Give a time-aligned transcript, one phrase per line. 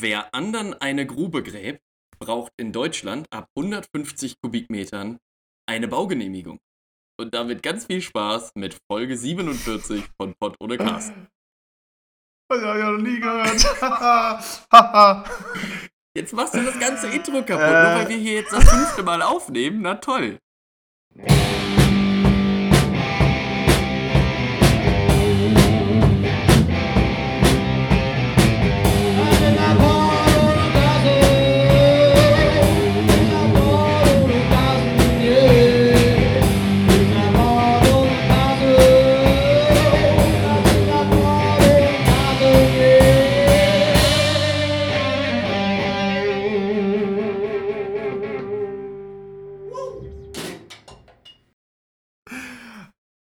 [0.00, 1.82] Wer anderen eine Grube gräbt,
[2.20, 5.18] braucht in Deutschland ab 150 Kubikmetern
[5.68, 6.60] eine Baugenehmigung.
[7.20, 11.26] Und damit ganz viel Spaß mit Folge 47 von Pott ohne Carsten.
[12.50, 13.60] Das hab ich noch nie gehört.
[16.16, 17.82] Jetzt machst du das ganze Intro kaputt, Äh.
[17.82, 19.82] nur weil wir hier jetzt das fünfte Mal aufnehmen.
[19.82, 20.38] Na toll.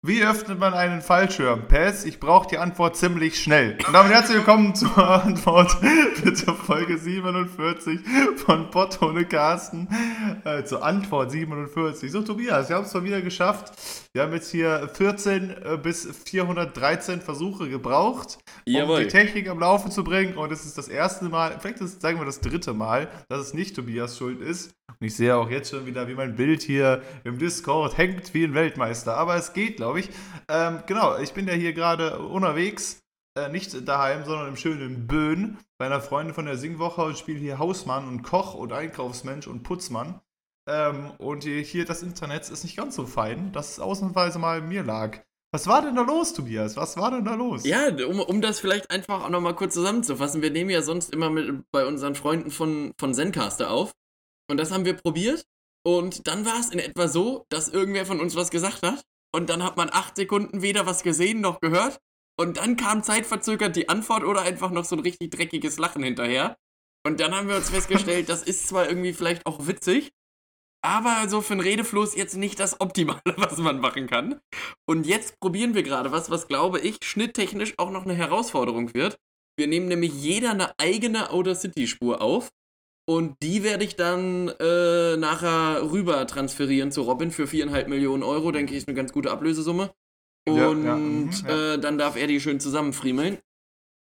[0.07, 1.67] Wie öffnet man einen Fallschirm?
[1.67, 3.77] Pass, ich brauche die Antwort ziemlich schnell.
[3.85, 5.75] Und damit herzlich willkommen zur Antwort
[6.33, 7.99] zur Folge 47
[8.37, 9.89] von Pott ohne Carsten.
[10.45, 12.09] Äh, zur Antwort 47.
[12.09, 13.73] So, Tobias, wir haben es mal wieder geschafft.
[14.13, 19.03] Wir haben jetzt hier 14 äh, bis 413 Versuche gebraucht, um Jawohl.
[19.03, 20.37] die Technik am Laufen zu bringen.
[20.37, 23.41] Und es ist das erste Mal, vielleicht ist es, sagen wir, das dritte Mal, dass
[23.41, 24.76] es nicht Tobias Schuld ist.
[24.99, 28.45] Und ich sehe auch jetzt schon wieder, wie mein Bild hier im Discord hängt wie
[28.45, 29.15] ein Weltmeister.
[29.15, 30.09] Aber es geht, glaube ich.
[30.49, 33.01] Ähm, genau, ich bin ja hier gerade unterwegs.
[33.37, 37.39] Äh, nicht daheim, sondern im schönen Böen bei einer Freundin von der Singwoche und spiele
[37.39, 40.19] hier Hausmann und Koch und Einkaufsmensch und Putzmann.
[40.67, 44.83] Ähm, und hier, das Internet ist nicht ganz so fein, dass es ausnahmsweise mal mir
[44.83, 45.19] lag.
[45.53, 46.75] Was war denn da los, Tobias?
[46.75, 47.63] Was war denn da los?
[47.65, 50.41] Ja, um, um das vielleicht einfach auch nochmal kurz zusammenzufassen.
[50.41, 53.93] Wir nehmen ja sonst immer mit bei unseren Freunden von, von Zencaster auf.
[54.49, 55.45] Und das haben wir probiert.
[55.85, 59.03] Und dann war es in etwa so, dass irgendwer von uns was gesagt hat.
[59.33, 61.99] Und dann hat man acht Sekunden weder was gesehen noch gehört.
[62.39, 66.57] Und dann kam zeitverzögert die Antwort oder einfach noch so ein richtig dreckiges Lachen hinterher.
[67.05, 70.11] Und dann haben wir uns festgestellt, das ist zwar irgendwie vielleicht auch witzig,
[70.83, 74.39] aber so für einen Redefluss jetzt nicht das Optimale, was man machen kann.
[74.87, 79.17] Und jetzt probieren wir gerade was, was glaube ich schnitttechnisch auch noch eine Herausforderung wird.
[79.57, 82.51] Wir nehmen nämlich jeder eine eigene Outer City Spur auf.
[83.09, 88.51] Und die werde ich dann äh, nachher rüber transferieren zu Robin für viereinhalb Millionen Euro.
[88.51, 89.91] Denke ich, ist eine ganz gute Ablösesumme.
[90.45, 91.73] Ja, Und ja, mhm, ja.
[91.73, 93.37] Äh, dann darf er die schön zusammenfriemeln.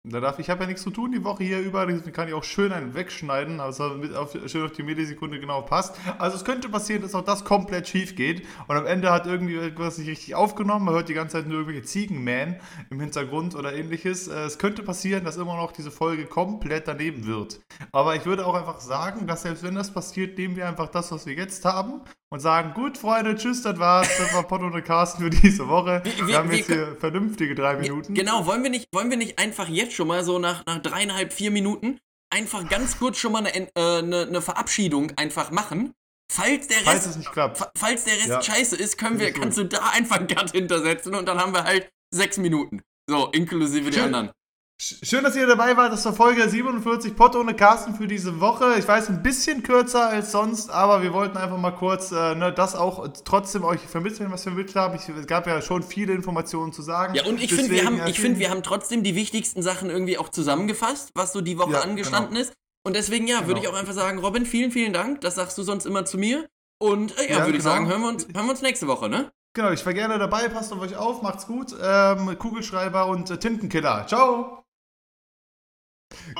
[0.09, 2.34] Da darf ich habe ja nichts zu tun die Woche hier über, deswegen kann ich
[2.34, 5.95] auch schön einen wegschneiden, also mit auf, schön auf die Millisekunde genau passt.
[6.18, 9.56] Also es könnte passieren, dass auch das komplett schief geht und am Ende hat irgendwie
[9.56, 12.56] irgendwas nicht richtig aufgenommen, man hört die ganze Zeit nur irgendwelche Ziegenmähen
[12.90, 14.28] im Hintergrund oder ähnliches.
[14.28, 17.59] Äh, Es könnte passieren, dass immer noch diese Folge komplett daneben wird.
[17.91, 21.12] Aber ich würde auch einfach sagen, dass selbst wenn das passiert, nehmen wir einfach das,
[21.12, 24.83] was wir jetzt haben und sagen, gut Freunde, tschüss, das war's, das war Pott und
[24.83, 26.01] Carsten für diese Woche.
[26.03, 28.13] Wir, wir- haben wir jetzt hier vernünftige drei Minuten.
[28.13, 31.31] Genau, wollen wir nicht, wollen wir nicht einfach jetzt schon mal so nach, nach dreieinhalb,
[31.33, 31.99] vier Minuten
[32.33, 35.93] einfach ganz kurz schon mal eine, äh, eine, eine Verabschiedung einfach machen?
[36.29, 37.57] Falls der Falls Rest, es nicht klappt.
[37.57, 38.41] fa- falls der Rest Ja.
[38.41, 41.63] scheiße ist, können wir, kannst du da einfach einen Cut hintersetzen und dann haben wir
[41.63, 42.81] halt sechs Minuten.
[43.09, 44.13] So, inklusive die Schön.
[44.13, 44.31] anderen.
[44.79, 45.91] Sch- Schön, dass ihr dabei wart.
[45.91, 48.75] Das war Folge 47 Pott ohne Carsten für diese Woche.
[48.77, 52.53] Ich weiß, ein bisschen kürzer als sonst, aber wir wollten einfach mal kurz äh, ne,
[52.53, 54.95] das auch trotzdem euch vermitteln, was wir vermittelt haben.
[54.95, 57.16] Ich, es gab ja schon viele Informationen zu sagen.
[57.16, 60.19] Ja, und ich finde, wir, haben, ich find, wir haben trotzdem die wichtigsten Sachen irgendwie
[60.19, 62.41] auch zusammengefasst, was so die Woche Ja, angestanden genau.
[62.41, 62.53] ist.
[62.85, 63.61] Und deswegen, ja, würde Genau.
[63.63, 65.21] ich auch einfach sagen, Robin, vielen, vielen Dank.
[65.21, 66.45] Das sagst du sonst immer zu mir.
[66.79, 67.73] Und äh, ja, Ja, würde ich genau.
[67.75, 69.31] sagen, hören wir, uns, hören wir uns nächste Woche, ne?
[69.55, 70.47] Genau, ich war gerne dabei.
[70.49, 71.75] Passt auf euch auf, macht's gut.
[71.81, 74.05] Ähm, Kugelschreiber und äh, Tintenkiller.
[74.07, 74.63] Ciao.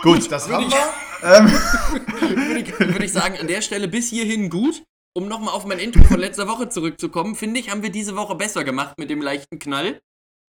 [0.02, 0.94] Gut, das würde haben ich- wir.
[1.24, 4.84] Ähm, würde ich, würde ich sagen, an der Stelle bis hierhin gut.
[5.16, 8.36] Um nochmal auf mein Intro von letzter Woche zurückzukommen, finde ich, haben wir diese Woche
[8.36, 10.00] besser gemacht mit dem leichten Knall.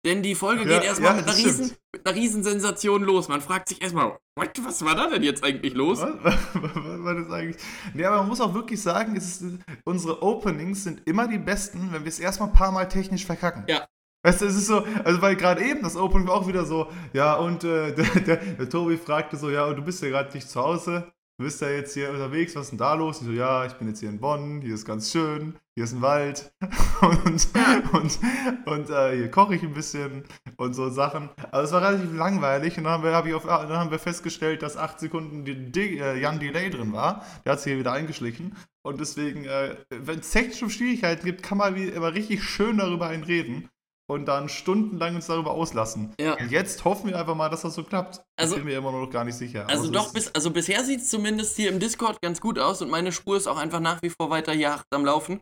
[0.05, 3.29] Denn die Folge Ja, geht erstmal ja, mit, einer riesen, mit einer riesen Sensation los.
[3.29, 6.01] Man fragt sich erstmal, what, was war da denn jetzt eigentlich los?
[6.23, 6.35] Was?
[6.55, 7.57] War das eigentlich?
[7.95, 9.43] Nee, aber man muss auch wirklich sagen, ist,
[9.85, 13.65] unsere Openings sind immer die besten, wenn wir es erstmal ein paar Mal technisch verkacken.
[13.69, 13.87] Ja.
[14.25, 16.89] Weißt du, es ist so, also weil gerade eben das Opening war auch wieder so,
[17.13, 20.35] ja, und äh, der, der, der Tobi fragte so, ja, und du bist ja gerade
[20.35, 23.21] nicht zu Hause, du bist ja jetzt hier unterwegs, was ist denn da los?
[23.21, 25.93] Ich so, ja, ich bin jetzt hier in Bonn, hier ist ganz schön, hier ist
[25.93, 26.53] ein Wald
[27.01, 27.49] und,
[27.93, 28.19] und,
[28.67, 30.25] und äh, hier koche ich ein bisschen
[30.57, 31.29] und so Sachen.
[31.53, 34.01] Also es war relativ langweilig und dann haben wir, hab ich auf, dann haben wir
[34.01, 37.25] festgestellt, dass 8 Sekunden die, die, äh, Jan Delay drin war.
[37.45, 41.59] Der hat sich hier wieder eingeschlichen und deswegen, äh, wenn es technische Schwierigkeiten gibt, kann
[41.59, 43.69] man wie immer richtig schön darüber einen reden
[44.11, 46.15] und dann stundenlang uns darüber auslassen.
[46.21, 46.37] Ja.
[46.45, 48.21] Jetzt hoffen wir einfach mal, dass das so klappt.
[48.37, 49.67] Also- ich bin mir immer noch gar nicht sicher.
[49.69, 52.91] Also doch, bis, also bisher sieht es zumindest hier im Discord ganz gut aus und
[52.91, 55.41] meine Spur ist auch einfach nach wie vor weiter hier hart am Laufen.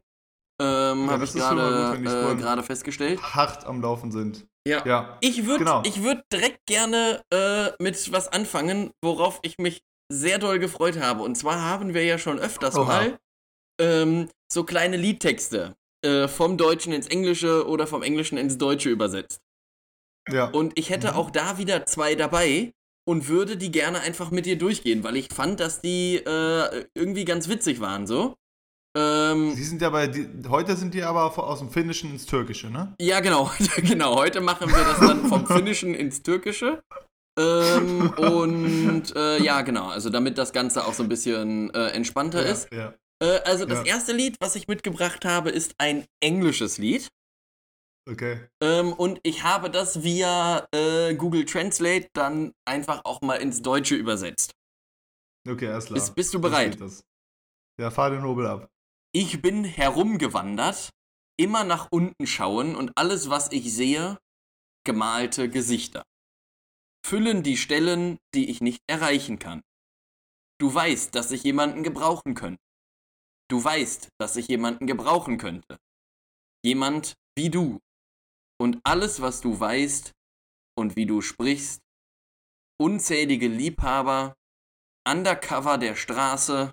[0.60, 3.22] Ähm, Ja, Habe ich gerade äh, festgestellt.
[3.22, 4.46] hart am Laufen sind.
[4.66, 4.84] Ja.
[4.86, 5.18] Ja.
[5.20, 5.82] Ich würde Genau.
[5.84, 9.80] ich würd direkt gerne äh, mit was anfangen, worauf ich mich
[10.10, 11.22] sehr doll gefreut habe.
[11.22, 12.84] Und zwar haben wir ja schon öfters Oha.
[12.84, 13.18] mal
[13.80, 19.40] ähm, so kleine Liedtexte äh, vom Deutschen ins Englische oder vom Englischen ins Deutsche übersetzt.
[20.30, 20.46] Ja.
[20.50, 21.16] Und ich hätte Mhm.
[21.18, 22.72] auch da wieder zwei dabei
[23.08, 27.24] und würde die gerne einfach mit dir durchgehen, weil ich fand, dass die äh, irgendwie
[27.24, 28.34] ganz witzig waren so.
[28.96, 32.70] Ähm, Die sind ja bei, die, heute sind die aber aus dem Finnischen ins Türkische,
[32.70, 32.94] ne?
[33.00, 34.16] ja, genau, genau.
[34.16, 36.82] Heute machen wir das dann vom Finnischen ins Türkische.
[37.38, 42.42] Ähm, und äh, ja, genau, also damit das Ganze auch so ein bisschen äh, entspannter
[42.44, 42.72] ja, ist.
[42.72, 42.94] Ja.
[43.22, 43.94] Äh, also das Ja.
[43.94, 47.08] erste Lied, was ich mitgebracht habe, ist ein englisches Lied.
[48.08, 48.48] Okay.
[48.62, 53.96] Ähm, und ich habe das via äh, Google Translate dann einfach auch mal ins Deutsche
[53.96, 54.52] übersetzt.
[55.48, 55.94] Okay, alles klar.
[55.94, 56.72] Bist, bist du bereit?
[56.72, 57.02] geht das.
[57.80, 58.70] Ja, fahr den Nobel ab.
[59.12, 60.90] Ich bin herumgewandert,
[61.38, 64.18] immer nach unten schauen und alles, was ich sehe,
[64.84, 66.02] gemalte Gesichter.
[67.04, 69.62] Füllen die Stellen, die ich nicht erreichen kann.
[70.60, 72.60] Du weißt, dass ich jemanden gebrauchen könnte.
[73.48, 75.78] Du weißt, dass ich jemanden gebrauchen könnte.
[76.64, 77.80] Jemand wie du.
[78.58, 80.12] Und alles, was du weißt
[80.76, 81.80] und wie du sprichst.
[82.80, 84.36] Unzählige Liebhaber.
[85.08, 86.72] Undercover der Straße.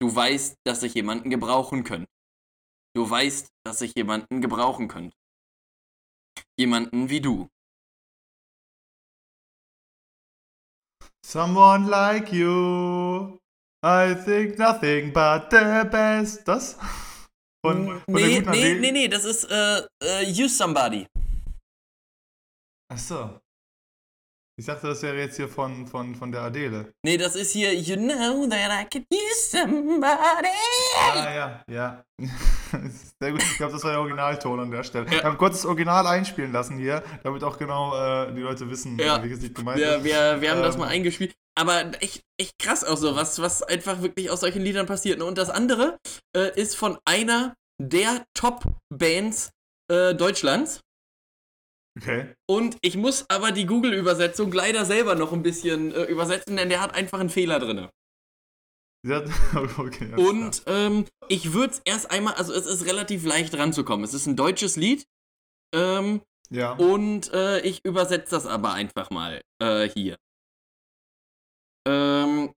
[0.00, 2.10] Du weißt, dass ich jemanden gebrauchen könnte.
[2.94, 5.16] Du weißt, dass ich jemanden gebrauchen könnte.
[6.58, 7.48] Jemanden wie du.
[11.24, 13.39] Someone like you.
[13.84, 16.46] I think nothing but the best.
[16.46, 16.76] Das?
[17.64, 21.06] Von, von nee, nee, nee, nee, das ist äh, äh, Use Somebody.
[22.92, 23.38] Achso.
[24.58, 26.92] Ich dachte, das wäre jetzt hier von, von, von der Adele.
[27.02, 30.48] Nee, das ist hier You know that I could use somebody.
[30.98, 32.04] Ah, ja, ja.
[33.20, 33.42] Sehr gut.
[33.42, 35.06] Ich glaube, das war der Originalton an der Stelle.
[35.06, 35.12] Ja.
[35.12, 38.98] Wir haben kurz das Original einspielen lassen hier, damit auch genau äh, die Leute wissen,
[38.98, 39.22] Ja.
[39.22, 40.04] welches Lied gemeint Wir, ist.
[40.04, 40.80] wir, wir haben das Ähm.
[40.80, 41.34] mal eingespielt.
[41.56, 45.18] Aber echt, echt krass auch so, was, was einfach wirklich aus solchen Liedern passiert.
[45.18, 45.24] ne?
[45.24, 45.98] Und das andere
[46.36, 49.50] äh, ist von einer der Top-Bands
[49.90, 50.80] äh, Deutschlands.
[51.98, 52.34] Okay.
[52.48, 56.80] Und ich muss aber die Google-Übersetzung leider selber noch ein bisschen äh, übersetzen, denn der
[56.80, 57.88] hat einfach einen Fehler drin.
[59.78, 64.04] Okay Und ähm, ich würde es erst einmal, also es ist relativ leicht ranzukommen.
[64.04, 65.06] Es ist ein deutsches Lied.
[65.72, 66.20] Ähm,
[66.50, 66.72] ja.
[66.72, 70.16] und äh, ich übersetze das aber einfach mal äh, hier.
[71.86, 72.52] Ähm,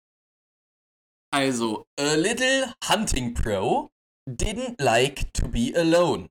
[1.32, 3.90] also, a little hunting pro
[4.34, 6.30] didn't like to be alone.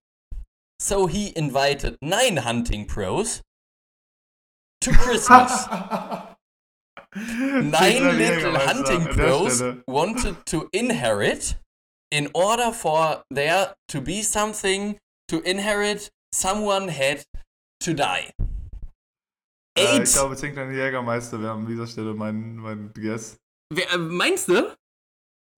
[0.78, 3.42] So he invited nine hunting pros
[4.80, 5.66] to Christmas.
[7.14, 11.56] Nine little hunting pros wanted to inherit
[12.10, 14.98] in order for there to be something
[15.28, 17.24] to inherit, someone had
[17.80, 18.32] to die.
[19.78, 23.38] Äh, ich glaube, kleine Jägermeister wäre an dieser Stelle mein, mein Guess.
[23.72, 24.76] Wer, äh, meinst du?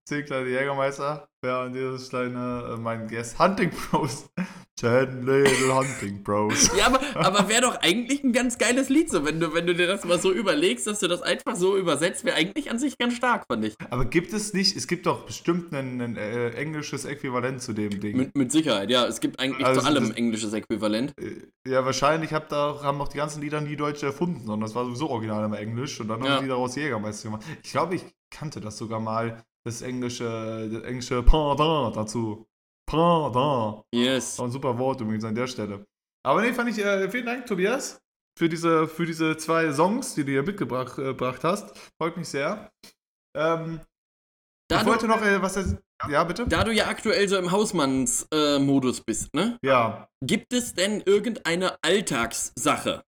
[0.07, 3.39] Zehn kleine Jägermeister wäre an dieser Stelle äh, mein Guess.
[3.39, 4.27] Hunting Bros.
[4.77, 6.71] Ten little Hunting Bros.
[6.77, 9.75] Ja, aber, aber wäre doch eigentlich ein ganz geiles Lied, so wenn du, wenn du
[9.75, 12.99] dir das mal so überlegst, dass du das einfach so übersetzt, wäre eigentlich an sich
[12.99, 13.77] ganz stark, fand ich.
[13.89, 17.99] Aber gibt es nicht, es gibt doch bestimmt ein, ein äh, englisches Äquivalent zu dem
[18.01, 18.17] Ding.
[18.17, 19.07] Mit, mit Sicherheit, ja.
[19.07, 21.15] Es gibt eigentlich Also zu allem das- englisches Äquivalent.
[21.19, 24.75] Äh, ja, wahrscheinlich habt da, haben auch die ganzen Lieder nie Deutsche erfunden, sondern das
[24.75, 26.33] war sowieso original immer Englisch und dann Ja.
[26.33, 27.45] haben die daraus Jägermeister gemacht.
[27.63, 32.47] Ich glaube, ich kannte das sogar mal, das englische, das englische Pendant dazu.
[32.87, 33.85] Pendant.
[33.95, 34.39] Yes.
[34.39, 35.85] Auch ein super Wort übrigens an der Stelle.
[36.25, 38.01] Aber nee, fand ich, äh, vielen Dank, Tobias,
[38.39, 41.77] für diese, für diese zwei Songs, die du hier mitgebracht äh, hast.
[41.99, 42.71] Freut mich sehr.
[43.37, 43.81] Ähm,
[44.71, 45.77] Da ich du, wollte noch, äh, was
[46.11, 46.47] ja, bitte?
[46.47, 49.59] da du ja aktuell so im Hausmanns-Modus bist, ne?
[49.63, 50.09] Ja.
[50.23, 53.05] Gibt es denn irgendeine Alltagssache,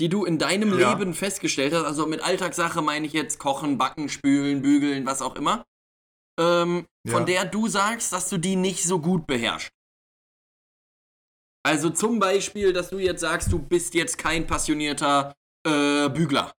[0.00, 0.92] die du in deinem Ja.
[0.92, 1.84] Leben festgestellt hast?
[1.84, 5.64] Also mit Alltagssache meine ich jetzt Kochen, Backen, Spülen, Bügeln, was auch immer.
[6.38, 7.24] Ähm, von Ja.
[7.24, 9.70] der du sagst, dass du die nicht so gut beherrschst.
[11.64, 15.34] Also zum Beispiel, dass du jetzt sagst, du bist jetzt kein passionierter
[15.66, 16.52] äh, Bügler.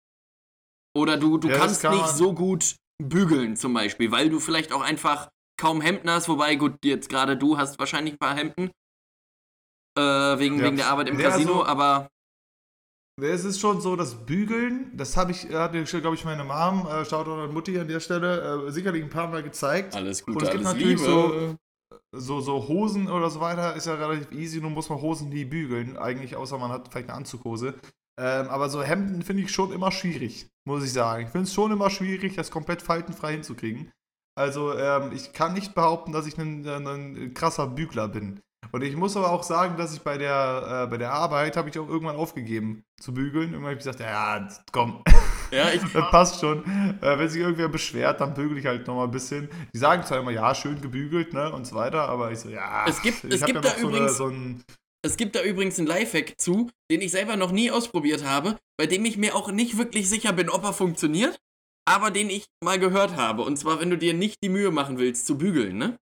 [0.96, 4.72] Oder du, du Ja, kannst kann nicht so gut bügeln zum Beispiel, weil du vielleicht
[4.72, 5.30] auch einfach
[5.60, 8.70] kaum Hemden hast, wobei gut, jetzt gerade du hast wahrscheinlich ein paar Hemden.
[9.96, 10.64] Äh, wegen, Ja.
[10.64, 12.10] wegen der Arbeit im Casino, also- aber
[13.18, 16.86] Es ist schon so, das Bügeln, das habe ich, hat mir, glaube ich, meine Mom,
[16.86, 19.94] äh, Shoutout an Mutti an der Stelle, äh, sicherlich ein paar Mal gezeigt.
[19.94, 21.10] alles Und Gute, es gibt alles natürlich Liebe.
[21.10, 21.56] so-
[22.14, 25.44] So, so Hosen oder so weiter ist ja relativ easy, nun muss man Hosen nie
[25.44, 27.74] bügeln, eigentlich, außer man hat vielleicht eine Anzughose.
[28.18, 31.24] Ähm, aber so Hemden finde ich schon immer schwierig, muss ich sagen.
[31.24, 33.90] Ich finde es schon immer schwierig, das komplett faltenfrei hinzukriegen.
[34.38, 38.40] Also, ähm, ich kann nicht behaupten, dass ich ein, ein, ein krasser Bügler bin.
[38.72, 41.68] Und ich muss aber auch sagen, dass ich bei der, äh, bei der Arbeit habe
[41.70, 43.52] ich auch irgendwann aufgegeben zu bügeln.
[43.52, 45.02] Irgendwann habe ich gesagt, ja, komm,
[45.50, 46.64] Ja, ich, Das passt schon.
[47.00, 49.48] Äh, wenn sich irgendwer beschwert, dann bügel ich halt nochmal ein bisschen.
[49.72, 52.84] Die sagen zwar immer, ja, schön gebügelt, ne, und so weiter, aber ich so, ja.
[52.88, 54.64] Es gibt- ich es gibt ja da so, eine, übrigens- so ein.
[55.04, 58.86] Es gibt da übrigens einen Lifehack zu, den ich selber noch nie ausprobiert habe, bei
[58.86, 61.38] dem ich mir auch nicht wirklich sicher bin, ob er funktioniert,
[61.88, 63.42] aber den ich mal gehört habe.
[63.42, 65.96] Und zwar, wenn du dir nicht die Mühe machen willst zu bügeln, ne?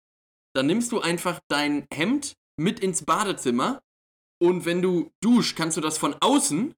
[0.57, 3.81] Dann nimmst du einfach dein Hemd mit ins Badezimmer
[4.43, 6.75] und wenn du duschst, kannst du das von außen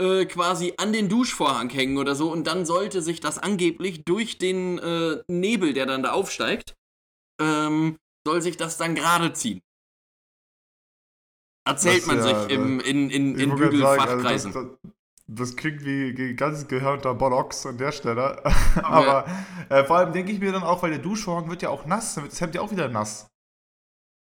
[0.00, 4.38] äh, quasi an den Duschvorhang hängen oder so und dann sollte sich das angeblich durch
[4.38, 6.76] den äh, Nebel, der dann da aufsteigt,
[7.40, 9.60] ähm, soll sich das dann gerade ziehen.
[11.66, 14.56] Erzählt Das, man ja, sich im, in, in, in sagen, Bügelfachkreisen.
[14.56, 14.92] also das, das,
[15.26, 18.42] das klingt wie ge- ganz gehörnter Bollocks an der Stelle.
[18.82, 19.26] aber
[19.68, 22.14] äh, vor allem denke ich mir dann auch, weil der Duschvorhang wird ja auch nass,
[22.14, 23.26] dann wird das Hemd ja auch wieder nass.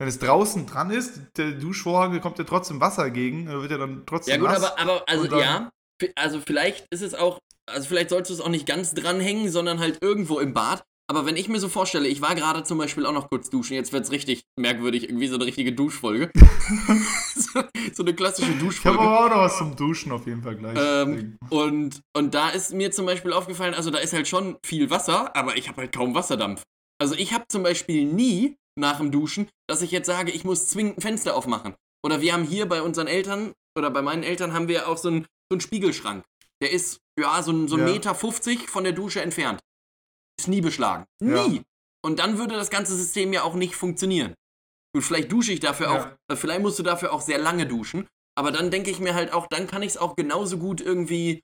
[0.04, 4.04] Wenn es draußen dran ist, der Duschvorhang, kommt ja trotzdem Wasser gegen, wird ja dann
[4.06, 4.62] trotzdem Ja gut, nass.
[4.62, 5.70] aber, aber also ja,
[6.18, 7.40] also vielleicht ist es auch,
[7.72, 10.84] also vielleicht sollst du es auch nicht ganz dranhängen, sondern halt irgendwo im Bad.
[11.10, 13.76] Aber wenn ich mir so vorstelle, ich war gerade zum Beispiel auch noch kurz duschen,
[13.76, 16.30] jetzt wird's richtig merkwürdig, irgendwie so eine richtige Duschfolge.
[17.38, 19.00] so, so eine klassische ich habe Duschfolge.
[19.00, 20.78] aber auch noch was zum Duschen auf jeden Fall gleich.
[20.78, 24.90] Ähm, und, und da ist mir zum Beispiel aufgefallen, also da ist halt schon viel
[24.90, 26.64] Wasser, aber ich habe halt kaum Wasserdampf.
[27.02, 30.68] Also ich habe zum Beispiel nie nach dem Duschen, dass ich jetzt sage, ich muss
[30.68, 31.76] zwingend ein Fenster aufmachen.
[32.06, 35.10] Oder wir haben hier bei unseren Eltern, oder bei meinen Eltern haben wir auch so
[35.10, 36.24] einen, so einen Spiegelschrank.
[36.62, 37.86] Der ist, ja, so ein, so Ja.
[37.86, 39.60] Meter 50 von der Dusche entfernt.
[40.40, 41.06] Ist nie beschlagen.
[41.22, 41.48] Ja.
[41.48, 41.62] Nie.
[42.06, 44.34] Und dann würde das ganze System ja auch nicht funktionieren.
[44.96, 45.94] Gut, vielleicht dusche ich dafür Ja.
[46.02, 48.08] auch, äh, vielleicht musst du dafür auch sehr lange duschen.
[48.36, 51.42] Aber dann denke ich mir halt auch, dann kann ich es auch genauso gut irgendwie,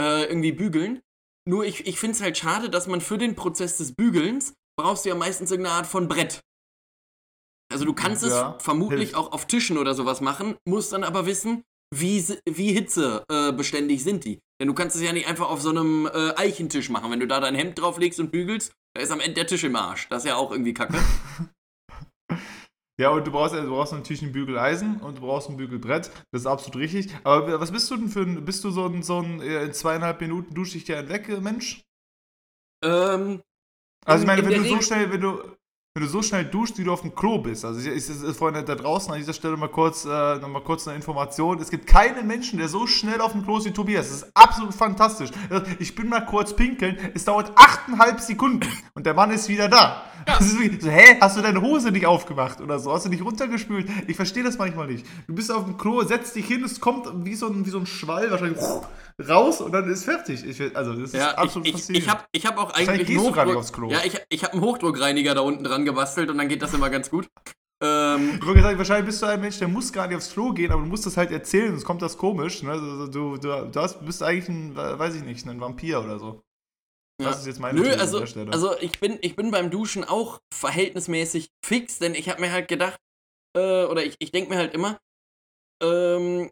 [0.00, 1.00] äh, irgendwie bügeln.
[1.48, 5.04] Nur ich, ich finde es halt schade, dass man für den Prozess des Bügelns brauchst
[5.04, 6.40] du ja meistens irgendeine Art von Brett.
[7.74, 9.14] Also du kannst Ja, es vermutlich hilft.
[9.16, 14.24] auch auf Tischen oder sowas machen, musst dann aber wissen, wie, wie hitzebeständig äh, sind
[14.24, 14.38] die.
[14.60, 17.10] Denn du kannst es ja nicht einfach auf so einem äh, Eichentisch machen.
[17.10, 19.74] Wenn du da dein Hemd drauflegst und bügelst, da ist am Ende der Tisch im
[19.74, 20.08] Arsch.
[20.08, 20.96] Das ist ja auch irgendwie kacke.
[23.00, 26.12] Ja, und du brauchst, du brauchst natürlich ein Bügeleisen und du brauchst ein Bügelbrett.
[26.32, 27.12] Das ist absolut richtig.
[27.24, 30.20] Aber was bist du denn für ein, bist du so ein, so ein in zweieinhalb
[30.20, 31.82] Minuten dusche ich dir einen weg, äh, Mensch?
[32.84, 33.42] ähm,
[34.06, 35.53] Also ich In- meine, in wenn du so schnell, wenn du,
[35.96, 37.64] wenn du so schnell duscht, wie du auf dem Klo bist.
[37.64, 40.08] Also ich, ich, ich, Freunde da draußen an dieser Stelle mal kurz, äh,
[40.38, 41.60] noch mal kurz eine Information.
[41.60, 44.08] Es gibt keinen Menschen, der so schnell auf dem Klo ist wie Tobias.
[44.08, 45.30] Das ist absolut fantastisch.
[45.48, 49.68] Also Ich bin mal kurz pinkeln, es dauert achteinhalb Sekunden und der Mann ist wieder
[49.68, 50.02] da.
[50.26, 52.92] Das ist wirklich so, hä, hast du deine Hose nicht aufgemacht oder so?
[52.92, 53.88] Hast du nicht runtergespült?
[54.08, 55.06] Ich verstehe das manchmal nicht.
[55.28, 57.78] Du bist auf dem Klo, setzt dich hin, es kommt wie so ein, wie so
[57.78, 58.58] ein Schwall wahrscheinlich
[59.28, 60.44] raus und dann ist fertig.
[60.44, 62.06] Ich, also das ist Ja, ich, absolut ich, faszinierend.
[62.06, 63.90] ich habe ich hab auch eigentlich nicht Hochdruck- aufs Klo.
[63.90, 66.90] Ja, ich, ich habe einen Hochdruckreiniger da unten dran gebastelt und dann geht das immer
[66.90, 67.28] ganz gut.
[67.82, 70.72] Ähm, Ich sagen, wahrscheinlich bist du ein Mensch, der muss gar nicht aufs Klo gehen,
[70.72, 72.62] aber du musst das halt erzählen, sonst kommt das komisch.
[72.62, 72.72] Ne?
[72.72, 76.40] Also, du, du, du hast, bist eigentlich ein, weiß ich nicht, ein Vampir oder so.
[77.18, 77.40] Das Ja.
[77.40, 78.52] ist jetzt meine Nö, also, an der Stelle.
[78.52, 82.66] also ich, bin, ich bin beim Duschen auch verhältnismäßig fix, denn ich habe mir halt
[82.68, 82.98] gedacht,
[83.56, 84.98] äh, oder ich, ich denke mir halt immer,
[85.82, 86.50] ähm,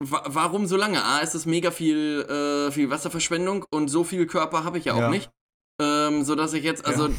[0.00, 1.02] wa warum so lange?
[1.04, 4.94] A, ist es mega viel, äh, viel Wasserverschwendung und so viel Körper habe ich ja
[4.94, 5.10] auch Ja.
[5.10, 5.30] nicht.
[5.80, 7.14] Ähm, sodass ich jetzt, also, Ja.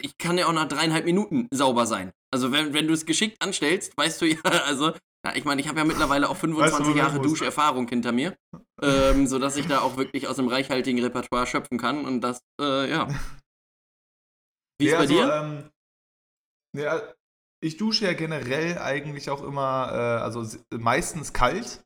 [0.00, 2.12] ich kann ja auch nach dreieinhalb Minuten sauber sein.
[2.32, 4.92] Also, wenn, wenn du es geschickt anstellst, weißt du ja, also,
[5.26, 7.28] ja, ich meine, ich habe ja mittlerweile auch 25 wo du Jahre musst.
[7.30, 8.36] Duscherfahrung hinter mir.
[8.82, 12.88] ähm, sodass ich da auch wirklich aus dem reichhaltigen Repertoire schöpfen kann und das, äh,
[12.90, 13.06] ja.
[14.80, 15.34] Wie ist Nee, bei also, dir?
[15.34, 15.70] Ähm,
[16.78, 17.00] äh,
[17.62, 21.84] ich dusche ja generell eigentlich auch immer, äh, also meistens kalt.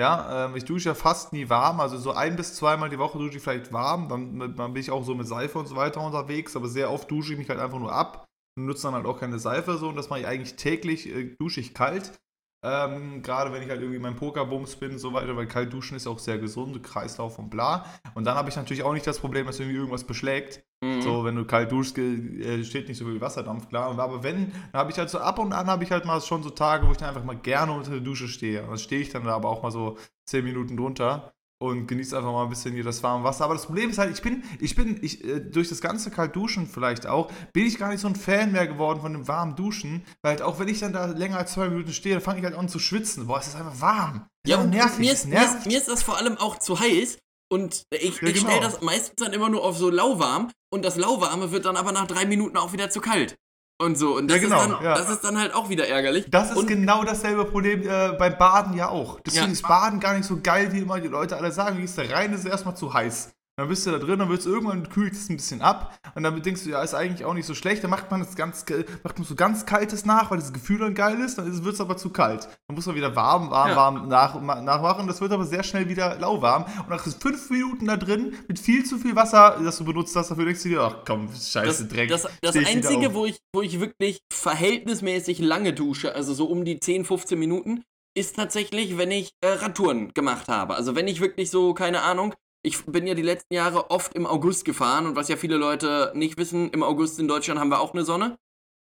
[0.00, 3.18] Ja, ähm, ich dusche ja fast nie warm, also so ein bis zweimal die Woche
[3.18, 6.00] dusche ich vielleicht warm, dann, dann bin ich auch so mit Seife und so weiter
[6.00, 8.24] unterwegs, aber sehr oft dusche ich mich halt einfach nur ab
[8.56, 11.36] und nutze dann halt auch keine Seife so und das mache ich eigentlich täglich, äh,
[11.38, 12.18] dusche ich kalt.
[12.62, 15.96] Ähm, Gerade wenn ich halt irgendwie mein Pokerbums bin und so weiter, weil kalt duschen
[15.96, 17.86] ist auch sehr gesund, Kreislauf und bla.
[18.14, 20.62] Und dann habe ich natürlich auch nicht das Problem, dass irgendwie irgendwas beschlägt.
[20.82, 21.00] Mhm.
[21.00, 23.98] So, wenn du kalt duschst, äh, steht nicht so viel Wasserdampf, klar.
[23.98, 26.42] Aber wenn, dann habe ich halt so ab und an habe ich halt mal schon
[26.42, 28.62] so Tage, wo ich dann einfach mal gerne unter der Dusche stehe.
[28.62, 32.16] Und dann stehe ich dann da aber auch mal so 10 Minuten drunter und genieße
[32.16, 33.44] einfach mal ein bisschen hier das warme Wasser.
[33.44, 36.34] Aber das Problem ist halt, ich bin, ich bin, ich, äh, durch das ganze kalt
[36.34, 39.56] Duschen vielleicht auch, bin ich gar nicht so ein Fan mehr geworden von dem warmen
[39.56, 40.04] Duschen.
[40.22, 42.44] Weil halt auch wenn ich dann da länger als zwei Minuten stehe, dann fange ich
[42.44, 43.26] halt an zu schwitzen.
[43.26, 44.26] Boah, es ist einfach warm.
[44.44, 44.98] Das Ja, ist und nervig.
[44.98, 45.58] mir, ist, mir, nervt.
[45.58, 47.18] ist, mir ist das vor allem auch zu heiß.
[47.52, 48.46] Und ich, Ja, ich genau.
[48.48, 50.50] stelle das meistens dann immer nur auf so lauwarm.
[50.72, 53.36] Und das lauwarme wird dann aber nach drei Minuten auch wieder zu kalt.
[53.80, 54.14] Und so.
[54.16, 54.94] Und das, Ja, genau, ist, dann, ja.
[54.94, 56.26] das ist dann halt auch wieder ärgerlich.
[56.30, 59.20] Das ist und, genau dasselbe Problem äh, beim Baden ja auch.
[59.20, 59.52] Deswegen Ja.
[59.52, 61.78] ist Baden gar nicht so geil, wie immer die Leute alle sagen.
[61.78, 63.30] Wie ist der rein, ist erstmal zu heiß.
[63.60, 66.22] Dann bist du da drin, dann wird es irgendwann kühlt es ein bisschen ab und
[66.22, 67.84] dann denkst du, ja, ist eigentlich auch nicht so schlecht.
[67.84, 68.64] Dann macht man das ganz,
[69.02, 71.80] macht man so ganz kaltes nach, weil das Gefühl dann geil ist, dann wird es
[71.80, 72.48] aber zu kalt.
[72.68, 73.76] Dann muss man wieder warm, warm, ja.
[73.76, 75.06] warm nach, nachmachen.
[75.06, 76.64] Das wird aber sehr schnell wieder lauwarm.
[76.78, 80.30] Und nach fünf Minuten da drin mit viel zu viel Wasser, das du benutzt hast,
[80.30, 82.08] dafür denkst du dir, ach komm, scheiße, das, Dreck.
[82.08, 86.80] Das, das Einzige, wo ich, wo ich wirklich verhältnismäßig lange dusche, also so um die
[86.80, 87.84] 10, 15 Minuten,
[88.16, 90.74] ist tatsächlich, wenn ich äh, Radtouren gemacht habe.
[90.74, 94.26] Also wenn ich wirklich so, keine Ahnung, ich bin ja die letzten Jahre oft im
[94.26, 97.80] August gefahren und was ja viele Leute nicht wissen, im August in Deutschland haben wir
[97.80, 98.38] auch eine Sonne.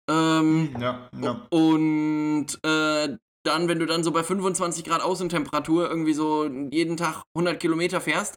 [0.10, 1.48] Ähm, ja, ja.
[1.50, 7.24] Und äh, dann, wenn du dann so bei 25 Grad Außentemperatur irgendwie so jeden Tag
[7.36, 8.36] 100 Kilometer fährst,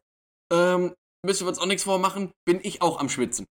[0.53, 3.47] ähm, müssen wir uns auch nichts vormachen, bin ich auch am Schwitzen.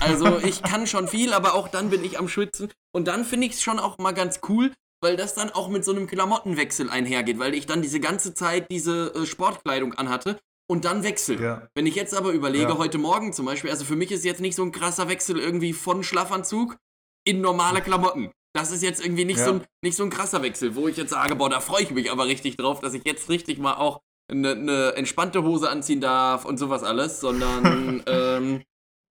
[0.00, 2.70] Also ich kann schon viel, aber auch dann bin ich am Schwitzen.
[2.92, 5.84] Und dann finde ich es schon auch mal ganz cool, weil das dann auch mit
[5.84, 10.38] so einem Klamottenwechsel einhergeht, weil ich dann diese ganze Zeit diese äh, Sportkleidung anhatte
[10.70, 11.40] und dann wechsel.
[11.40, 11.68] Ja.
[11.74, 12.78] Wenn ich jetzt aber überlege, ja.
[12.78, 15.72] heute Morgen zum Beispiel, also für mich ist jetzt nicht so ein krasser Wechsel irgendwie
[15.72, 16.76] von Schlafanzug
[17.24, 18.30] in normale Klamotten.
[18.54, 19.44] Das ist jetzt irgendwie nicht, ja.
[19.44, 21.90] so ein, nicht so ein krasser Wechsel, wo ich jetzt sage, boah, da freue ich
[21.90, 26.00] mich aber richtig drauf, dass ich jetzt richtig mal auch eine, eine entspannte Hose anziehen
[26.00, 28.62] darf und sowas alles, sondern ähm,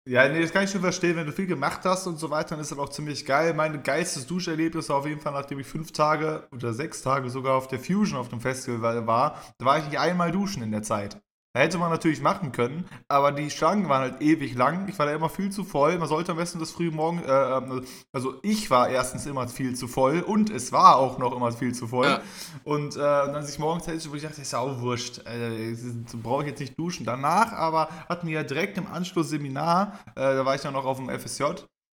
[0.08, 1.16] ja, nee, das kann ich schon verstehen.
[1.16, 3.54] Wenn du viel gemacht hast und so weiter, dann ist das auch ziemlich geil.
[3.54, 7.56] Mein geilstes Duscherlebnis war auf jeden Fall, nachdem ich fünf Tage oder sechs Tage sogar
[7.56, 9.40] auf der Fusion auf dem Festival war.
[9.58, 11.20] Da war ich nicht einmal duschen in der Zeit.
[11.54, 14.88] Hätte man natürlich machen können, aber die Schlangen waren halt ewig lang.
[14.88, 15.98] Ich war da immer viel zu voll.
[15.98, 19.76] Man sollte am besten das früh morgen, äh, ähm, also ich war erstens immer viel
[19.76, 22.06] zu voll und es war auch noch immer viel zu voll.
[22.06, 22.22] Ja.
[22.64, 25.76] Und äh, dann sich morgens hätte ich dachte, ist ja auch wurscht, äh,
[26.22, 27.04] brauche ich jetzt nicht duschen.
[27.04, 30.86] Danach aber hatten wir ja direkt im Anschluss Seminar, äh, da war ich dann noch
[30.86, 31.44] auf dem FSJ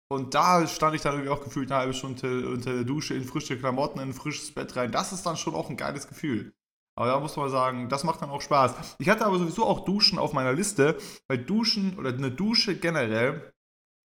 [0.08, 3.22] und da stand ich dann irgendwie auch gefühlt eine halbe Stunde unter der Dusche in
[3.22, 4.90] frische Klamotten, in ein frisches Bett rein.
[4.90, 6.52] Das ist dann schon auch ein geiles Gefühl.
[6.96, 8.96] Aber da muss man sagen, das macht dann auch Spaß.
[8.98, 10.96] Ich hatte aber sowieso auch Duschen auf meiner Liste,
[11.28, 13.52] weil Duschen oder eine Dusche generell,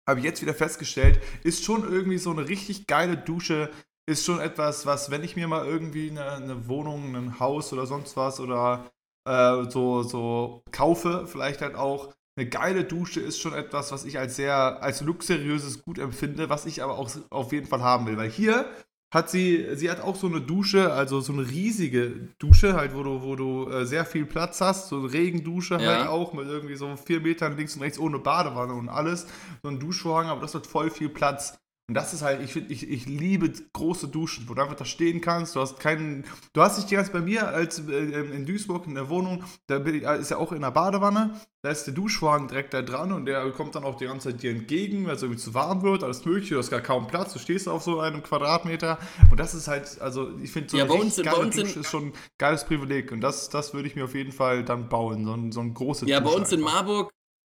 [0.08, 3.70] habe ich jetzt wieder festgestellt, ist schon irgendwie so eine richtig geile Dusche,
[4.10, 7.86] ist schon etwas, was, wenn ich mir mal irgendwie eine, eine Wohnung, ein Haus oder
[7.86, 8.90] sonst was oder
[9.28, 14.18] äh, so, so kaufe, vielleicht halt auch, eine geile Dusche ist schon etwas, was ich
[14.18, 18.16] als sehr, als luxuriöses Gut empfinde, was ich aber auch auf jeden Fall haben will.
[18.16, 18.66] Weil hier
[19.12, 23.02] hat sie, sie hat auch so eine Dusche, also so eine riesige Dusche, halt, wo
[23.02, 25.98] du, wo du äh, sehr viel Platz hast, so eine Regendusche ja.
[25.98, 29.26] halt auch, mit irgendwie so vier Metern links und rechts ohne Badewanne und alles,
[29.64, 31.60] so ein Duschvorhang, aber das hat voll viel Platz.
[31.90, 34.86] Und das ist halt, ich finde, ich, ich liebe große Duschen, wo du einfach da
[34.86, 35.56] stehen kannst.
[35.56, 36.24] Du hast keinen,
[36.54, 40.20] du hast nicht ganz bei mir als äh, in Duisburg in der Wohnung, da äh,
[40.22, 43.50] ist ja auch in der Badewanne, da ist der Duschvorhang direkt da dran und der
[43.54, 46.24] kommt dann auch die ganze Zeit dir entgegen, weil es irgendwie zu warm wird, alles
[46.26, 49.00] mögliche, du hast gar kaum Platz, du stehst auf so einem Quadratmeter
[49.32, 51.56] und das ist halt, also ich finde so ja, eine bei uns, geile bei uns
[51.56, 54.64] Dusche ist schon ein geiles Privileg und das, das würde ich mir auf jeden Fall
[54.64, 56.58] dann bauen, so ein, so ein großes Ja, Dusche bei uns einfach.
[56.58, 57.12] in Marburg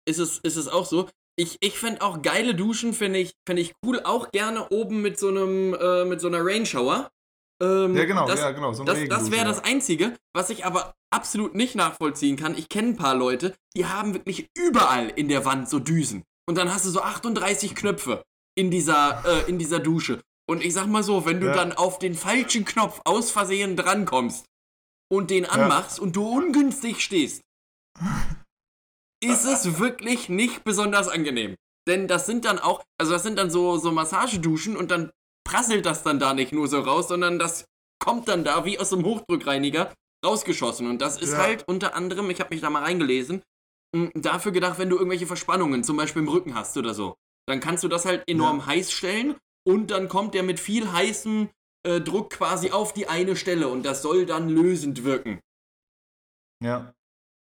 [0.07, 3.59] ist es, ist es auch so, ich, ich fände auch geile Duschen, finde ich, find
[3.59, 4.01] ich cool.
[4.05, 7.11] Auch gerne oben mit so einem, äh, mit so einer Rainshower.
[7.63, 8.73] Ähm, ja, genau, das, ja, genau.
[8.73, 12.57] So das das wäre das Einzige, was ich aber absolut nicht nachvollziehen kann.
[12.57, 16.25] Ich kenne ein paar Leute, die haben wirklich überall in der Wand so Düsen.
[16.47, 18.23] Und dann hast du so 38 Knöpfe
[18.57, 20.21] in dieser, äh, in dieser Dusche.
[20.47, 21.55] Und ich sag mal so, wenn du ja.
[21.55, 24.45] dann auf den falschen Knopf aus Versehen drankommst
[25.11, 26.03] und den anmachst ja.
[26.03, 27.41] und du ungünstig stehst,
[29.25, 31.57] ist es wirklich nicht besonders angenehm.
[31.87, 35.11] Denn das sind dann auch, also das sind dann so, so Massageduschen und dann
[35.47, 37.67] prasselt das dann da nicht nur so raus, sondern das
[37.99, 39.93] kommt dann da wie aus einem Hochdruckreiniger
[40.25, 40.89] rausgeschossen.
[40.89, 41.39] Und das ist ja.
[41.39, 43.43] halt unter anderem, ich habe mich da mal reingelesen,
[44.15, 47.85] dafür gedacht, wenn du irgendwelche Verspannungen zum Beispiel im Rücken hast oder so, dann kannst
[47.85, 48.67] du das halt enorm ja.
[48.67, 51.49] heiß stellen und dann kommt der mit viel heißem
[51.87, 55.41] äh, Druck quasi auf die eine Stelle und das soll dann lösend wirken.
[56.63, 56.95] Ja.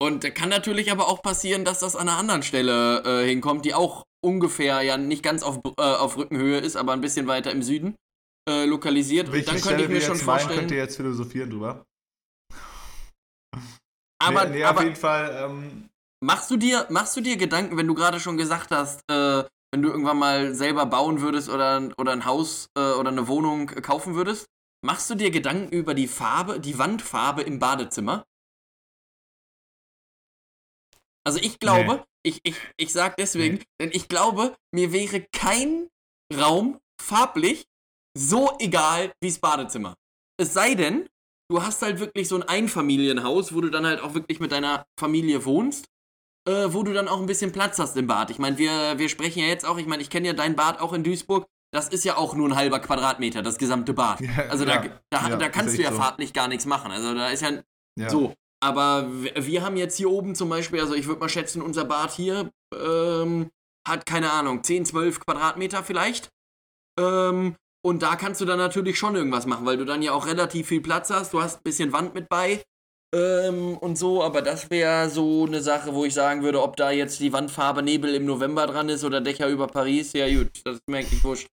[0.02, 3.76] Und kann natürlich aber auch passieren, dass das an einer anderen Stelle äh, hinkommt, die
[3.76, 7.62] auch ungefähr ja nicht ganz auf, äh, auf Rückenhöhe ist, aber ein bisschen weiter im
[7.62, 7.94] Süden
[8.50, 9.32] äh, lokalisiert.
[9.32, 10.62] Welche und dann könnte ich mir schon vorstellen.
[10.62, 11.86] könnt ihr jetzt philosophieren drüber.
[14.20, 15.50] Aber, nee, nee, aber auf jeden Fall.
[15.52, 19.44] Ähm, machst, du dir, machst du dir Gedanken, wenn du gerade schon gesagt hast, äh,
[19.72, 23.68] wenn du irgendwann mal selber bauen würdest oder, oder ein Haus äh, oder eine Wohnung
[23.68, 24.48] kaufen würdest,
[24.84, 28.26] machst du dir Gedanken über die Farbe, die Wandfarbe im Badezimmer?
[31.26, 32.04] Also ich glaube, nee.
[32.24, 33.64] ich, ich, ich sag deswegen, nee.
[33.80, 35.88] denn ich glaube, mir wäre kein
[36.34, 37.66] Raum farblich
[38.18, 39.96] so egal wie das Badezimmer.
[40.38, 41.08] Es sei denn,
[41.50, 44.86] du hast halt wirklich so ein Einfamilienhaus, wo du dann halt auch wirklich mit deiner
[45.00, 45.88] Familie wohnst,
[46.48, 48.32] äh, wo du dann auch ein bisschen Platz hast im Bad.
[48.32, 50.80] Ich meine, wir, wir sprechen ja jetzt auch, ich meine, ich kenne ja dein Bad
[50.80, 51.48] auch in Duisburg.
[51.74, 54.20] Das ist ja auch nur ein halber Quadratmeter, das gesamte Bad.
[54.22, 55.98] Ja, also da, da, ja, da kannst du ja so.
[55.98, 56.92] farblich gar nichts machen.
[56.92, 57.64] Also da ist ja,
[57.98, 58.10] ja.
[58.10, 58.34] so.
[58.64, 62.12] Aber wir haben jetzt hier oben zum Beispiel, also ich würde mal schätzen, unser Bad
[62.12, 63.50] hier ähm,
[63.88, 66.30] hat keine Ahnung, 10, 12 Quadratmeter vielleicht.
[67.00, 70.28] Ähm, und da kannst du dann natürlich schon irgendwas machen, weil du dann ja auch
[70.28, 71.34] relativ viel Platz hast.
[71.34, 72.64] Du hast ein bisschen Wand mit bei
[73.14, 76.92] ähm, und so, aber das wäre so eine Sache, wo ich sagen würde, ob da
[76.92, 80.80] jetzt die Wandfarbe Nebel im November dran ist oder Dächer über Paris, ja gut, das
[80.88, 81.48] mir eigentlich wurscht.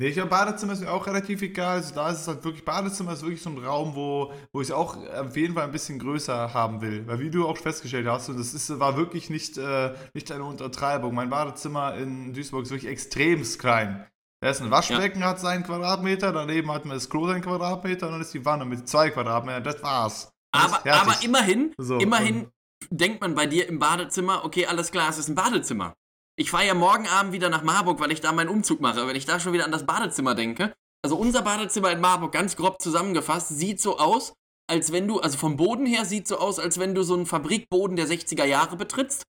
[0.00, 1.78] Nee, ich glaube, Badezimmer ist mir auch relativ egal.
[1.78, 4.68] Also da ist es halt wirklich, Badezimmer ist wirklich so ein Raum, wo, wo ich
[4.68, 7.04] es auch auf jeden Fall ein bisschen größer haben will.
[7.08, 10.44] Weil wie du auch festgestellt hast, und das ist, war wirklich nicht, äh, nicht eine
[10.44, 11.16] Untertreibung.
[11.16, 14.06] Mein Badezimmer in Duisburg ist wirklich extremst klein.
[14.40, 15.30] Da ist ein Waschbecken, ja.
[15.30, 18.64] hat seinen Quadratmeter, daneben hat man das Klo seinen Quadratmeter und dann ist die Wanne
[18.66, 19.64] mit zwei Quadratmetern.
[19.64, 20.32] Das war's.
[20.52, 22.46] Das aber, aber immerhin, so, immerhin
[22.90, 25.94] denkt man bei dir im Badezimmer, okay, alles klar, es ist ein Badezimmer.
[26.38, 29.08] Ich fahre ja morgen Abend wieder nach Marburg, weil ich da meinen Umzug mache.
[29.08, 30.72] Wenn ich da schon wieder an das Badezimmer denke.
[31.02, 34.34] Also unser Badezimmer in Marburg, ganz grob zusammengefasst, sieht so aus,
[34.68, 37.26] als wenn du, also vom Boden her sieht so aus, als wenn du so einen
[37.26, 39.24] Fabrikboden der 60er Jahre betrittst.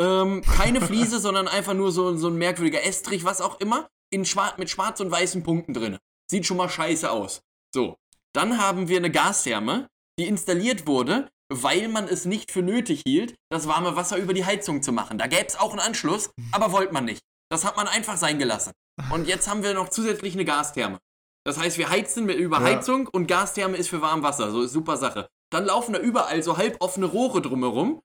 [0.00, 4.24] Ähm, keine Fliese, sondern einfach nur so, so ein merkwürdiger Estrich, was auch immer, in
[4.24, 5.98] schwar mit schwarz und weißen Punkten drin.
[6.28, 7.42] Sieht schon mal scheiße aus.
[7.72, 7.94] So.
[8.34, 9.86] Dann haben wir eine Gastherme,
[10.18, 14.44] die installiert wurde, weil man es nicht für nötig hielt, das warme Wasser über die
[14.44, 15.18] Heizung zu machen.
[15.18, 17.22] Da gäbe es auch einen Anschluss, aber wollte man nicht.
[17.50, 18.72] Das hat man einfach sein gelassen.
[19.10, 20.98] Und jetzt haben wir noch zusätzlich eine Gastherme.
[21.44, 22.64] Das heißt, wir heizen mit über ja.
[22.64, 24.50] Heizung und Gastherme ist für warm Wasser.
[24.50, 25.28] So ist super Sache.
[25.50, 28.00] Dann laufen da überall so halboffene Rohre drumherum.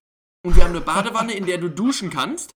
[0.45, 2.51] Und wir haben eine Badewanne, in der du duschen kannst.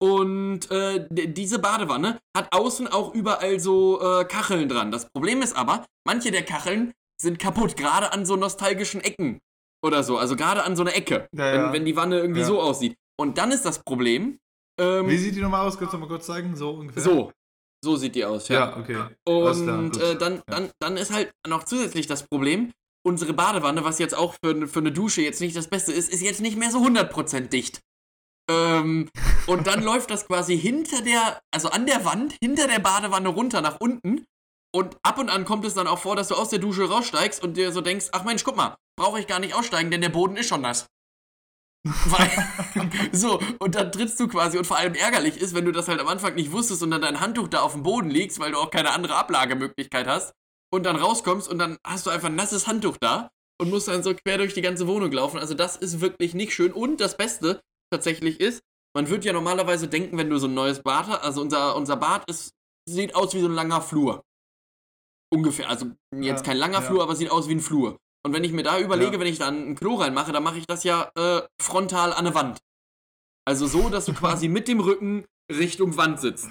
[0.00, 4.90] Und äh, diese Badewanne hat außen auch überall so äh, Kacheln dran.
[4.90, 9.38] Das Problem ist aber, manche der Kacheln sind kaputt, gerade an so nostalgischen Ecken
[9.84, 10.18] oder so.
[10.18, 12.46] Also gerade an so einer Ecke, ja, wenn, wenn, die Wanne irgendwie ja.
[12.46, 12.96] so aussieht.
[13.18, 14.38] Und dann ist das Problem.
[14.80, 15.78] Ähm, Wie sieht die nochmal aus?
[15.78, 16.56] Kannst du mal kurz zeigen?
[16.56, 17.02] So ungefähr.
[17.02, 17.32] So.
[17.84, 18.70] So sieht die aus, ja.
[18.70, 19.06] Ja, okay.
[19.24, 22.70] Und äh, dann, dann, dann ist halt noch zusätzlich das Problem,
[23.04, 26.22] unsere Badewanne, was jetzt auch für, für eine Dusche jetzt nicht das Beste ist, ist
[26.22, 27.80] jetzt nicht mehr so 100% dicht.
[28.48, 29.08] Ähm,
[29.46, 33.60] und dann läuft das quasi hinter der, also an der Wand, hinter der Badewanne runter
[33.60, 34.24] nach unten.
[34.74, 37.42] Und ab und an kommt es dann auch vor, dass du aus der Dusche raussteigst
[37.42, 40.08] und dir so denkst, ach Mensch, guck mal, brauche ich gar nicht aussteigen, denn der
[40.08, 40.86] Boden ist schon nass.
[41.84, 42.30] Weil,
[43.12, 46.00] so, und dann trittst du quasi, und vor allem ärgerlich ist, wenn du das halt
[46.00, 48.58] am Anfang nicht wusstest und dann dein Handtuch da auf dem Boden liegst, weil du
[48.58, 50.32] auch keine andere Ablagemöglichkeit hast,
[50.72, 54.02] und dann rauskommst und dann hast du einfach ein nasses Handtuch da und musst dann
[54.02, 55.38] so quer durch die ganze Wohnung laufen.
[55.38, 56.72] Also das ist wirklich nicht schön.
[56.72, 57.60] Und das Beste
[57.92, 58.62] tatsächlich ist,
[58.94, 61.96] man würde ja normalerweise denken, wenn du so ein neues Bad hast, also unser, unser
[61.96, 62.54] Bad ist,
[62.88, 64.24] sieht aus wie so ein langer Flur.
[65.32, 66.82] Ungefähr, also jetzt ja, kein langer ja.
[66.82, 67.98] Flur, aber sieht aus wie ein Flur.
[68.24, 69.20] Und wenn ich mir da überlege, ja.
[69.20, 72.34] wenn ich da ein Klo reinmache, dann mache ich das ja äh, frontal an eine
[72.34, 72.60] Wand.
[73.44, 76.48] Also so, dass du quasi mit dem Rücken Richtung Wand sitzt.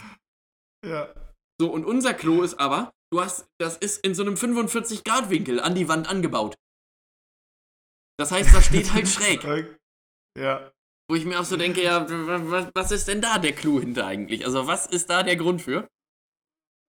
[0.85, 1.13] Ja.
[1.59, 5.75] So, und unser Klo ist aber, du hast, das ist in so einem 45-Grad-Winkel an
[5.75, 6.55] die Wand angebaut.
[8.19, 9.43] Das heißt, das steht halt schräg.
[10.37, 10.71] Ja.
[11.09, 12.05] Wo ich mir auch so denke, ja,
[12.73, 14.45] was ist denn da der Clou hinter eigentlich?
[14.45, 15.87] Also, was ist da der Grund für?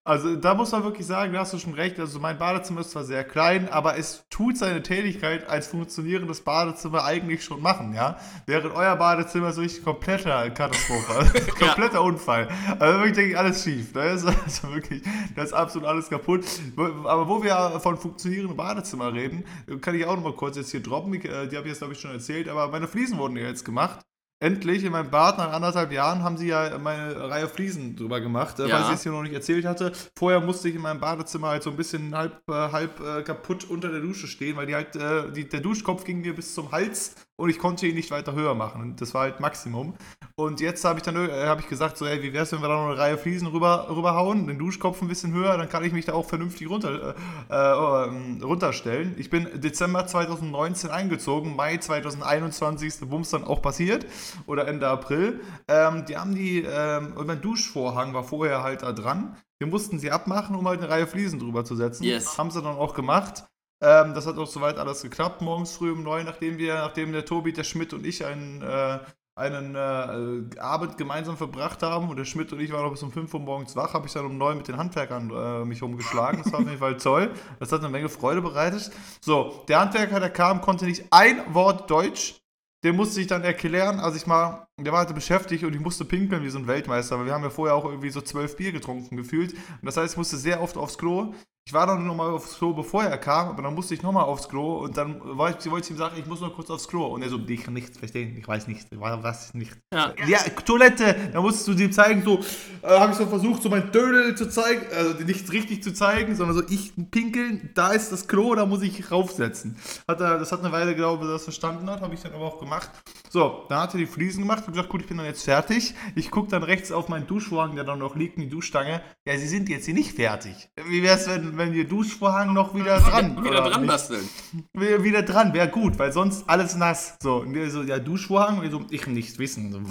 [0.05, 1.99] Also da muss man wirklich sagen, da hast du schon recht.
[1.99, 7.03] Also mein Badezimmer ist zwar sehr klein, aber es tut seine Tätigkeit als funktionierendes Badezimmer
[7.03, 8.17] eigentlich schon machen, ja.
[8.47, 11.99] Während euer Badezimmer so richtig kompletter Katastrophe, kompletter ja.
[11.99, 12.47] Unfall.
[12.79, 13.93] Also wirklich denke ich alles schief.
[13.93, 15.03] Da ist also wirklich,
[15.35, 16.45] da ist absolut alles kaputt.
[16.77, 19.43] Aber wo wir von funktionierendem Badezimmer reden,
[19.81, 21.11] kann ich auch noch mal kurz jetzt hier droppen.
[21.11, 23.99] Die habe ich jetzt glaube ich schon erzählt, aber meine Fliesen wurden ja jetzt gemacht
[24.39, 28.59] endlich in meinem Bad nach anderthalb Jahren haben sie ja meine Reihe Fliesen drüber gemacht,
[28.59, 28.75] äh, ja.
[28.75, 29.91] weil ich es hier noch nicht erzählt hatte.
[30.17, 33.69] Vorher musste ich in meinem Badezimmer halt so ein bisschen halb, äh, halb äh, kaputt
[33.69, 36.71] unter der Dusche stehen, weil die halt, äh, die, der Duschkopf ging mir bis zum
[36.71, 38.97] Hals und ich konnte ihn nicht weiter höher machen.
[38.97, 39.93] Das war halt Maximum.
[40.35, 42.61] Und jetzt habe ich dann äh, hab ich gesagt, so, ey, wie wäre es, wenn
[42.61, 45.85] wir da noch eine Reihe Fliesen rüber, rüberhauen, den Duschkopf ein bisschen höher, dann kann
[45.85, 47.15] ich mich da auch vernünftig runter,
[47.49, 49.15] äh, äh, runterstellen.
[49.17, 54.05] Ich bin Dezember 2019 eingezogen, Mai 2021 ist der Bums dann auch passiert
[54.45, 55.39] oder Ende April.
[55.69, 59.37] Ähm, die haben die, ähm, mein Duschvorhang war vorher halt da dran.
[59.59, 62.03] Wir mussten sie abmachen, um halt eine Reihe Fliesen drüber zu setzen.
[62.03, 62.37] Yes.
[62.37, 63.45] Haben sie dann auch gemacht.
[63.81, 67.25] Ähm, das hat auch soweit alles geklappt, morgens früh um neun, nachdem wir, nachdem der
[67.25, 68.99] Tobi, der Schmidt und ich einen, äh,
[69.35, 73.11] einen äh, Abend gemeinsam verbracht haben und der Schmidt und ich waren noch bis um
[73.11, 76.43] 5 Uhr morgens wach, habe ich dann um 9 mit den Handwerkern äh, mich rumgeschlagen.
[76.43, 77.31] Das war auf jeden Fall toll.
[77.59, 78.91] Das hat eine Menge Freude bereitet.
[79.21, 82.41] So, der Handwerker, der kam, konnte nicht ein Wort Deutsch.
[82.83, 86.05] Der musste sich dann erklären, als ich mal, der war halt beschäftigt und ich musste
[86.05, 88.71] pinkeln wie so ein Weltmeister, weil wir haben ja vorher auch irgendwie so zwölf Bier
[88.71, 89.53] getrunken gefühlt.
[89.53, 91.33] Und das heißt, ich musste sehr oft aufs Klo.
[91.69, 94.49] Ich war dann nochmal aufs Klo, bevor er kam, aber dann musste ich nochmal aufs
[94.49, 97.05] Klo und dann wollte ich, wollte ich ihm sagen, ich muss noch kurz aufs Klo.
[97.05, 99.77] Und er so, ich kann nichts verstehen, ich weiß nicht, was nicht.
[99.93, 100.11] Ja.
[100.27, 102.39] Ja, Toilette, da musstest du ihm zeigen, so,
[102.81, 106.35] äh, habe ich so versucht, so mein Dödel zu zeigen, also nicht richtig zu zeigen,
[106.35, 109.77] sondern so, ich pinkeln, da ist das Klo, da muss ich raufsetzen.
[110.07, 112.33] Hat er, das hat eine Weile gedauert, bis er das verstanden hat, habe ich dann
[112.33, 112.89] aber auch gemacht.
[113.29, 115.93] So, dann hat er die Fliesen gemacht und gesagt, gut, ich bin dann jetzt fertig.
[116.15, 119.01] Ich gucke dann rechts auf meinen Duschvorhang, der dann noch liegt, in die Duschstange.
[119.27, 120.69] Ja, sie sind jetzt hier nicht fertig.
[120.87, 123.43] Wie wäre es, wenn, wenn ihr Duschvorhang noch wieder dran?
[123.43, 124.27] Wieder dran basteln.
[124.73, 127.17] Wieder, wieder dran, wäre gut, weil sonst alles nass.
[127.21, 128.63] So, und so, ja, Duschvorhang?
[128.63, 129.71] Ich so, ich nicht wissen.
[129.71, 129.81] So,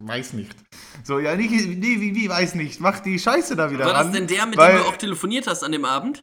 [0.00, 0.54] weiß nicht.
[1.04, 2.80] So, ja, nicht, nee, wie, wie, weiß nicht.
[2.80, 4.06] Mach die Scheiße da wieder War ran.
[4.08, 6.22] das denn der, mit weil- dem du auch telefoniert hast an dem Abend?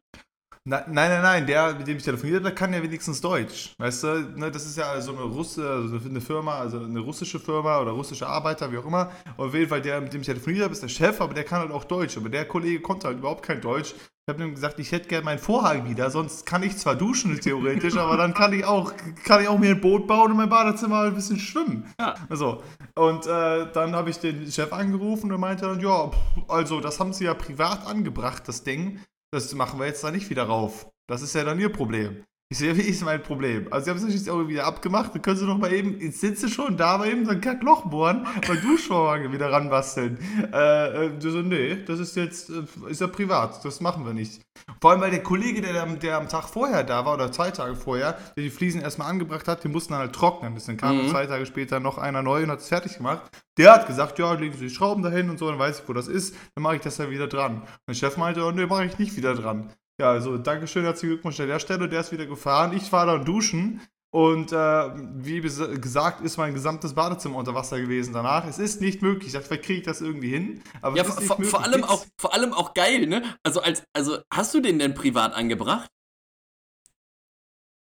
[0.65, 3.73] Na, nein, nein, nein, der, mit dem ich telefoniert habe, der kann ja wenigstens Deutsch.
[3.77, 7.39] Weißt du, ne, das ist ja so eine Russe, also eine Firma, also eine russische
[7.39, 9.09] Firma oder russische Arbeiter, wie auch immer.
[9.37, 11.45] Und auf jeden Fall, der, mit dem ich telefoniert habe, ist der Chef, aber der
[11.45, 12.17] kann halt auch Deutsch.
[12.17, 13.95] Aber der Kollege konnte halt überhaupt kein Deutsch.
[13.95, 17.39] Ich habe ihm gesagt, ich hätte gerne meinen Vorhang wieder, sonst kann ich zwar duschen,
[17.41, 18.93] theoretisch, aber dann kann ich auch,
[19.23, 21.91] kann ich auch mir ein Boot bauen und mein Badezimmer halt ein bisschen schwimmen.
[21.99, 22.13] Ja.
[22.29, 22.61] So.
[22.93, 26.11] Und äh, dann habe ich den Chef angerufen und meinte dann, ja,
[26.47, 28.99] also das haben sie ja privat angebracht, das Ding.
[29.31, 30.89] Das machen wir jetzt da nicht wieder rauf.
[31.07, 32.23] Das ist ja dann ihr Problem.
[32.51, 33.67] Ich ja, wie ist mein Problem?
[33.69, 35.13] Also, sie haben es natürlich auch wieder abgemacht.
[35.13, 37.85] Dann können sie doch mal eben, jetzt sie schon da, aber eben so ein Kackloch
[37.85, 40.17] bohren und Duschvorhang wieder ranbasteln.
[40.51, 43.63] Äh, äh, du so, nee, das ist jetzt, äh, ist ja privat.
[43.63, 44.41] Das machen wir nicht.
[44.81, 47.75] Vor allem, weil der Kollege, der, der am Tag vorher da war, oder zwei Tage
[47.75, 50.57] vorher, der die Fliesen erstmal angebracht hat, die mussten dann halt trocknen.
[50.65, 51.09] Dann kam Mhm.
[51.09, 53.29] zwei Tage später noch einer neu und hat es fertig gemacht.
[53.59, 55.93] Der hat gesagt, ja, legen Sie die Schrauben dahin und so, dann weiß ich, wo
[55.93, 56.35] das ist.
[56.55, 57.57] Dann mache ich das ja wieder dran.
[57.61, 59.71] Und der Chef meinte, oh, nee, mache ich nicht wieder dran.
[59.99, 61.89] Ja, also Dankeschön, herzlichen Glückwunsch an der Stelle.
[61.89, 62.75] Der ist wieder gefahren.
[62.75, 63.81] Ich war dann duschen.
[64.11, 68.47] Und äh, wie gesagt, ist mein gesamtes Badezimmer unter Wasser gewesen danach.
[68.47, 69.27] Es ist nicht möglich.
[69.27, 70.63] Ich dachte, vielleicht kriege ich das irgendwie hin.
[70.81, 73.21] Aber Ja, vor, vor, allem auch, vor allem auch geil, ne?
[73.43, 75.91] Also, als, also hast du den denn privat angebracht?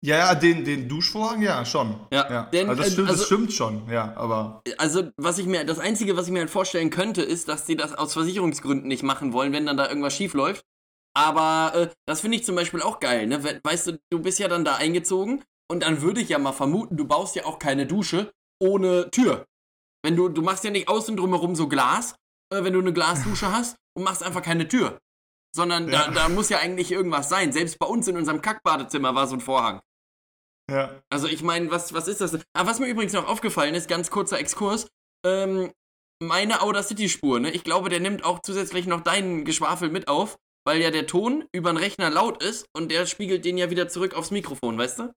[0.02, 2.00] Ja, ja, den, den Duschvorhang, ja, schon.
[2.10, 4.62] Ja, denn, also, das äh, stimmt, also- das stimmt schon, ja, aber.
[4.78, 7.76] Also, was ich mir, das Einzige, was ich mir halt vorstellen könnte, ist, dass sie
[7.76, 10.64] das aus Versicherungsgründen nicht machen wollen, wenn dann da irgendwas schief läuft.
[11.16, 13.42] Aber äh, das finde ich zum Beispiel auch geil, ne?
[13.42, 16.52] We- Weißt du, du bist ja dann da eingezogen und dann würde ich ja mal
[16.52, 19.46] vermuten, du baust ja auch keine Dusche ohne Tür.
[20.04, 22.14] Wenn du, du machst ja nicht außen drumherum so Glas,
[22.52, 24.98] äh, wenn du eine Glasdusche hast und machst einfach keine Tür.
[25.54, 26.06] Sondern Ja.
[26.06, 27.52] da, da muss ja eigentlich irgendwas sein.
[27.52, 29.80] Selbst bei uns in unserem Kackbadezimmer war so ein Vorhang.
[30.70, 31.02] Ja.
[31.10, 32.34] Also ich meine, was, was ist das?
[32.54, 34.86] Ah, was mir übrigens noch aufgefallen ist, ganz kurzer Exkurs,
[35.26, 35.72] ähm,
[36.22, 37.50] meine Audacity-Spur, ne?
[37.50, 41.44] Ich glaube, der nimmt auch zusätzlich noch deinen Geschwafel mit auf, weil ja der Ton
[41.52, 45.00] über den Rechner laut ist und der spiegelt den ja wieder zurück aufs Mikrofon, weißt
[45.00, 45.12] du?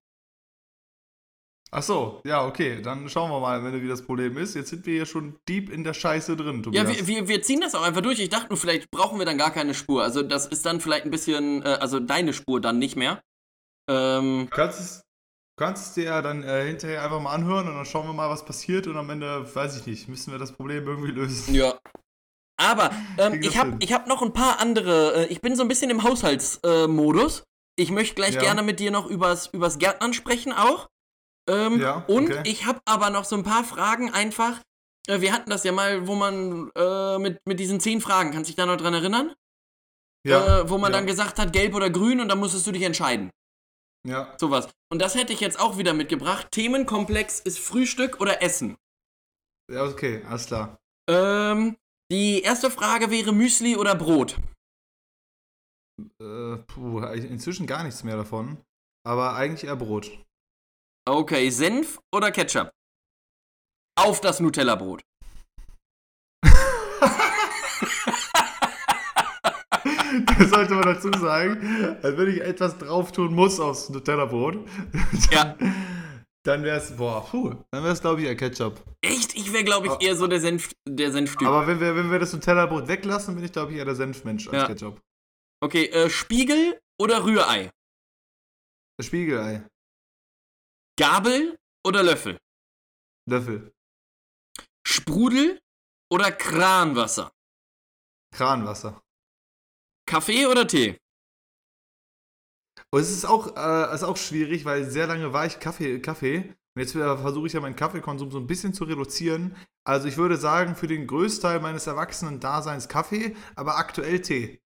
[1.76, 4.54] Ach so, ja, okay, dann schauen wir mal, wenn wie das Problem ist.
[4.54, 6.88] Jetzt sind wir hier schon deep in der Scheiße drin, Ja, Tobias.
[6.88, 8.20] wir, wir, wir ziehen das auch einfach durch.
[8.20, 10.04] Ich dachte nur, vielleicht brauchen wir dann gar keine Spur.
[10.04, 13.24] Also das ist dann vielleicht ein bisschen, äh, also deine Spur dann nicht mehr.
[13.90, 14.98] Ähm, Du kannst es,
[15.58, 18.14] du kannst es dir ja dann äh, hinterher einfach mal anhören und dann schauen wir
[18.14, 21.56] mal, was passiert und am Ende, weiß ich nicht, müssen wir das Problem irgendwie lösen.
[21.56, 21.74] Ja.
[22.58, 25.24] Aber ähm, ich habe ich hab noch ein paar andere.
[25.24, 27.40] Äh, ich bin so ein bisschen im Haushaltsmodus.
[27.40, 27.44] Äh,
[27.76, 28.42] ich möchte gleich Ja.
[28.42, 30.88] gerne mit dir noch übers, übers Gärtnern sprechen auch.
[31.50, 32.42] Ähm, Ja, und okay.
[32.46, 34.62] ich habe aber noch so ein paar Fragen einfach.
[35.08, 38.48] Äh, wir hatten das ja mal, wo man äh, mit, mit diesen zehn Fragen, kannst
[38.48, 39.34] du dich da noch dran erinnern?
[40.26, 42.84] äh, wo man ja, dann gesagt hat, gelb oder grün und dann musstest du dich
[42.84, 43.30] entscheiden.
[44.08, 44.70] Ja, Sowas.
[44.90, 46.48] Und das hätte ich jetzt auch wieder mitgebracht.
[46.52, 48.78] Themenkomplex ist Frühstück oder Essen.
[49.70, 50.78] ja, okay, alles klar.
[51.10, 51.76] Ähm,
[52.12, 54.40] die erste Frage wäre Müsli oder Brot.
[56.20, 58.58] Äh, puh, inzwischen gar nichts mehr davon.
[59.06, 60.12] Aber eigentlich eher Brot.
[61.06, 62.72] Okay, Senf oder Ketchup?
[64.00, 65.02] Auf das Nutella-Brot.
[70.38, 71.98] Das sollte man dazu sagen.
[72.02, 74.58] Als wenn ich etwas drauf tun muss aufs Nutella-Brot.
[75.32, 75.58] Ja.
[76.46, 78.84] Dann wäre es, boah, puh, dann wäre es, glaube ich, eher Ketchup.
[79.02, 79.34] Echt?
[79.34, 81.48] Ich wäre, glaube ich, eher so der Senf, der Senftyp.
[81.48, 84.48] Aber wenn wir, wenn wir das Nutella-Brot weglassen, bin ich, glaube ich, eher der Senfmensch
[84.50, 84.68] als Ja.
[84.68, 85.02] Ketchup.
[85.62, 87.72] Okay, äh, Spiegel oder Rührei?
[88.98, 89.66] Das Spiegelei.
[91.00, 92.38] Gabel oder Löffel?
[93.30, 93.72] Löffel.
[94.86, 95.62] Sprudel
[96.12, 97.32] oder Kranwasser?
[98.36, 99.02] Kranwasser.
[100.06, 100.98] Kaffee oder Tee?
[102.94, 106.54] Und es ist auch, äh, ist auch schwierig, weil sehr lange war ich Kaffee, Kaffee.
[106.76, 109.56] Und jetzt äh, versuche ich ja meinen Kaffeekonsum so ein bisschen zu reduzieren.
[109.84, 114.62] Also ich würde sagen, für den Größteil meines Erwachsenen-Daseins Kaffee, aber aktuell Tee.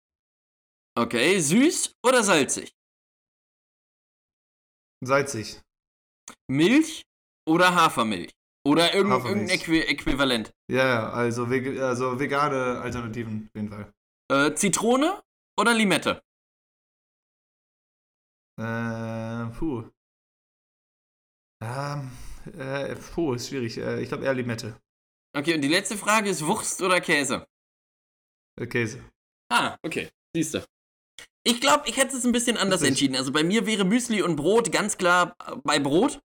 [1.00, 2.74] Okay, süß oder salzig?
[5.06, 5.62] Salzig.
[6.52, 7.04] Milch
[7.48, 8.34] oder Hafermilch?
[8.66, 10.52] Oder irgend, irgendein Äqui Äquivalent?
[10.70, 13.94] Ja, ja, also, also vegane Alternativen auf jeden Fall.
[14.30, 15.22] Äh, Zitrone
[15.58, 16.22] oder Limette?
[18.60, 19.84] Äh, puh.
[21.64, 22.12] Ähm,
[22.58, 23.78] äh, puh, ist schwierig.
[23.78, 24.80] Äh, ich glaube eher Limette.
[25.36, 27.48] Okay, und die letzte Frage ist Wurst oder Käse?
[28.60, 29.04] Äh, Käse.
[29.52, 30.10] Ah, okay.
[30.36, 30.66] Siehst du.
[31.44, 33.16] Ich glaube, ich hätte es ein bisschen anders entschieden.
[33.16, 36.20] Also bei mir wäre Müsli und Brot ganz klar äh, bei Brot.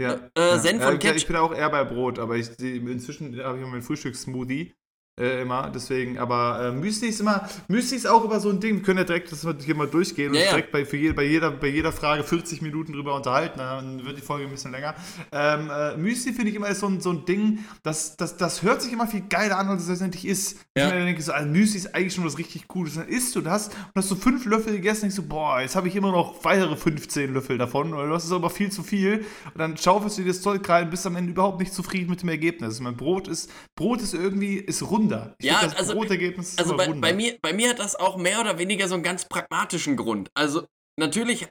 [0.00, 0.14] Ja.
[0.14, 0.58] Äh, ja.
[0.58, 1.16] Senf ja, und ich- Ketchup.
[1.16, 4.74] Ich bin auch eher bei Brot, aber ich, inzwischen habe ich meinen Frühstückssmoothie.
[5.20, 8.76] Äh, immer, deswegen, aber äh, Müsli ist immer, Müsli ist auch immer so ein Ding,
[8.76, 10.50] wir können ja direkt das hier mal durchgehen Ja, und ja.
[10.52, 14.16] direkt bei, für je, bei, jeder, bei jeder Frage 40 Minuten drüber unterhalten, dann wird
[14.16, 14.94] die Folge ein bisschen länger.
[15.30, 18.62] Ähm, äh, Müsli finde ich immer ist so ein, so ein Ding, das, das, das
[18.62, 20.58] hört sich immer viel geiler an, als es letztendlich ist.
[20.76, 20.86] Ja.
[20.86, 22.94] Ich denke so, also Müsli ist eigentlich schon was richtig Cooles.
[22.94, 25.88] Dann isst du das und hast so fünf Löffel gegessen, denkst du, boah, jetzt habe
[25.88, 29.24] ich immer noch weitere 15 Löffel davon, oder du hast es aber viel zu viel.
[29.52, 32.10] Und dann schaufelst du dir das Zeug rein und bist am Ende überhaupt nicht zufrieden
[32.10, 32.80] mit dem Ergebnis.
[32.80, 35.34] Mein Brot ist, Brot ist irgendwie, ist runder.
[35.38, 38.16] Ich Ja, das also- Brotergebnis ist Also bei, bei, mir, bei mir hat das auch
[38.16, 40.30] mehr oder weniger so einen ganz pragmatischen Grund.
[40.34, 40.66] Also
[40.98, 41.48] natürlich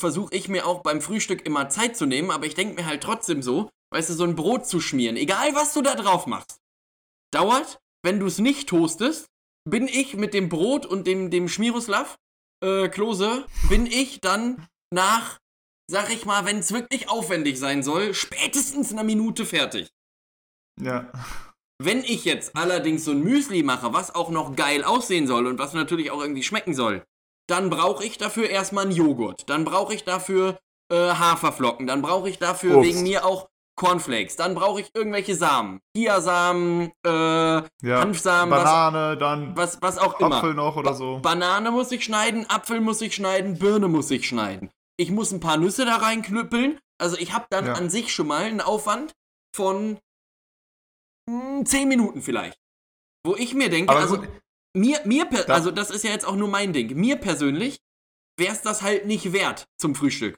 [0.00, 3.02] versuche ich mir auch beim Frühstück immer Zeit zu nehmen, aber ich denke mir halt
[3.02, 6.58] trotzdem so, weißt du, so ein Brot zu schmieren, egal was du da drauf machst,
[7.32, 9.26] dauert, wenn du es nicht toastest,
[9.68, 12.16] bin ich mit dem Brot und dem, dem Schmiruslav,
[12.64, 15.38] äh, Klose, bin ich dann nach,
[15.88, 19.88] sag ich mal, wenn es wirklich aufwendig sein soll, spätestens einer Minute fertig.
[20.80, 21.12] Ja.
[21.78, 25.58] Wenn ich jetzt allerdings so ein Müsli mache, was auch noch geil aussehen soll und
[25.58, 27.04] was natürlich auch irgendwie schmecken soll,
[27.48, 29.48] dann brauche ich dafür erstmal einen Joghurt.
[29.48, 30.58] Dann brauche ich dafür
[30.92, 31.86] äh, Haferflocken.
[31.86, 32.88] Dann brauche ich dafür Obst.
[32.88, 34.36] wegen mir auch Cornflakes.
[34.36, 35.80] Dann brauche ich irgendwelche Samen.
[35.96, 37.62] Chiasamen, äh, ja.
[37.82, 40.36] Hanfsamen, was, Banane, dann was, was auch immer.
[40.36, 41.18] Apfel noch oder so.
[41.20, 44.70] Banane muss ich schneiden, Apfel muss ich schneiden, Birne muss ich schneiden.
[44.98, 46.78] Ich muss ein paar Nüsse da reinknüppeln.
[46.98, 47.72] Also ich habe dann Ja.
[47.72, 49.12] an sich schon mal einen Aufwand
[49.56, 49.98] von
[51.28, 52.58] mm, 10 Minuten vielleicht.
[53.24, 54.28] Wo ich mir denke, Aber also gut,
[54.76, 56.94] mir, mir per Da- also das ist ja jetzt auch nur mein Ding.
[56.96, 57.78] Mir persönlich
[58.38, 60.36] wäre es das halt nicht wert zum Frühstück.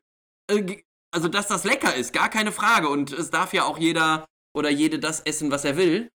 [0.51, 0.83] Äh,
[1.15, 2.89] Also, dass das lecker ist, gar keine Frage.
[2.89, 6.11] Und es darf ja auch jeder oder jede das essen, was er will.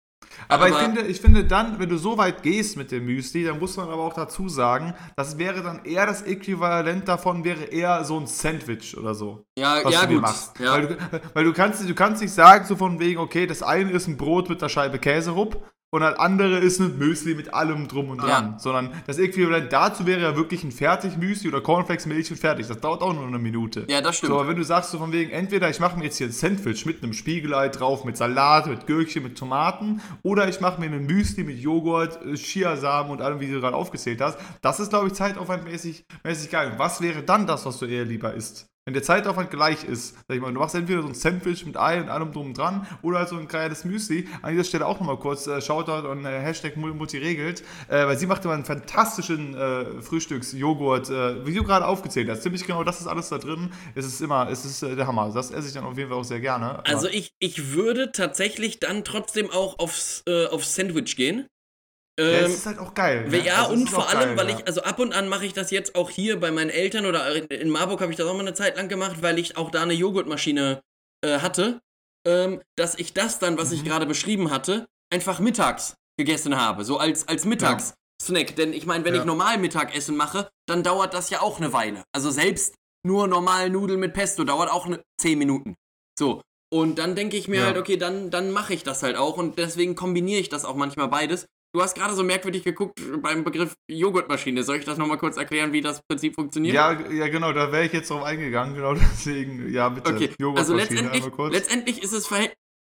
[0.49, 3.45] Aber, ich, Aber- finde, ich finde dann, wenn du so weit gehst mit dem Müsli,
[3.45, 7.65] dann muss man aber auch dazu sagen, das wäre dann eher das Äquivalent davon, wäre
[7.65, 9.45] eher so ein Sandwich oder so.
[9.59, 10.23] Ja, was ja, du gut.
[10.23, 10.59] machst.
[10.59, 10.73] Ja.
[10.73, 10.97] Weil, du,
[11.35, 14.17] weil du kannst, du kannst nicht sagen, so von wegen, okay, das eine ist ein
[14.17, 18.19] Brot mit einer Scheibe Käserupp und das andere ist ein Müsli mit allem drum und
[18.19, 18.59] dran.
[18.59, 22.67] Sondern das Äquivalent dazu wäre ja wirklich ein Fertig-Müsli oder Cornflakes, Milch und fertig.
[22.67, 23.87] Das dauert auch nur eine Minute.
[23.89, 24.33] ja, das stimmt.
[24.33, 26.33] So, aber wenn du sagst so von wegen, entweder ich mache mir jetzt hier ein
[26.33, 30.91] Sandwich mit einem Spiegelei drauf, mit Salat, mit Gürkchen, mit Tomaten, oder ich mache mir
[30.91, 34.91] ein Müsli mit Joghurt, äh, Chiasamen und allem, wie du gerade aufgezählt hast, das ist,
[34.91, 36.73] glaube ich, zeitaufwandmäßig mäßig geil.
[36.73, 38.67] Und was wäre dann das, was du eher lieber isst?
[38.89, 41.77] Wenn der Zeitaufwand gleich ist, sag ich mal, du machst entweder so ein Sandwich mit
[41.77, 44.27] Ei und allem drum und dran oder so ein geiles Müsli.
[44.41, 48.17] An dieser Stelle auch nochmal kurz äh, Shoutout und äh, Hashtag Mutti regelt, äh, weil
[48.17, 52.45] sie macht immer einen fantastischen äh, Frühstücksjoghurt, äh, wie du gerade aufgezählt hast.
[52.45, 53.71] Ziemlich genau, das ist alles da drin.
[53.95, 55.31] Es ist immer, es ist äh, der Hammer.
[55.35, 56.83] Das esse ich dann auf jeden Fall auch sehr gerne.
[56.87, 61.47] Also ich, ich würde tatsächlich dann trotzdem auch aufs, äh, aufs Sandwich gehen.
[62.19, 63.25] Ja, Ähm, es ist halt auch geil.
[63.33, 63.53] Ja, ne?
[63.57, 64.59] Also, es und vor allem, geil, weil ja.
[64.59, 67.51] ich, also ab und an mache ich das jetzt auch hier bei meinen Eltern oder
[67.51, 69.83] in Marburg habe ich das auch mal eine Zeit lang gemacht, weil ich auch da
[69.83, 70.83] eine Joghurtmaschine
[71.25, 71.81] äh, hatte,
[72.27, 73.87] ähm, dass ich das dann, was ich Mhm.
[73.89, 78.57] gerade beschrieben hatte, einfach mittags gegessen habe, so als, als Mittagssnack.
[78.57, 79.21] Denn ich meine, wenn Ja.
[79.21, 82.03] ich normal Mittagessen mache, dann dauert das ja auch eine Weile.
[82.13, 82.75] Also selbst
[83.07, 85.77] nur normal Nudeln mit Pesto dauert auch eine 10 Minuten.
[86.19, 86.43] So.
[86.71, 87.67] Und dann denke ich mir Ja.
[87.67, 90.75] halt, okay, dann, dann mache ich das halt auch und deswegen kombiniere ich das auch
[90.75, 91.47] manchmal beides.
[91.75, 94.63] Du hast gerade so merkwürdig geguckt beim Begriff Joghurtmaschine.
[94.63, 96.75] Soll ich das nochmal kurz erklären, wie das Prinzip funktioniert?
[96.75, 100.15] Ja, ja, genau, da wäre ich jetzt drauf eingegangen, genau deswegen, ja, bitte.
[100.15, 102.31] Okay, also letztendlich, letztendlich ist, es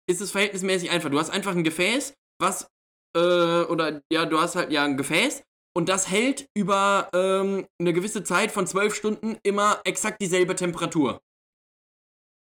[0.09, 1.09] ist es verhältnismäßig einfach.
[1.09, 2.67] Du hast einfach ein Gefäß, was,
[3.15, 3.19] äh,
[3.63, 5.43] oder ja, du hast halt ja ein Gefäß
[5.75, 11.19] und das hält über ähm, eine gewisse Zeit von zwölf Stunden immer exakt dieselbe Temperatur.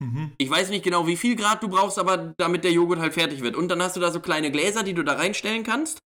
[0.04, 0.34] mhm.
[0.38, 3.42] Ich weiß nicht genau, wie viel Grad du brauchst, aber damit der Joghurt halt fertig
[3.42, 3.56] wird.
[3.56, 6.00] Und dann hast du da so kleine Gläser, die du da reinstellen kannst.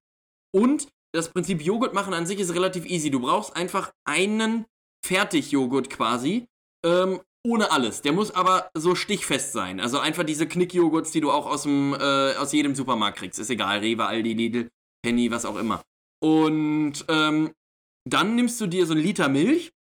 [0.53, 3.11] Und das Prinzip Joghurt machen an sich ist relativ easy.
[3.11, 4.67] Du brauchst einfach einen
[5.05, 6.47] Fertigjoghurt quasi,
[6.85, 8.03] ähm, ohne alles.
[8.03, 9.81] Der muss aber so stichfest sein.
[9.81, 13.39] Also einfach diese Knickjoghurts, die du auch aus, dem, äh, aus jedem Supermarkt kriegst.
[13.39, 14.71] Ist egal, Rewe, Aldi, Lidl,
[15.03, 15.83] Penny, was auch immer.
[16.23, 17.53] Und ähm,
[18.09, 19.73] dann nimmst du dir so einen Liter Milch,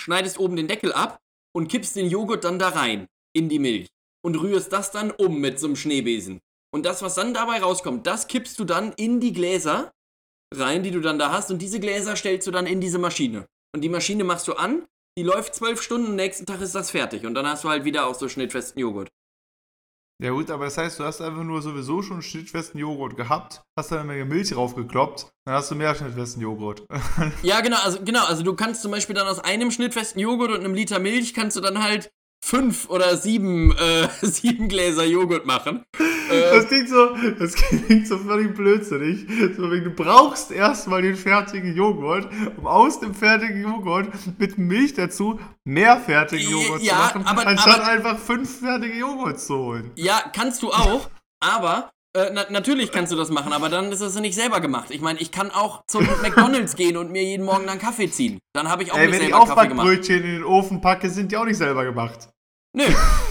[0.00, 1.18] schneidest oben den Deckel ab
[1.54, 3.88] und kippst den Joghurt dann da rein in die Milch
[4.22, 6.40] und rührst das dann um mit so einem Schneebesen.
[6.72, 9.92] Und das, was dann dabei rauskommt, das kippst du dann in die Gläser
[10.54, 11.50] rein, die du dann da hast.
[11.50, 13.46] Und diese Gläser stellst du dann in diese Maschine.
[13.74, 14.86] Und die Maschine machst du an,
[15.16, 17.26] die läuft zwölf Stunden, nächsten Tag ist das fertig.
[17.26, 19.08] Und dann hast du halt wieder auch so schnittfesten Joghurt.
[20.22, 23.90] Ja gut, aber das heißt, du hast einfach nur sowieso schon schnittfesten Joghurt gehabt, hast
[23.90, 26.84] dann eine Menge Milch draufgekloppt, dann hast du mehr schnittfesten Joghurt.
[27.42, 30.60] ja, genau, also genau, also du kannst zum Beispiel dann aus einem schnittfesten Joghurt und
[30.60, 32.10] einem Liter Milch kannst du dann halt
[32.42, 35.84] fünf oder sieben, äh, sieben Gläser Joghurt machen.
[36.30, 37.54] Das klingt so, das
[37.86, 39.26] klingt so völlig blödsinnig.
[39.56, 45.40] So, du brauchst erstmal den fertigen Joghurt, um aus dem fertigen Joghurt mit Milch dazu
[45.64, 49.90] mehr fertigen Joghurt ja, zu machen, aber, anstatt aber, einfach fünf fertige Joghurt zu holen.
[49.96, 51.10] Ja, kannst du auch,
[51.40, 54.60] aber äh, na, natürlich kannst du das machen, aber dann ist das ja nicht selber
[54.60, 54.90] gemacht.
[54.90, 58.40] Ich meine, ich kann auch zum McDonalds gehen und mir jeden Morgen einen Kaffee ziehen.
[58.52, 59.86] Dann habe ich auch Ey, nicht selber Kaffee gemacht.
[59.86, 62.28] Wenn ich Brötchen in den Ofen packe, sind die auch nicht selber gemacht.
[62.72, 62.84] Nö,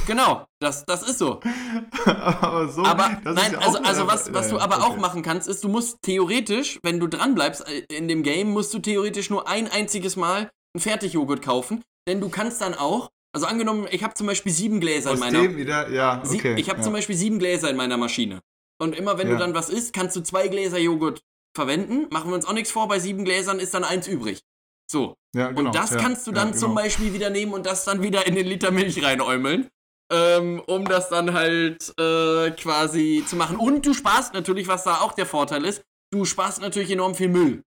[0.06, 1.40] genau, das, das ist so.
[2.06, 4.86] aber so, aber nein, ja also, also was, was du aber okay.
[4.86, 8.50] auch machen kannst, ist, du musst theoretisch, wenn du dran bleibst äh, in dem Game,
[8.50, 13.10] musst du theoretisch nur ein einziges Mal einen Fertigjoghurt kaufen, denn du kannst dann auch,
[13.34, 15.42] also angenommen, ich habe zum Beispiel sieben Gläser Aus in meiner.
[15.42, 16.84] Dem wieder, ja, okay, ich habe ja.
[16.84, 18.42] zum Beispiel sieben Gläser in meiner Maschine.
[18.82, 19.34] Und immer wenn ja.
[19.34, 21.22] du dann was isst, kannst du zwei Gläser Joghurt
[21.56, 22.08] verwenden.
[22.12, 24.42] Machen wir uns auch nichts vor, bei sieben Gläsern ist dann eins übrig.
[24.90, 25.16] So.
[25.36, 26.60] Ja, genau, und das ja, kannst du dann genau.
[26.60, 29.70] zum Beispiel wieder nehmen und das dann wieder in den Liter Milch reinäumeln.
[30.12, 33.58] Ähm, um das dann halt äh, quasi zu machen.
[33.58, 37.30] Und du sparst natürlich, was da auch der Vorteil ist, du sparst natürlich enorm viel
[37.30, 37.64] Müll.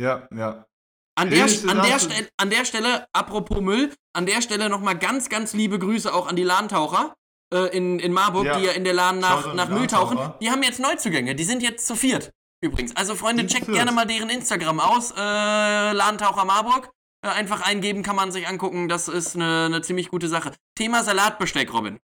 [0.00, 0.64] Ja, ja.
[1.18, 5.28] An der, an, der Stelle, an der Stelle, apropos Müll, an der Stelle nochmal ganz,
[5.28, 7.14] ganz liebe Grüße auch an die Lahntaucher
[7.52, 8.58] äh, in, in Marburg, ja.
[8.58, 10.18] die ja in der Lahn nach, nach Müll tauchen.
[10.40, 12.30] Die haben jetzt Neuzugänge, die sind jetzt zu viert.
[12.62, 12.94] Übrigens.
[12.94, 15.12] Also, Freunde, checkt gerne mal deren Instagram aus.
[15.12, 16.90] Äh, Lahntaucher Marburg.
[17.22, 18.88] Äh, einfach eingeben, kann man sich angucken.
[18.88, 20.52] Das ist eine, eine ziemlich gute Sache.
[20.74, 21.98] Thema Salatbesteck, Robin.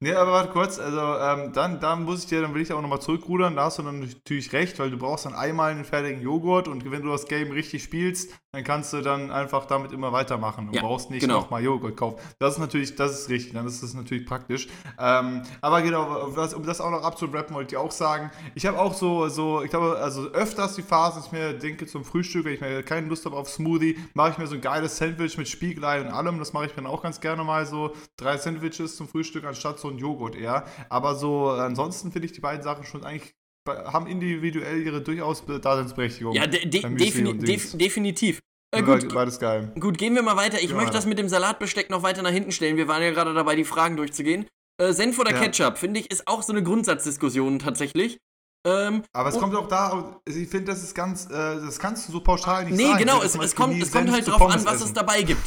[0.00, 2.82] Nee, aber warte kurz, also ähm, dann, dann muss ich dir, dann will ich auch
[2.82, 6.20] nochmal zurückrudern, da hast du dann natürlich recht, weil du brauchst dann einmal einen fertigen
[6.20, 10.12] Joghurt und wenn du das Game richtig spielst, dann kannst du dann einfach damit immer
[10.12, 10.68] weitermachen.
[10.68, 11.40] Du ja, brauchst nicht genau.
[11.40, 12.18] nochmal Joghurt kaufen.
[12.38, 14.68] Das ist natürlich, das ist richtig, dann ist das natürlich praktisch.
[14.98, 18.94] Ähm, aber genau, um das auch noch abzurappen, wollte ich auch sagen, ich habe auch
[18.94, 22.54] so, so, ich glaube, also öfters die Phase, dass ich mir denke zum Frühstück, wenn
[22.54, 25.48] ich mir keine Lust habe auf Smoothie, mache ich mir so ein geiles Sandwich mit
[25.48, 26.38] Spiegelei und allem.
[26.38, 27.92] Das mache ich dann auch ganz gerne mal so.
[28.16, 30.64] Drei Sandwiches zum Frühstück anstatt so ein Joghurt eher.
[30.88, 33.34] Aber so, ansonsten finde ich die beiden Sachen schon eigentlich
[33.66, 36.34] haben individuell ihre durchaus Daseinsberechtigung.
[36.34, 38.40] Ja, de de defini def definitiv.
[38.72, 39.72] Äh, gut, beides geil.
[39.78, 40.58] Gut, gehen wir mal weiter.
[40.58, 42.76] Ich ja, möchte das mit dem Salatbesteck noch weiter nach hinten stellen.
[42.76, 44.46] Wir waren ja gerade dabei, die Fragen durchzugehen.
[44.78, 45.40] Äh, Senf oder ja.
[45.40, 48.18] Ketchup, finde ich, ist auch so eine Grundsatzdiskussion tatsächlich.
[48.66, 52.12] Ähm, Aber es kommt auch da, ich finde, das ist ganz, äh, das kannst du
[52.12, 52.94] so pauschal nicht nee, sagen.
[52.96, 54.86] Nee, genau, es, es, kommt, es kommt halt drauf an, was essen.
[54.86, 55.42] es dabei gibt.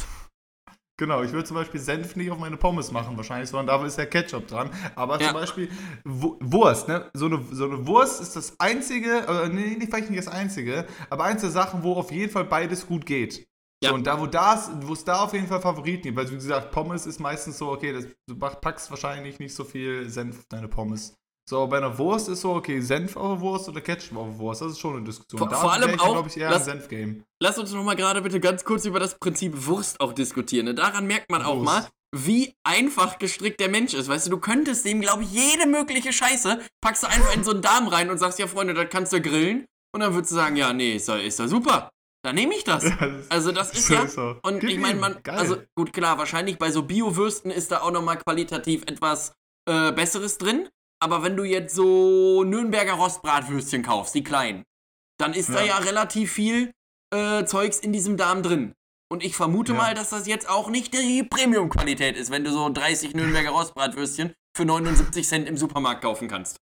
[1.00, 3.96] Genau, ich würde zum Beispiel Senf nicht auf meine Pommes machen, wahrscheinlich, sondern da ist
[3.96, 4.68] der Ketchup dran.
[4.96, 5.28] Aber ja.
[5.28, 5.70] zum Beispiel
[6.04, 7.10] Wurst, ne?
[7.14, 10.84] So eine, so eine Wurst ist das einzige, äh, nee, nicht vielleicht nicht das einzige,
[11.08, 13.48] aber eins der Sachen, wo auf jeden Fall beides gut geht.
[13.82, 13.88] Ja.
[13.88, 16.34] So, und da, wo das, wo es da auf jeden Fall Favoriten gibt, weil wie
[16.34, 20.46] gesagt, Pommes ist meistens so, okay, das, du packst wahrscheinlich nicht so viel Senf auf
[20.50, 21.16] deine Pommes.
[21.50, 24.38] So, bei einer Wurst ist so, okay, Senf auf der Wurst oder Ketchup auf der
[24.38, 24.62] Wurst.
[24.62, 25.36] Das ist schon eine Diskussion.
[25.36, 27.24] Vor, vor allem ich, auch, glaube ich, eher lass, ein Senf-Game.
[27.42, 30.66] Lass uns noch mal gerade bitte ganz kurz über das Prinzip Wurst auch diskutieren.
[30.66, 30.74] Ne?
[30.76, 34.08] Daran merkt man auch mal, wie einfach gestrickt der Mensch ist.
[34.08, 37.50] Weißt du, du könntest dem, glaube ich, jede mögliche Scheiße, packst du einfach in so
[37.50, 39.66] einen Darm rein und sagst, ja, Freunde, das kannst du grillen.
[39.92, 41.90] Und dann würdest du sagen, ja, nee, ist ja, ist ja super.
[42.24, 42.84] Dann nehme ich das.
[43.28, 44.06] also das ist ja.
[44.06, 44.36] So.
[44.44, 45.36] Und Gib ich meine, man, Geil.
[45.36, 49.32] also gut, klar, wahrscheinlich bei so Bio-Würsten ist da auch nochmal qualitativ etwas
[49.68, 50.68] äh, Besseres drin.
[51.02, 54.64] Aber wenn du jetzt so Nürnberger Rostbratwürstchen kaufst, die kleinen,
[55.18, 55.56] dann ist ja.
[55.56, 56.72] da ja relativ viel
[57.14, 58.74] äh, Zeugs in diesem Darm drin.
[59.12, 59.78] Und ich vermute ja.
[59.78, 64.34] mal, dass das jetzt auch nicht die Premium-Qualität ist, wenn du so 30 Nürnberger Rostbratwürstchen
[64.56, 66.56] für 79 Cent im Supermarkt kaufen kannst.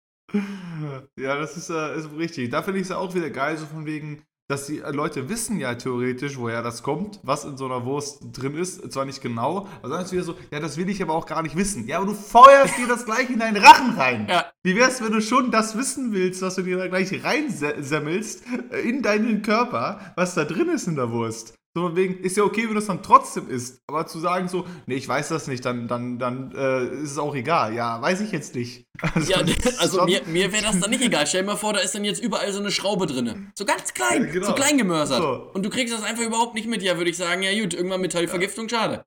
[1.18, 2.50] Ja, das ist, äh, ist richtig.
[2.50, 5.74] Da finde ich es auch wieder geil, so von wegen, dass die Leute wissen ja
[5.74, 8.90] theoretisch, woher das kommt, was in so einer Wurst drin ist.
[8.90, 11.42] Zwar nicht genau, aber dann ist wieder so, ja, das will ich aber auch gar
[11.42, 11.86] nicht wissen.
[11.86, 14.26] Ja, aber du feuerst dir das gleich in deinen Rachen rein.
[14.28, 14.46] Ja.
[14.62, 18.80] Wie wär's, wenn du schon das wissen willst, was du dir da gleich reinsemmelst äh,
[18.88, 21.57] in deinen Körper, was da drin ist in der Wurst?
[21.74, 23.82] So wegen, ist ja okay, wenn du es dann trotzdem isst.
[23.86, 27.18] Aber zu sagen so, nee, ich weiß das nicht, dann, dann, dann äh, ist es
[27.18, 27.74] auch egal.
[27.74, 28.86] Ja, weiß ich jetzt nicht.
[29.14, 29.44] Also, ja,
[29.78, 31.24] also mir, mir wäre das dann nicht egal.
[31.28, 33.52] Stell dir mal vor, da ist dann jetzt überall so eine Schraube drin.
[33.56, 34.46] So ganz klein, ja, genau.
[34.48, 35.22] so klein gemörsert.
[35.22, 35.50] So.
[35.54, 36.82] Und du kriegst das einfach überhaupt nicht mit.
[36.82, 38.76] Ja, würde ich sagen, ja gut, irgendwann Metallvergiftung, ja.
[38.76, 39.04] schade.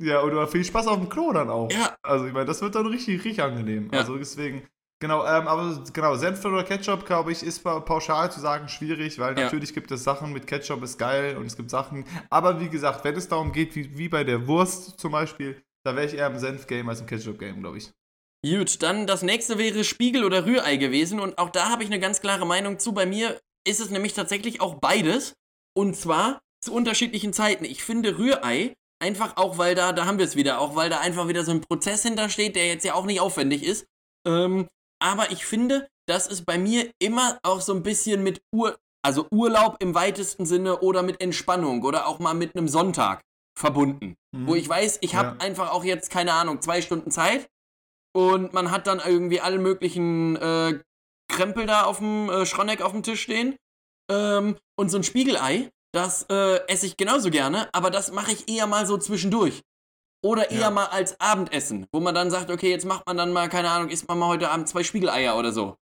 [0.00, 1.70] Ja, und du hast viel Spaß auf dem Klo dann auch.
[1.70, 1.94] Ja.
[2.02, 3.90] Also ich meine, das wird dann richtig, richtig angenehm.
[3.92, 4.00] Ja.
[4.00, 4.62] Also deswegen,
[5.00, 9.36] Genau, ähm, aber genau, Senf oder Ketchup, glaube ich, ist pauschal zu sagen schwierig, weil
[9.36, 9.44] ja.
[9.44, 13.02] natürlich gibt es Sachen mit Ketchup ist geil und es gibt Sachen, aber wie gesagt,
[13.04, 16.26] wenn es darum geht, wie, wie bei der Wurst zum Beispiel, da wäre ich eher
[16.26, 17.90] im Senf-Game als im Ketchup-Game, glaube ich.
[18.44, 22.00] Gut, dann das nächste wäre Spiegel oder Rührei gewesen und auch da habe ich eine
[22.00, 22.92] ganz klare Meinung zu.
[22.92, 25.34] Bei mir ist es nämlich tatsächlich auch beides
[25.74, 27.64] und zwar zu unterschiedlichen Zeiten.
[27.64, 31.00] Ich finde Rührei einfach auch, weil da, da haben wir es wieder, auch weil da
[31.00, 33.86] einfach wieder so ein Prozess hintersteht, der jetzt ja auch nicht aufwendig ist
[34.26, 34.68] Ähm,
[35.00, 39.26] aber ich finde, das ist bei mir immer auch so ein bisschen mit Ur also
[39.30, 43.22] Urlaub im weitesten Sinne oder mit Entspannung oder auch mal mit einem Sonntag
[43.58, 44.14] verbunden.
[44.32, 44.46] Mhm.
[44.46, 45.46] Wo ich weiß, ich habe ja.
[45.46, 47.48] einfach auch jetzt, keine Ahnung, zwei Stunden Zeit
[48.12, 50.80] und man hat dann irgendwie alle möglichen äh,
[51.28, 53.56] Krempel da auf dem äh, Schroneck auf dem Tisch stehen.
[54.10, 58.48] Ähm, und so ein Spiegelei, das äh, esse ich genauso gerne, aber das mache ich
[58.48, 59.62] eher mal so zwischendurch.
[60.22, 60.70] Oder eher ja.
[60.70, 63.88] mal als Abendessen, wo man dann sagt, okay, jetzt macht man dann mal, keine Ahnung,
[63.88, 65.76] isst man mal heute Abend zwei Spiegeleier oder so.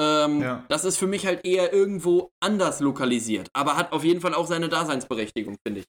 [0.00, 0.64] Ähm, ja.
[0.68, 4.46] Das ist für mich halt eher irgendwo anders lokalisiert, aber hat auf jeden Fall auch
[4.46, 5.86] seine Daseinsberechtigung, finde ich.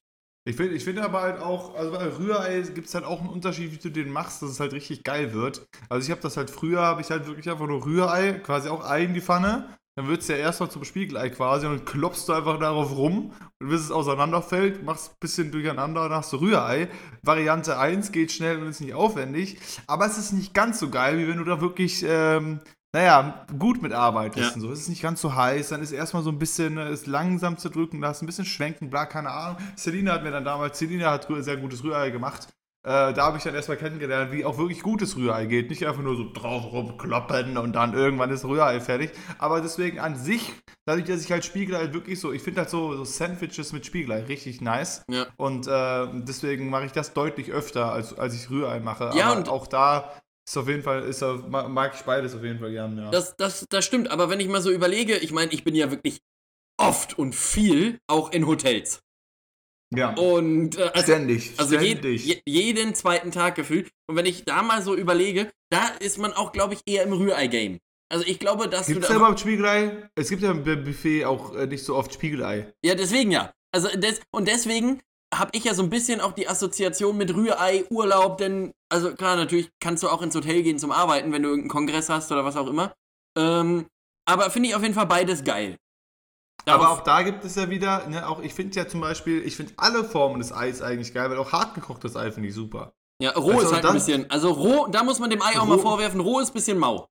[0.48, 3.30] Ich finde ich find aber halt auch, also bei Rührei gibt es halt auch einen
[3.30, 5.66] Unterschied, wie du den machst, dass es halt richtig geil wird.
[5.88, 8.88] Also ich habe das halt früher, habe ich halt wirklich einfach nur Rührei, quasi auch
[8.88, 9.76] Ei in die Pfanne.
[9.96, 13.32] Dann wird es ja erstmal zum Spiegelei quasi und dann klopfst du einfach darauf rum
[13.58, 16.88] und bis es auseinanderfällt, machst ein bisschen durcheinander und hast du Rührei.
[17.22, 21.18] Variante 1 geht schnell und ist nicht aufwendig, aber es ist nicht ganz so geil,
[21.18, 22.60] wie wenn du da wirklich ähm,
[22.92, 24.54] naja, gut mitarbeitest ja.
[24.54, 24.70] und so.
[24.70, 27.58] Es ist nicht ganz so heiß, dann ist erstmal so ein bisschen, ist äh, langsam
[27.58, 29.58] zu drücken, hast ein bisschen schwenken, bla, keine Ahnung.
[29.76, 32.48] Selina hat mir dann damals, Selina hat sehr gutes Rührei gemacht.
[32.86, 35.70] Äh, da habe ich dann erstmal kennengelernt, wie auch wirklich gutes Rührei geht.
[35.70, 39.10] Nicht einfach nur so drauf rumkloppen und dann irgendwann ist Rührei fertig.
[39.38, 40.52] Aber deswegen an sich,
[40.84, 43.84] dadurch, dass ich halt Spiegelei halt wirklich so, ich finde halt so, so Sandwiches mit
[43.84, 45.02] Spiegelei richtig nice.
[45.10, 45.26] Ja.
[45.36, 49.10] Und äh, deswegen mache ich das deutlich öfter, als, als ich Rührei mache.
[49.16, 50.12] Ja, Aber und auch da
[50.46, 53.10] ist auf jeden Fall, ist mag ich beides auf jeden Fall gern, ja.
[53.10, 55.90] Das, das, das stimmt, aber wenn ich mal so überlege, ich meine, ich bin ja
[55.90, 56.20] wirklich
[56.76, 59.00] oft und viel auch in Hotels.
[59.94, 60.14] Ja.
[60.14, 61.52] Und äh, also, ständig.
[61.56, 62.26] Also ständig.
[62.26, 63.90] Je, jeden zweiten Tag gefühlt.
[64.08, 67.12] Und wenn ich da mal so überlege, da ist man auch, glaube ich, eher im
[67.12, 67.78] Rührei-Game.
[68.08, 68.94] Also ich glaube, dass Gibt's du.
[68.94, 70.08] Gibt es da überhaupt Spiegelei?
[70.14, 72.72] Es gibt ja im Buffet auch äh, nicht so oft Spiegelei.
[72.84, 73.52] Ja, deswegen ja.
[73.72, 75.00] Also des, und deswegen
[75.34, 79.36] habe ich ja so ein bisschen auch die Assoziation mit Rührei, Urlaub, denn, also klar,
[79.36, 82.44] natürlich kannst du auch ins Hotel gehen zum Arbeiten, wenn du irgendeinen Kongress hast oder
[82.44, 82.94] was auch immer.
[83.36, 83.86] Ähm,
[84.24, 85.76] aber finde ich auf jeden Fall beides geil.
[86.66, 89.42] Darauf aber auch da gibt es ja wieder, ne, auch ich finde ja zum Beispiel,
[89.46, 92.92] ich finde alle Formen des Eis eigentlich geil, weil auch hartgekochtes Ei finde ich super.
[93.22, 95.64] Ja, roh also ist halt ein bisschen, also roh, da muss man dem Ei auch
[95.64, 97.08] mal vorwerfen, roh ist ein bisschen mau.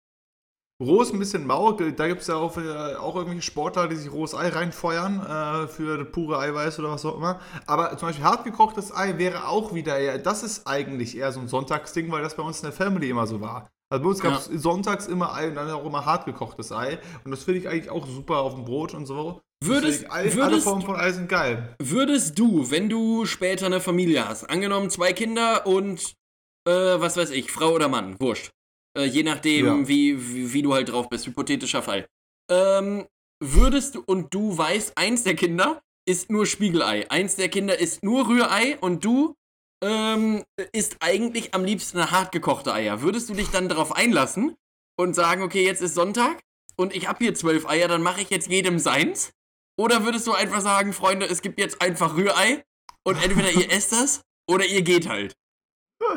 [0.83, 1.71] Roh ist ein bisschen mau.
[1.71, 5.67] Da gibt es ja auch, äh, auch irgendwelche Sportler, die sich rohes Ei reinfeuern äh,
[5.69, 7.39] für pure Eiweiß oder was auch immer.
[7.65, 11.47] Aber zum Beispiel hartgekochtes Ei wäre auch wieder eher, das ist eigentlich eher so ein
[11.47, 13.69] Sonntagsding, weil das bei uns in der Family immer so war.
[13.95, 14.57] Also bei uns gab es ja.
[14.57, 16.99] sonntags immer Ei und dann auch immer hartgekochtes Ei.
[17.23, 19.41] Und das finde ich eigentlich auch super auf dem Brot und so.
[19.63, 21.75] Würdest, Deswegen, würdest, alle Formen von Ei sind geil.
[21.81, 26.13] Würdest du, wenn du später eine Familie hast, angenommen zwei Kinder und
[26.67, 28.51] äh, was weiß ich, Frau oder Mann, wurscht,
[28.97, 29.87] äh, je nachdem, ja.
[29.87, 31.25] wie, wie, wie, du halt drauf bist.
[31.25, 32.05] Hypothetischer Fall.
[32.51, 33.05] Ähm,
[33.41, 38.03] würdest du, und du weißt, eins der Kinder ist nur Spiegelei, eins der Kinder ist
[38.03, 39.35] nur Rührei und du
[39.83, 43.01] ähm, isst eigentlich am liebsten eine hartgekochte Eier.
[43.01, 44.55] Würdest du dich dann darauf einlassen
[44.97, 46.41] und sagen, okay, jetzt ist Sonntag
[46.75, 49.31] und ich hab hier zwölf Eier, dann mache ich jetzt jedem seins?
[49.77, 52.63] Oder würdest du einfach sagen, Freunde, es gibt jetzt einfach Rührei
[53.03, 55.35] und entweder ihr esst das oder ihr geht halt?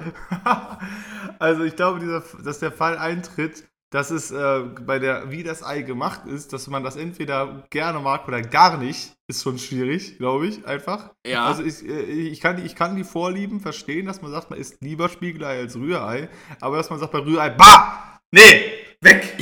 [1.39, 5.63] also ich glaube, dieser, dass der Fall eintritt, dass es äh, bei der, wie das
[5.63, 10.19] Ei gemacht ist, dass man das entweder gerne mag oder gar nicht, ist schon schwierig,
[10.19, 11.15] glaube ich, einfach.
[11.27, 11.47] Ja.
[11.47, 14.83] Also ich, äh, ich, kann, ich kann die Vorlieben verstehen, dass man sagt, man isst
[14.83, 16.29] lieber Spiegelei als Rührei,
[16.61, 19.39] aber dass man sagt bei Rührei, bah, nee, weg,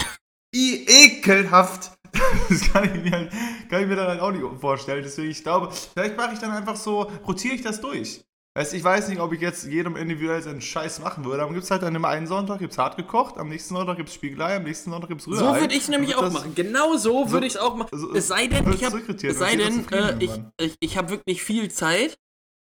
[0.55, 1.93] I, ekelhaft.
[2.49, 3.31] Das kann ich, mir halt,
[3.69, 5.03] kann ich mir dann halt auch nicht vorstellen.
[5.03, 8.25] Deswegen, ich glaube, vielleicht mache ich dann einfach so, rotiere ich das durch.
[8.57, 11.65] Weißt, ich weiß nicht, ob ich jetzt jedem individuell seinen Scheiß machen würde, aber gibt
[11.65, 14.57] es halt an dem einen Sonntag gibt's hart gekocht, am nächsten Sonntag gibt es Spiegelei,
[14.57, 15.41] am nächsten Sonntag gibt es Rührei.
[15.41, 16.55] So würde ich es nämlich auch machen.
[16.55, 17.91] Genau so würde ich es auch machen.
[17.93, 22.17] So, es sei denn, ich habe äh, ich, ich, ich habe wirklich viel Zeit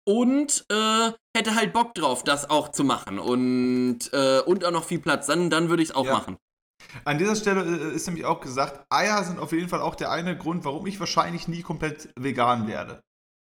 [0.04, 4.84] und äh, hätte halt Bock drauf, das auch zu machen und, äh, und auch noch
[4.84, 5.26] viel Platz.
[5.26, 6.12] Dann, dann würde ich es auch ja.
[6.12, 6.38] machen.
[7.04, 10.10] An dieser Stelle äh, ist nämlich auch gesagt, Eier sind auf jeden Fall auch der
[10.10, 13.00] eine Grund, warum ich wahrscheinlich nie komplett vegan werde.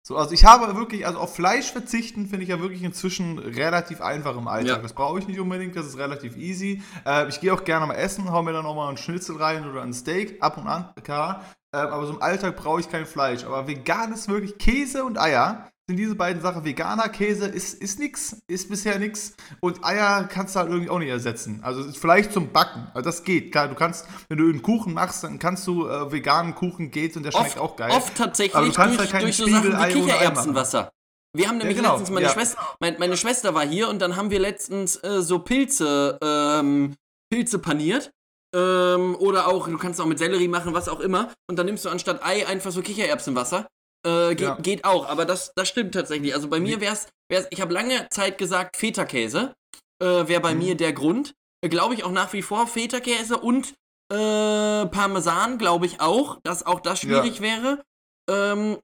[0.06, 4.00] So, also ich habe wirklich, also auf Fleisch verzichten finde ich ja wirklich inzwischen relativ
[4.00, 4.76] einfach im Alltag.
[4.76, 4.80] Ja.
[4.80, 6.80] Das brauche ich nicht unbedingt, das ist relativ easy.
[7.04, 9.68] Äh, ich gehe auch gerne mal essen, hau mir dann auch mal einen Schnitzel rein
[9.68, 11.42] oder ein Steak, ab und an, klar.
[11.72, 13.42] Äh, aber so im Alltag brauche ich kein Fleisch.
[13.42, 16.64] Aber vegan ist wirklich Käse und Eier sind diese beiden Sachen.
[16.64, 19.34] Veganer Käse ist, ist nix, ist bisher nix.
[19.60, 21.60] Und Eier kannst du halt irgendwie auch nicht ersetzen.
[21.62, 22.88] Also vielleicht zum Backen.
[22.92, 23.52] Also das geht.
[23.52, 27.16] Klar, du kannst, wenn du einen Kuchen machst, dann kannst du äh, veganen Kuchen geht
[27.16, 27.92] und der schmeckt oft, auch geil.
[27.92, 30.90] Oft tatsächlich durch, halt durch so Sachen wie Kichererbsenwasser.
[31.36, 31.94] Wir haben nämlich ja, genau.
[31.94, 32.32] letztens, meine, ja.
[32.32, 36.94] Schwester, mein, meine Schwester war hier und dann haben wir letztens äh, so Pilze, ähm,
[37.30, 38.10] Pilze paniert.
[38.54, 41.32] Ähm, oder auch, du kannst auch mit Sellerie machen, was auch immer.
[41.48, 43.66] Und dann nimmst du anstatt Ei einfach so Kichererbsenwasser.
[44.04, 44.54] Äh, geht, ja.
[44.56, 46.34] geht auch, aber das, das stimmt tatsächlich.
[46.34, 49.54] Also bei mir wäre es, ich habe lange Zeit gesagt, Feta-Käse
[50.00, 50.60] äh, wäre bei mhm.
[50.60, 51.34] mir der Grund.
[51.62, 53.74] glaube ich, auch nach wie vor Feta-Käse und
[54.12, 57.42] äh, Parmesan, glaube ich auch, dass auch das schwierig ja.
[57.42, 57.82] wäre.
[58.30, 58.78] Ähm,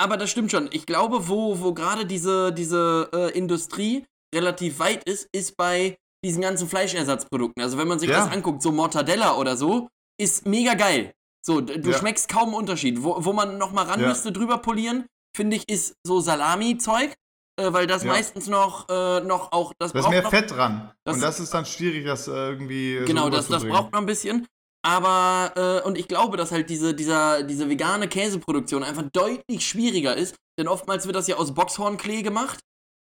[0.00, 0.68] aber das stimmt schon.
[0.72, 6.42] Ich glaube, wo, wo gerade diese, diese äh, Industrie relativ weit ist, ist bei diesen
[6.42, 7.62] ganzen Fleischersatzprodukten.
[7.62, 8.24] Also wenn man sich ja.
[8.24, 9.88] das anguckt, so Mortadella oder so,
[10.20, 11.12] ist mega geil.
[11.44, 11.98] So, du ja.
[11.98, 13.02] schmeckst kaum einen Unterschied.
[13.02, 14.08] Wo, wo man noch mal ran ja.
[14.08, 17.14] müsste, drüber polieren, finde ich, ist so Salami-Zeug,
[17.58, 20.92] äh, weil das meistens noch, äh, noch auch das Da ist mehr noch, Fett dran.
[21.06, 24.46] und das ist dann schwierig, das irgendwie Genau, so das, das braucht noch ein bisschen.
[24.84, 30.16] Aber, äh, und ich glaube, dass halt diese, dieser, diese vegane Käseproduktion einfach deutlich schwieriger
[30.16, 32.60] ist, denn oftmals wird das ja aus Boxhornklee gemacht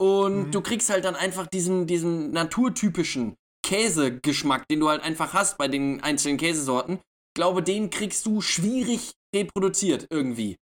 [0.00, 0.50] und mhm.
[0.50, 5.68] du kriegst halt dann einfach diesen, diesen naturtypischen Käsegeschmack, den du halt einfach hast bei
[5.68, 6.98] den einzelnen Käsesorten.
[7.32, 10.58] Ich glaube, den kriegst du schwierig reproduziert irgendwie.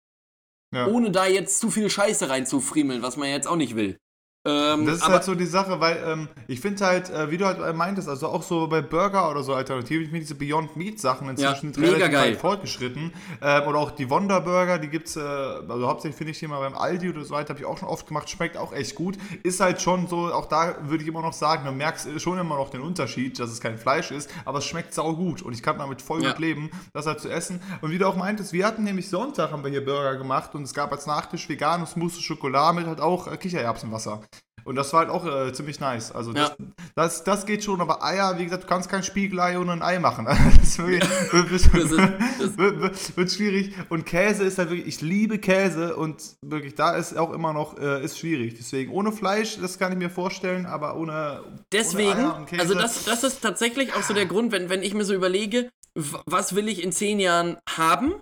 [0.75, 0.89] Ja.
[0.89, 4.01] Ohne da jetzt zu viel Scheiße reinzufriemeln, was man jetzt auch nicht will.
[4.47, 7.47] Ähm, das ist halt so die Sache, weil ähm, ich finde halt, äh, wie du
[7.47, 11.01] halt meintest, also auch so bei Burger oder so Alternativen, ich finde diese Beyond Meat
[11.01, 12.35] Sachen inzwischen ja, relativ geil.
[12.37, 13.13] fortgeschritten.
[13.43, 16.61] Ähm, oder auch die Wonder Burger, die gibt's, äh, also hauptsächlich finde ich die mal
[16.61, 19.19] beim Aldi oder so weiter, habe ich auch schon oft gemacht, schmeckt auch echt gut.
[19.43, 22.57] Ist halt schon so, auch da würde ich immer noch sagen, du merkst schon immer
[22.57, 25.63] noch den Unterschied, dass es kein Fleisch ist, aber es schmeckt sau gut und ich
[25.63, 26.31] kann damit voll ja.
[26.31, 27.61] gut leben, das halt zu essen.
[27.81, 30.63] Und wie du auch meintest, wir hatten nämlich Sonntag haben wir hier Burger gemacht und
[30.63, 34.21] es gab als Nachtisch veganes Mousse Schokolade mit halt auch äh, Kichererbsenwasser.
[34.67, 36.11] Und das war halt auch äh, ziemlich nice.
[36.11, 36.57] Also das, ja.
[36.97, 40.01] das, das, geht schon, aber Eier, wie gesagt, du kannst kein Spiegelei ohne ein Ei
[40.01, 40.25] machen.
[40.61, 43.75] das, wird, wird, wird, wird, schwierig.
[43.91, 47.79] Und Käse ist halt wirklich, ich liebe Käse und wirklich, da ist auch immer noch,
[47.79, 48.57] äh, ist schwierig.
[48.59, 51.45] Deswegen ohne Fleisch, das kann ich mir vorstellen, aber ohne.
[51.71, 55.05] Deswegen, ohne also das, das ist tatsächlich auch so der Grund, wenn, wenn ich mir
[55.05, 58.17] so überlege, was will ich in zehn Jahren haben?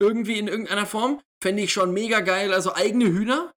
[0.00, 1.20] Irgendwie in irgendeiner Form.
[1.42, 2.54] Fände ich schon mega geil.
[2.54, 3.52] Also eigene Hühner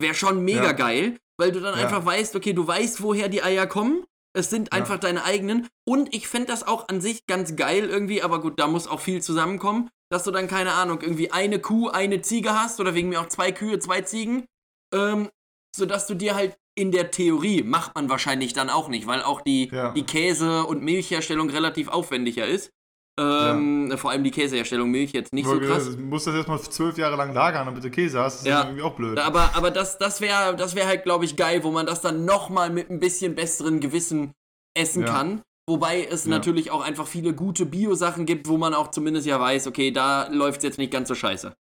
[0.00, 0.72] wäre schon mega ja.
[0.72, 1.84] geil weil du dann ja.
[1.84, 4.04] einfach weißt, okay, du weißt, woher die Eier kommen.
[4.36, 5.00] Es sind einfach ja.
[5.00, 5.68] deine eigenen.
[5.86, 9.00] Und ich fände das auch an sich ganz geil irgendwie, aber gut, da muss auch
[9.00, 13.08] viel zusammenkommen, dass du dann, keine Ahnung, irgendwie eine Kuh, eine Ziege hast oder wegen
[13.08, 14.46] mir auch zwei Kühe, zwei Ziegen.
[14.92, 15.28] Ähm,
[15.74, 19.40] sodass du dir halt in der Theorie, macht man wahrscheinlich dann auch nicht, weil auch
[19.40, 19.92] die, ja.
[19.92, 22.70] die Käse- und Milchherstellung relativ aufwendiger ist.
[23.18, 23.96] Ähm, ja.
[23.96, 25.96] Vor allem die Käseherstellung, Milch jetzt nicht so krass.
[25.96, 28.40] Du musst das erstmal zwölf Jahre lang lagern, damit du Käse hast.
[28.40, 28.60] Das ja.
[28.60, 29.18] ist irgendwie auch blöd.
[29.18, 32.24] Aber, aber das, das wäre das wär halt, glaube ich, geil, wo man das dann
[32.24, 34.32] nochmal mit ein bisschen besseren Gewissen
[34.76, 35.12] essen ja.
[35.12, 35.42] kann.
[35.68, 36.30] Wobei es ja.
[36.30, 40.28] natürlich auch einfach viele gute Bio-Sachen gibt, wo man auch zumindest ja weiß, okay, da
[40.28, 41.54] läuft es jetzt nicht ganz so scheiße.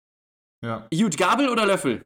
[0.64, 0.88] Ja.
[0.94, 2.04] Gut, Gabel oder Löffel?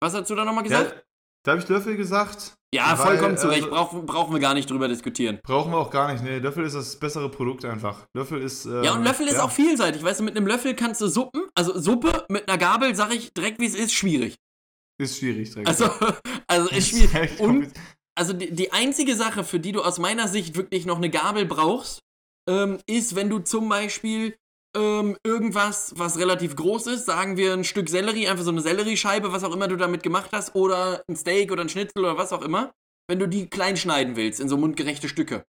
[0.00, 1.04] Was hast du da nochmal gesagt?
[1.44, 2.54] Da habe ich Löffel gesagt.
[2.74, 3.64] Ja, weil, vollkommen zu Recht.
[3.64, 5.40] Also, Brauch, brauchen wir gar nicht drüber diskutieren.
[5.42, 6.22] Brauchen wir auch gar nicht.
[6.22, 8.06] Nee, Löffel ist das bessere Produkt einfach.
[8.14, 8.66] Löffel ist.
[8.66, 10.02] Ähm, ja, und Löffel ist auch vielseitig.
[10.02, 13.32] Weißt du, mit einem Löffel kannst du Suppen, also Suppe mit einer Gabel, sag ich
[13.32, 14.36] direkt, wie es ist, schwierig.
[15.00, 15.68] Ist schwierig, direkt.
[15.68, 15.90] Also,
[16.46, 17.40] also ist schwierig.
[17.40, 17.72] Und,
[18.14, 21.46] also die, die einzige Sache, für die du aus meiner Sicht wirklich noch eine Gabel
[21.46, 22.00] brauchst,
[22.50, 24.36] ähm, ist, wenn du zum Beispiel
[24.78, 29.32] ähm, irgendwas, was relativ groß ist, sagen wir ein Stück Sellerie, einfach so eine Selleriescheibe,
[29.32, 32.32] was auch immer du damit gemacht hast, oder ein Steak oder ein Schnitzel oder was
[32.32, 32.72] auch immer,
[33.08, 35.44] wenn du die klein schneiden willst in so mundgerechte Stücke.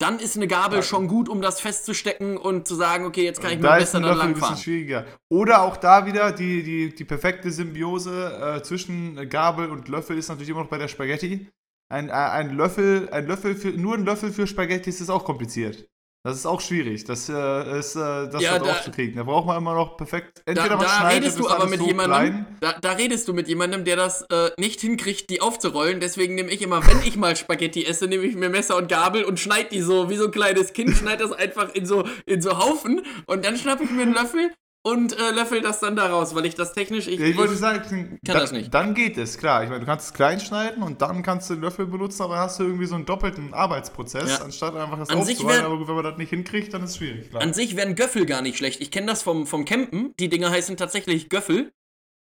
[0.00, 0.88] Dann ist eine Gabel okay.
[0.88, 4.00] schon gut, um das festzustecken und zu sagen, okay, jetzt kann ich da mir besser
[4.00, 4.56] dann langfahren.
[4.56, 5.06] schwieriger.
[5.30, 10.28] Oder auch da wieder die, die, die perfekte Symbiose äh, zwischen Gabel und Löffel ist
[10.28, 11.48] natürlich immer noch bei der Spaghetti.
[11.88, 15.88] Ein, äh, ein Löffel, ein Löffel für, nur ein Löffel für Spaghetti ist auch kompliziert.
[16.26, 19.14] Das ist auch schwierig, das äh, ist äh, das ja, da, kriegen.
[19.14, 20.40] Da braucht man immer noch perfekt.
[20.46, 22.46] Entweder da, man da redest du aber mit so jemandem.
[22.60, 26.00] Da, da, redest du mit jemandem, der das äh, nicht hinkriegt, die aufzurollen.
[26.00, 29.24] Deswegen nehme ich immer, wenn ich mal Spaghetti esse, nehme ich mir Messer und Gabel
[29.24, 32.40] und schneide die so wie so ein kleines Kind, schneide das einfach in so in
[32.40, 34.50] so Haufen und dann schnappe ich mir einen Löffel
[34.86, 37.08] und äh, löffel das dann daraus, weil ich das technisch.
[37.08, 38.72] Ich, ich wollte sagen, kann da, das nicht.
[38.72, 39.64] Dann geht es, klar.
[39.64, 42.34] Ich meine, du kannst es klein schneiden und dann kannst du den Löffel benutzen, aber
[42.34, 44.44] dann hast du irgendwie so einen doppelten Arbeitsprozess, ja.
[44.44, 45.64] anstatt einfach das aufzuweichen.
[45.64, 47.30] Aber wenn man das nicht hinkriegt, dann ist es schwierig.
[47.30, 47.42] Klar.
[47.42, 48.82] An sich wären Göffel gar nicht schlecht.
[48.82, 50.12] Ich kenne das vom, vom Campen.
[50.20, 51.72] Die Dinger heißen tatsächlich Göffel.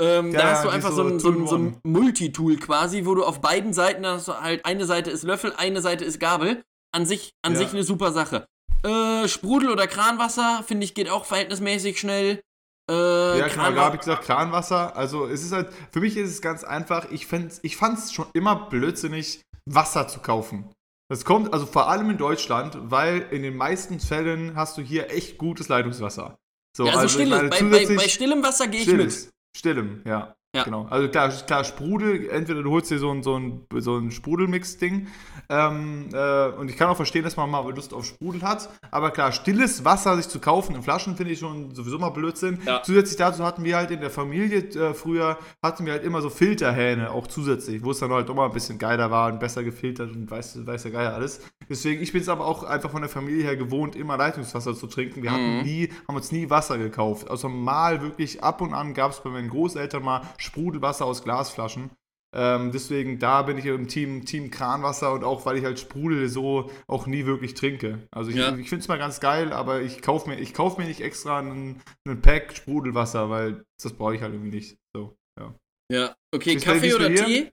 [0.01, 3.15] Ähm, ja, da hast du einfach so, ein, so, ein, so ein Multitool quasi, wo
[3.15, 6.65] du auf beiden Seiten hast du halt eine Seite ist Löffel, eine Seite ist Gabel.
[6.93, 7.59] An sich, an ja.
[7.59, 8.47] sich eine super Sache.
[8.83, 12.41] Äh, Sprudel oder Kranwasser, finde ich, geht auch verhältnismäßig schnell.
[12.89, 14.97] Äh, ja, genau, da habe ich gesagt, Kranwasser.
[14.97, 17.26] Also es ist halt, für mich ist es ganz einfach, ich,
[17.62, 20.72] ich fand es schon immer blödsinnig, Wasser zu kaufen.
[21.09, 25.11] Das kommt also vor allem in Deutschland, weil in den meisten Fällen hast du hier
[25.11, 26.37] echt gutes Leitungswasser.
[26.76, 27.51] So, ja, also, also stilles.
[27.51, 29.30] Bei, bei, bei, stillem Wasser gehe ich mit.
[29.57, 30.34] Stillem, ja.
[30.57, 30.65] Ja.
[30.65, 30.87] Genau.
[30.91, 35.07] Also klar, klar, Sprudel, entweder du holst dir so ein, so ein, so ein Sprudelmix-Ding.
[35.49, 38.69] Ähm, äh, und ich kann auch verstehen, dass man mal Lust auf Sprudel hat.
[38.91, 42.59] Aber klar, stilles Wasser sich zu kaufen in Flaschen finde ich schon sowieso mal Blödsinn.
[42.67, 42.83] Ja.
[42.83, 46.31] Zusätzlich dazu hatten wir halt in der Familie äh, früher, hatten wir halt immer so
[46.31, 50.11] Filterhähne auch zusätzlich, wo es dann halt mal ein bisschen geiler war und besser gefiltert
[50.11, 51.41] und weiß, weiß der Geier alles.
[51.69, 54.87] Deswegen, ich bin es aber auch einfach von der Familie her gewohnt, immer Leitungswasser zu
[54.87, 55.23] trinken.
[55.23, 55.63] Wir hatten Mhm.
[55.63, 57.31] nie, haben uns nie Wasser gekauft.
[57.31, 61.90] Also mal wirklich ab und an gab es bei meinen Großeltern mal Sprudelwasser aus Glasflaschen.
[62.34, 66.28] Ähm, deswegen, da bin ich im Team, Team Kranwasser und auch, weil ich halt Sprudel
[66.28, 68.07] so auch nie wirklich trinke.
[68.11, 68.57] Also ich, Ja.
[68.57, 71.38] ich finde es mal ganz geil, aber ich kaufe mir, ich kauf mir nicht extra
[71.38, 74.76] einen, einen Pack Sprudelwasser, weil das brauche ich halt irgendwie nicht.
[74.94, 75.55] So, ja.
[75.90, 77.24] Ja, okay, Wie ist bei- wie Kaffee oder dir?
[77.26, 77.53] Tee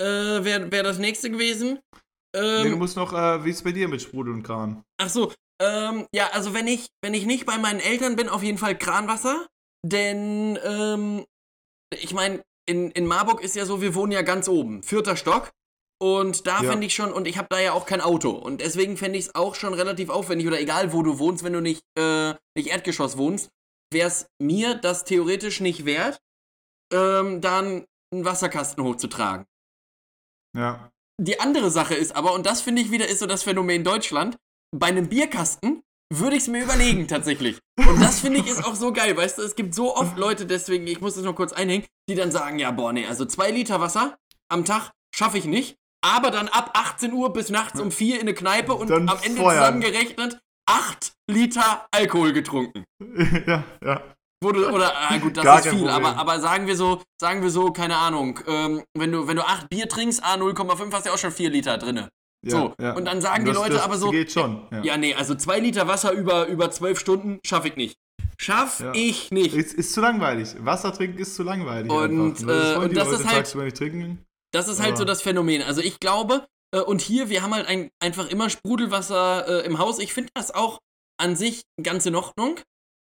[0.00, 1.80] äh, wäre wär das nächste gewesen.
[2.34, 2.40] nee, du
[2.70, 4.84] Ähm, musst noch, äh, wie ist es bei dir mit Sprudel und Kran?
[5.00, 8.42] ach so, ähm, ja, also wenn ich, wenn ich nicht bei meinen Eltern bin, auf
[8.44, 9.46] jeden Fall Kranwasser.
[9.84, 11.24] Denn, ähm,
[11.94, 15.50] ich meine, in, in Marburg ist ja so, wir wohnen ja ganz oben, vierter Stock.
[16.00, 16.70] Und da Ja.
[16.70, 18.30] fände ich schon, und ich habe da ja auch kein Auto.
[18.30, 21.52] Und deswegen fände ich es auch schon relativ aufwendig, oder egal wo du wohnst, wenn
[21.54, 23.48] du nicht, äh, nicht Erdgeschoss wohnst,
[23.92, 26.20] wäre es mir das theoretisch nicht wert,
[26.92, 29.44] ähm, dann einen Wasserkasten hochzutragen.
[30.56, 30.90] Ja.
[31.20, 34.36] Die andere Sache ist aber, und das finde ich wieder ist so das Phänomen Deutschland,
[34.76, 35.82] bei einem Bierkasten
[36.12, 37.58] würde ich es mir überlegen tatsächlich.
[37.76, 40.46] Und das finde ich ist auch so geil, weißt du, es gibt so oft Leute,
[40.46, 43.50] deswegen, ich muss das noch kurz einhängen, die dann sagen, ja, boah, nee, also zwei
[43.50, 44.16] Liter Wasser
[44.48, 48.20] am Tag schaffe ich nicht, aber dann ab 18 Uhr bis nachts um 4 in
[48.22, 49.58] eine Kneipe und Dann am Ende feuern.
[49.58, 52.84] zusammengerechnet 8 Liter Alkohol getrunken.
[53.46, 54.02] ja, ja.
[54.40, 57.50] Wurde, oder, ah, gut, das Gar ist viel, aber, aber sagen wir so, sagen wir
[57.50, 61.08] so, keine Ahnung, ähm, wenn du, wenn du 8 Bier trinkst, ah, 0,5 hast du
[61.08, 62.08] ja auch schon 4 Liter drinne.
[62.44, 62.92] Ja So, ja.
[62.94, 64.66] und dann sagen die das, Leute das aber so, geht schon.
[64.70, 64.82] Ja.
[64.82, 67.96] ja, nee, also 2 Liter Wasser über, über 12 Stunden schaffe ich nicht.
[68.40, 69.54] Schaff ich nicht.
[69.54, 70.54] Ist, ist zu langweilig.
[70.60, 71.90] Wasser trinken ist zu langweilig.
[71.90, 74.24] Und, äh, und die das Leute ist halt- tagsüber nicht trinken.
[74.52, 75.06] Das ist halt so Ja.
[75.08, 75.62] das Phänomen.
[75.62, 79.78] Also ich glaube, äh, und hier, wir haben halt ein, einfach immer Sprudelwasser äh, im
[79.78, 79.98] Haus.
[79.98, 80.78] Ich finde das auch
[81.20, 82.60] an sich ganz in Ordnung.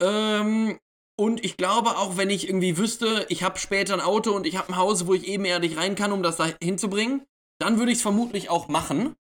[0.02, 0.78] Ähm,
[1.18, 4.58] und ich glaube auch, wenn ich irgendwie wüsste, ich habe später ein Auto und ich
[4.58, 7.24] habe ein Haus, wo ich ebenerdig rein kann, um das da hinzubringen,
[7.60, 9.16] dann würde ich es vermutlich auch machen.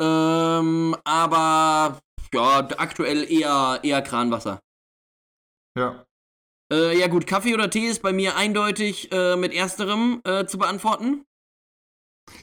[0.00, 2.00] Ähm, aber
[2.32, 4.60] ja, aktuell eher, eher Kranwasser.
[5.78, 6.06] Ja.
[6.72, 10.58] Äh, ja gut, Kaffee oder Tee ist bei mir eindeutig äh, mit ersterem äh, zu
[10.58, 11.24] beantworten.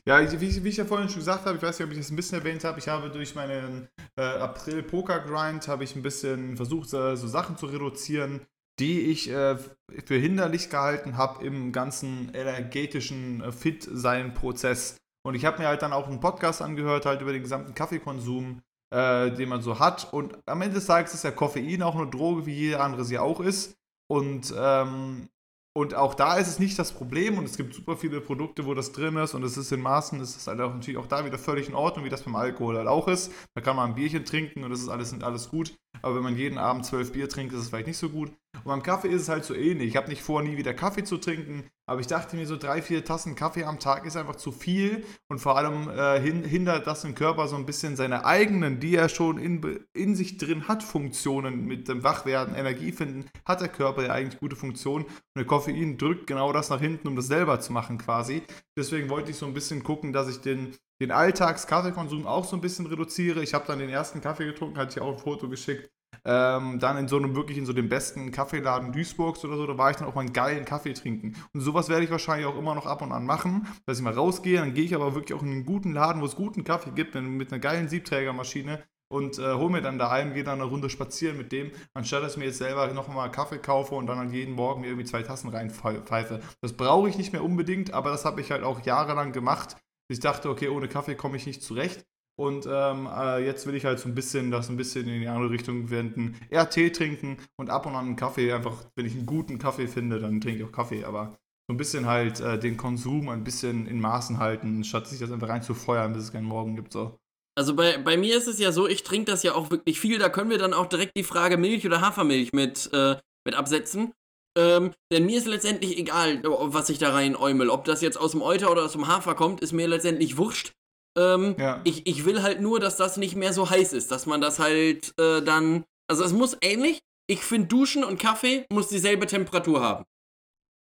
[0.06, 2.00] Ja, wie, ich, wie ich ja vorhin schon gesagt habe, ich weiß nicht, ob ich
[2.00, 6.56] das ein bisschen erwähnt habe, ich habe durch meinen äh, April-Poker-Grind habe ich ein bisschen
[6.56, 8.46] versucht, äh, so Sachen zu reduzieren,
[8.80, 9.58] die ich äh,
[10.06, 14.98] für hinderlich gehalten habe im ganzen energetischen äh, Fit-Sein-Prozess.
[15.26, 18.62] Und ich habe mir halt dann auch einen Podcast angehört, halt über den gesamten Kaffeekonsum,
[18.94, 20.12] äh, den man so hat.
[20.14, 23.20] Und am Ende des Tages ist ja Koffein auch eine Droge, wie jede andere sie
[23.20, 23.76] auch ist.
[24.08, 25.30] Und ähm,
[25.76, 28.76] und auch da ist es nicht das Problem und es gibt super viele Produkte, wo
[28.76, 31.26] das drin ist und es ist in Maßen, es ist halt auch natürlich auch da
[31.26, 33.32] wieder völlig in Ordnung, wie das beim Alkohol halt auch ist.
[33.56, 35.76] Da kann man ein Bierchen trinken und das ist alles, alles gut.
[36.02, 38.32] Aber wenn man jeden Abend zwölf Bier trinkt, ist es vielleicht nicht so gut.
[38.56, 39.90] Und beim Kaffee ist es halt so ähnlich.
[39.90, 42.82] Ich habe nicht vor, nie wieder Kaffee zu trinken, aber ich dachte mir, so drei,
[42.82, 46.88] vier Tassen Kaffee am Tag ist einfach zu viel und vor allem äh, hin, hindert
[46.88, 50.68] das den Körper so ein bisschen seine eigenen, die er schon in, in sich drin
[50.68, 55.06] hat, Funktionen mit dem Wachwerden, Energie finden, hat der Körper ja eigentlich gute Funktionen.
[55.06, 58.44] Und der Koffein drückt genau das nach hinten, um das selber zu machen quasi.
[58.78, 62.62] Deswegen wollte ich so ein bisschen gucken, dass ich den, den Alltags-Kaffeekonsum auch so ein
[62.62, 63.44] bisschen reduziere.
[63.44, 65.90] Ich habe dann den ersten Kaffee getrunken, hatte ich auch ein Foto geschickt.
[66.26, 69.78] Ähm, dann in so einem wirklich in so dem besten Kaffeeladen Duisburgs oder so, da
[69.78, 71.36] war ich dann auch mal einen geilen Kaffee trinken.
[71.54, 74.14] Und sowas werde ich wahrscheinlich auch immer noch ab und an machen, dass ich mal
[74.14, 76.92] rausgehe, dann gehe ich aber wirklich auch in einen guten Laden, wo es guten Kaffee
[76.92, 78.84] gibt, mit einer geilen Siebträgermaschine
[79.14, 82.34] und äh, hole mir dann daheim, gehe dann eine Runde spazieren mit dem, anstatt dass
[82.34, 85.22] ich mir jetzt selber nochmal Kaffee kaufe und dann halt jeden Morgen mir irgendwie zwei
[85.22, 86.40] Tassen reinpfeife.
[86.62, 89.78] Das brauche ich nicht mehr unbedingt, aber das habe ich halt auch jahrelang gemacht.
[90.14, 92.06] Ich dachte, okay, ohne Kaffee komme ich nicht zurecht.
[92.36, 95.28] Und ähm, äh, jetzt will ich halt so ein bisschen das ein bisschen in die
[95.28, 96.36] andere Richtung wenden.
[96.52, 98.54] Eher Tee trinken und ab und an einen Kaffee.
[98.54, 101.04] Einfach, wenn ich einen guten Kaffee finde, dann trinke ich auch Kaffee.
[101.04, 101.36] Aber
[101.68, 105.32] so ein bisschen halt äh, den Konsum ein bisschen in Maßen halten, statt sich das
[105.32, 106.94] einfach reinzufeuern, bis es keinen Morgen gibt.
[106.94, 107.18] So.
[107.56, 110.20] Also bei, bei mir ist es ja so, ich trinke das ja auch wirklich viel.
[110.20, 114.14] Da können wir dann auch direkt die Frage Milch oder Hafermilch mit, äh, mit absetzen.
[114.58, 117.70] Ähm, denn mir ist letztendlich egal, was ich da rein äumel.
[117.70, 120.74] Ob das jetzt aus dem Euter oder aus dem Hafer kommt, ist mir letztendlich wurscht.
[121.18, 121.82] Ähm, Ja.
[121.84, 124.60] ich, ich will halt nur, dass das nicht mehr so heiß ist, dass man das
[124.60, 125.84] halt äh, dann.
[126.08, 127.00] Also es muss ähnlich.
[127.28, 130.04] Ich finde Duschen und Kaffee muss dieselbe Temperatur haben.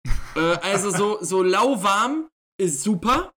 [0.36, 2.30] äh, also so, so lauwarm
[2.61, 3.32] ist super.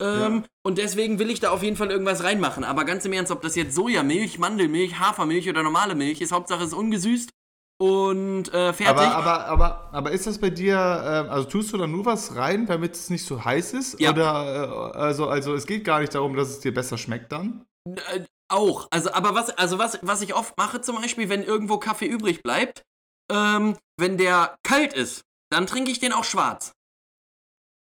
[0.00, 2.64] Ähm, Und deswegen will ich da auf jeden Fall irgendwas reinmachen.
[2.64, 6.60] Aber ganz im Ernst, ob das jetzt Sojamilch, Mandelmilch, Hafermilch oder normale Milch ist, Hauptsache
[6.62, 7.30] es ist ungesüßt.
[7.78, 8.86] Und äh, fertig.
[8.86, 12.36] Aber, aber, aber, aber ist das bei dir, äh, also tust du da nur was
[12.36, 14.00] rein, damit es nicht so heiß ist?
[14.00, 14.10] Ja.
[14.10, 17.66] Oder, äh, also, also es geht gar nicht darum, dass es dir besser schmeckt dann?
[17.86, 18.88] Äh, auch.
[18.90, 22.42] Also, aber was, also was, was ich oft mache, zum Beispiel, wenn irgendwo Kaffee übrig
[22.42, 22.82] bleibt,
[23.30, 26.72] ähm, wenn der kalt ist, dann trinke ich den auch schwarz.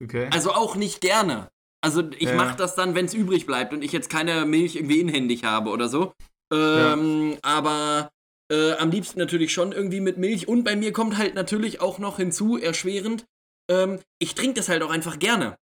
[0.02, 0.30] Okay.
[0.32, 1.50] Also auch nicht gerne.
[1.82, 2.36] Also ich Ja.
[2.36, 5.70] mache das dann, wenn es übrig bleibt und ich jetzt keine Milch irgendwie inhändig habe
[5.70, 6.14] oder so.
[6.54, 8.10] Ähm, Aber
[8.52, 10.48] äh, am liebsten natürlich schon irgendwie mit Milch.
[10.48, 13.26] Und bei mir kommt halt natürlich auch noch hinzu, erschwerend,
[13.72, 15.56] ähm, ich trinke das halt auch einfach gerne.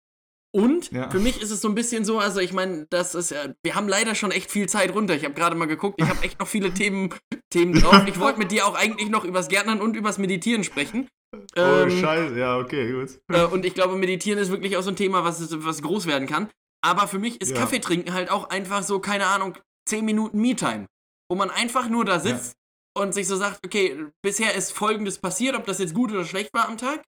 [0.52, 1.10] Und Ja.
[1.12, 3.76] für mich ist es so ein bisschen so, also ich meine, das ist ja, wir
[3.76, 5.16] haben leider schon echt viel Zeit runter.
[5.16, 7.14] Ich habe gerade mal geguckt, ich habe echt noch viele Themen,
[7.52, 8.04] Themen drauf.
[8.08, 11.08] Ich wollte mit dir auch eigentlich noch übers Gärtnern und übers Meditieren sprechen.
[11.36, 12.40] oh, Ähm, scheiße.
[12.40, 13.20] Ja, okay, gut.
[13.32, 16.28] äh, und ich glaube, Meditieren ist wirklich auch so ein Thema, was, was groß werden
[16.28, 16.50] kann.
[16.82, 17.58] Aber für mich ist Ja.
[17.58, 19.56] Kaffee trinken halt auch einfach so, keine Ahnung,
[19.88, 20.88] 10 Minuten Me-Time.
[21.30, 22.56] Wo man einfach nur da sitzt
[23.00, 26.54] und sich so sagt, okay, bisher ist Folgendes passiert, ob das jetzt gut oder schlecht
[26.54, 27.04] war am Tag.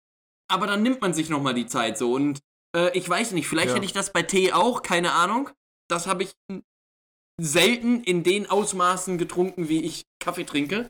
[0.50, 2.14] Aber dann nimmt man sich nochmal die Zeit so.
[2.14, 2.40] Und
[2.76, 3.76] äh, ich weiß nicht, vielleicht Ja.
[3.76, 5.50] hätte ich das bei Tee auch, keine Ahnung.
[5.90, 6.34] Das habe ich
[7.40, 10.90] selten in den Ausmaßen getrunken, wie ich Kaffee trinke.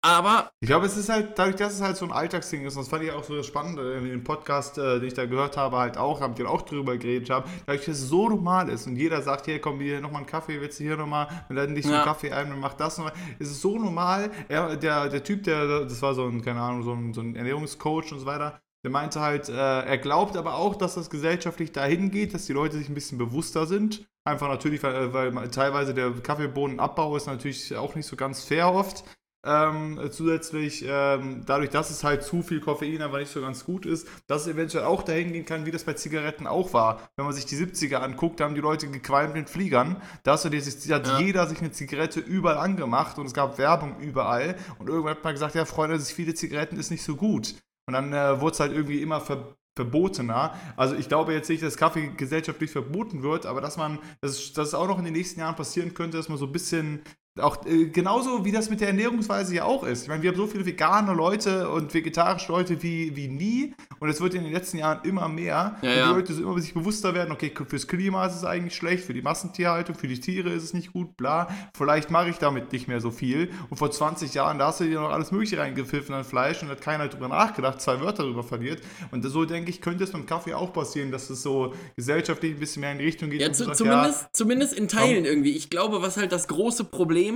[0.00, 2.82] Aber Ich glaube, es ist halt, dadurch, dass es halt so ein Alltagsding ist, und
[2.82, 5.56] das fand ich auch so spannend äh, in dem Podcast, äh, den ich da gehört
[5.56, 8.86] habe, halt auch, haben die auch drüber geredet haben, dadurch, dass es so normal ist
[8.86, 11.74] und jeder sagt, hier, komm, hier nochmal einen Kaffee, willst du hier nochmal, wir laden
[11.74, 11.96] dich so Ja.
[11.98, 13.12] einen Kaffee ein und mach das nochmal.
[13.40, 16.84] Es ist so normal, er, der, der Typ, der, das war so ein, keine Ahnung,
[16.84, 20.54] so ein, so ein Ernährungscoach und so weiter, der meinte halt, äh, er glaubt aber
[20.54, 24.08] auch, dass das gesellschaftlich dahin geht, dass die Leute sich ein bisschen bewusster sind.
[24.24, 28.72] Einfach natürlich, weil, weil man- teilweise der Kaffeebohnenabbau ist natürlich auch nicht so ganz fair
[28.72, 29.02] oft.
[29.46, 33.86] Ähm, zusätzlich, ähm, dadurch, dass es halt zu viel Koffein einfach nicht so ganz gut
[33.86, 37.08] ist, dass es eventuell auch dahin gehen kann, wie das bei Zigaretten auch war.
[37.16, 40.02] Wenn man sich die 70er anguckt, da haben die Leute gequalmt in Fliegern.
[40.24, 41.20] Da hast du dir, da hat Ja.
[41.20, 44.56] jeder sich eine Zigarette überall angemacht und es gab Werbung überall.
[44.80, 47.54] Und irgendwann hat man gesagt, ja Freunde, sich viele Zigaretten ist nicht so gut.
[47.86, 50.54] Und dann äh, wurde es halt irgendwie immer ver verbotener.
[50.76, 54.68] Also ich glaube jetzt nicht, dass Kaffee gesellschaftlich verboten wird, aber dass man, dass, dass
[54.68, 57.00] es auch noch in den nächsten Jahren passieren könnte, dass man so ein bisschen
[57.40, 60.02] auch äh, genauso wie das mit der Ernährungsweise ja auch ist.
[60.02, 64.08] Ich meine, wir haben so viele vegane Leute und vegetarische Leute wie, wie nie und
[64.08, 65.76] es wird in den letzten Jahren immer mehr.
[65.82, 66.08] Ja, und ja.
[66.08, 69.14] die Leute so immer sich bewusster werden, okay, fürs Klima ist es eigentlich schlecht, für
[69.14, 71.48] die Massentierhaltung, für die Tiere ist es nicht gut, bla.
[71.76, 73.50] Vielleicht mache ich damit nicht mehr so viel.
[73.70, 76.68] Und vor 20 Jahren, da hast du dir noch alles Mögliche reingepfiffen an Fleisch und
[76.68, 78.82] hat keiner drüber nachgedacht, zwei Wörter darüber verliert.
[79.10, 82.60] Und so denke ich, könnte es beim Kaffee auch passieren, dass es so gesellschaftlich ein
[82.60, 83.40] bisschen mehr in die Richtung geht.
[83.40, 85.56] Ja, zu, sagt, zumindest, zumindest in Teilen irgendwie.
[85.56, 87.27] Ich glaube, was halt das große Problem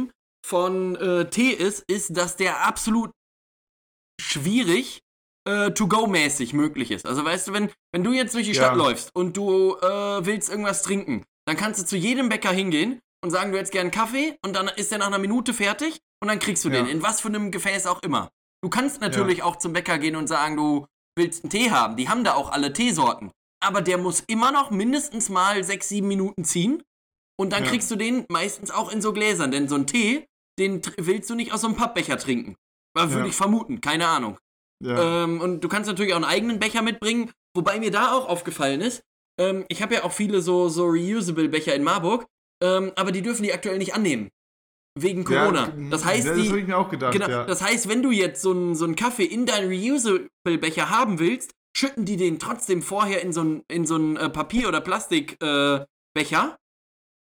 [0.46, 3.10] von äh, Tee ist, ist, dass der absolut
[4.20, 5.00] schwierig
[5.48, 7.06] äh, to-go-mäßig möglich ist.
[7.06, 8.64] Also weißt du, wenn, wenn du jetzt durch die Ja.
[8.64, 13.00] Stadt läufst und du äh, willst irgendwas trinken, dann kannst du zu jedem Bäcker hingehen
[13.24, 16.00] und sagen, du hättest gern einen Kaffee und dann ist der nach einer Minute fertig
[16.20, 16.76] und dann kriegst du Ja.
[16.82, 18.30] den, in was für einem Gefäß auch immer.
[18.62, 20.86] Du kannst natürlich auch zum Bäcker gehen und sagen, du
[21.18, 21.96] willst einen Tee haben.
[21.96, 23.32] Die haben da auch alle Teesorten.
[23.60, 26.82] Aber der muss immer noch mindestens mal sechs, sieben Minuten ziehen.
[27.42, 27.70] Und dann Ja.
[27.70, 29.50] kriegst du den meistens auch in so Gläsern.
[29.50, 30.26] Denn so einen Tee,
[30.60, 32.54] den willst du nicht aus so einem Pappbecher trinken.
[32.96, 33.26] Würde Ja.
[33.26, 34.38] ich vermuten, keine Ahnung.
[34.84, 37.30] ja, Ähm, und du kannst natürlich auch einen eigenen Becher mitbringen.
[37.56, 39.02] Wobei mir da auch aufgefallen ist,
[39.40, 42.26] ähm, ich habe ja auch viele so, so reusable Becher in Marburg.
[42.62, 44.28] Ähm, aber die dürfen die aktuell nicht annehmen.
[44.98, 45.68] Wegen Corona.
[45.68, 47.12] Ja, das heißt, die, das habe ich mir auch gedacht.
[47.12, 47.44] Genau, ja.
[47.44, 51.50] das heißt, wenn du jetzt so einen so einen Kaffee in deinen Reusable-Becher haben willst,
[51.76, 55.82] schütten die den trotzdem vorher in so einen in so einen, äh, Papier- oder Plastikbecher.
[55.82, 56.56] Äh, Becher.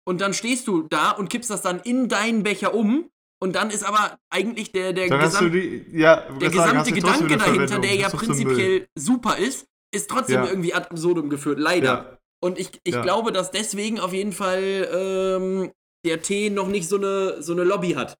[0.06, 3.10] Und dann stehst du da und kippst das dann in deinen Becher um.
[3.38, 7.78] Und dann ist aber eigentlich der, der, Gesam die, ja, der sagen, gesamte Gedanke dahinter,
[7.80, 10.48] der ja prinzipiell super ist, ist trotzdem Ja.
[10.48, 11.86] irgendwie ad absurdum geführt, leider.
[11.86, 15.70] Ja, Und ich, ich glaube, dass deswegen auf jeden Fall ähm,
[16.06, 18.16] der Tee noch nicht so eine, so eine Lobby hat.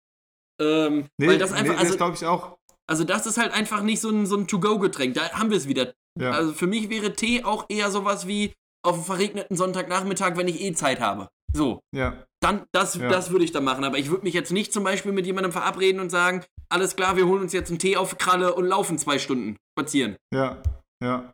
[0.61, 2.59] Ähm, nee, weil das einfach, nee, also, das glaube ich auch.
[2.87, 5.15] also das ist halt einfach nicht so ein, so ein To-Go-Getränk.
[5.15, 5.95] Da haben wir es wieder.
[6.19, 10.61] Also für mich wäre Tee auch eher sowas wie auf einem verregneten Sonntagnachmittag, wenn ich
[10.61, 11.29] eh Zeit habe.
[11.57, 11.81] So.
[11.95, 12.25] ja.
[12.43, 13.09] Dann, das, Ja.
[13.09, 13.83] das würde ich dann machen.
[13.83, 17.17] Aber ich würde mich jetzt nicht zum Beispiel mit jemandem verabreden und sagen, alles klar,
[17.17, 20.17] wir holen uns jetzt einen Tee auf Kralle und laufen zwei Stunden spazieren.
[20.33, 20.63] Ja,
[21.03, 21.33] ja.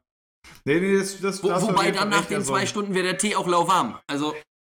[0.64, 3.46] Nee, nee, das, das Wo, wobei dann nach den zwei Stunden wäre der Tee auch
[3.46, 3.98] lauwarm.
[4.06, 4.34] Also,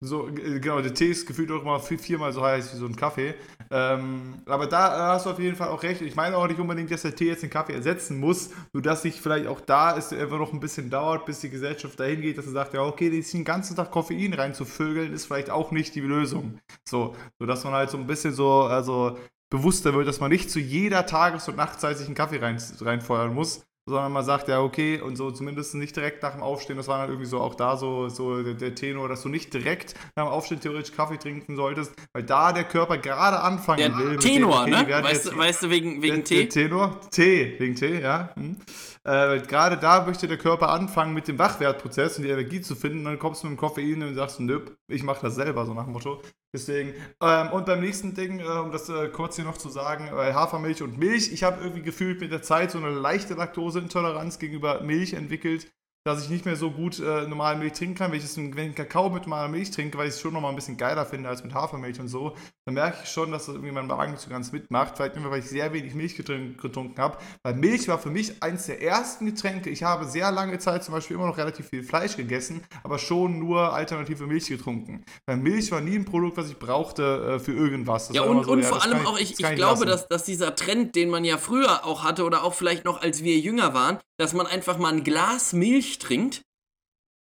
[0.06, 2.86] So, äh, genau, der Tee ist gefühlt auch immer vier, viermal so heiß wie so
[2.86, 3.36] ein Kaffee.
[3.72, 6.01] Ähm, aber da hast du auf jeden Fall auch recht.
[6.01, 9.04] Ich meine auch nicht unbedingt, dass der Tee jetzt den Kaffee ersetzen muss, nur dass
[9.04, 12.38] sich vielleicht auch da es einfach noch ein bisschen dauert, bis die Gesellschaft dahin geht,
[12.38, 16.01] dass sie sagt, ja, okay, den ganzen Tag Koffein reinzuvögeln, ist vielleicht auch nicht die
[16.01, 16.60] Lösung.
[16.86, 19.18] So, so dass man halt so ein bisschen so, also
[19.49, 23.34] bewusster wird, dass man nicht zu jeder Tages- und Nachtzeit sich einen Kaffee rein, reinfeuern
[23.34, 23.66] muss.
[23.86, 26.99] Sondern man sagt ja, okay, und so zumindest nicht direkt nach dem Aufstehen, das war
[26.99, 30.25] dann irgendwie so auch da so, so der, der Tenor, dass du nicht direkt nach
[30.25, 34.19] dem Aufstehen theoretisch Kaffee trinken solltest, weil da der Körper gerade anfangen der will.
[34.19, 35.03] Tenor, dem, okay, ne?
[35.03, 36.45] Weißt, jetzt, weißt, du, wegen, wegen der, Tee?
[36.45, 38.29] Der Tenor, Tee, wegen Tee, ja.
[38.36, 38.57] Hm.
[39.06, 43.04] Äh, gerade da möchte der Körper anfangen mit dem Wachwertprozess und die Energie zu finden.
[43.04, 45.84] dann kommst du mit dem Koffein und sagst, nö, ich mache das selber, so nach
[45.84, 46.22] dem Motto.
[46.54, 50.08] Deswegen, ähm, und beim nächsten Ding, äh, um das äh, kurz hier noch zu sagen,
[50.08, 51.34] äh, Hafermilch und Milch.
[51.34, 55.72] Ich habe irgendwie gefühlt mit der Zeit so eine leichte Laktoseintoleranz gegenüber Milch entwickelt
[56.06, 58.12] dass ich nicht mehr so gut äh, normale Milch trinken kann.
[58.12, 60.51] Wenn ich, das, wenn ich Kakao mit normaler Milch trinke, weil ich es schon nochmal
[60.51, 62.36] ein bisschen geiler finde als mit Hafermilch und so,
[62.66, 64.97] dann merke ich schon, dass das irgendwie mein Magen nicht so ganz mitmacht.
[64.97, 67.18] Vielleicht immer, weil ich sehr wenig Milch getrunken habe.
[67.43, 69.70] Weil Milch war für mich eines der ersten Getränke.
[69.70, 73.39] Ich habe sehr lange Zeit zum Beispiel immer noch relativ viel Fleisch gegessen, aber schon
[73.39, 75.06] nur alternative Milch getrunken.
[75.26, 78.08] Weil Milch war nie ein Produkt, was ich brauchte äh, für irgendwas.
[78.08, 80.26] Das ja, und, so, und ja, vor allem auch, ich, ich, ich glaube, dass, dass
[80.26, 83.74] dieser Trend, den man ja früher auch hatte oder auch vielleicht noch als wir jünger
[83.74, 86.41] waren, dass man einfach mal ein Glas Milch trinkt.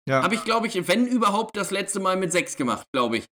[0.06, 0.22] Ja.
[0.22, 3.26] Habe ich, glaube ich, wenn überhaupt, das letzte Mal mit sechs gemacht, glaube ich.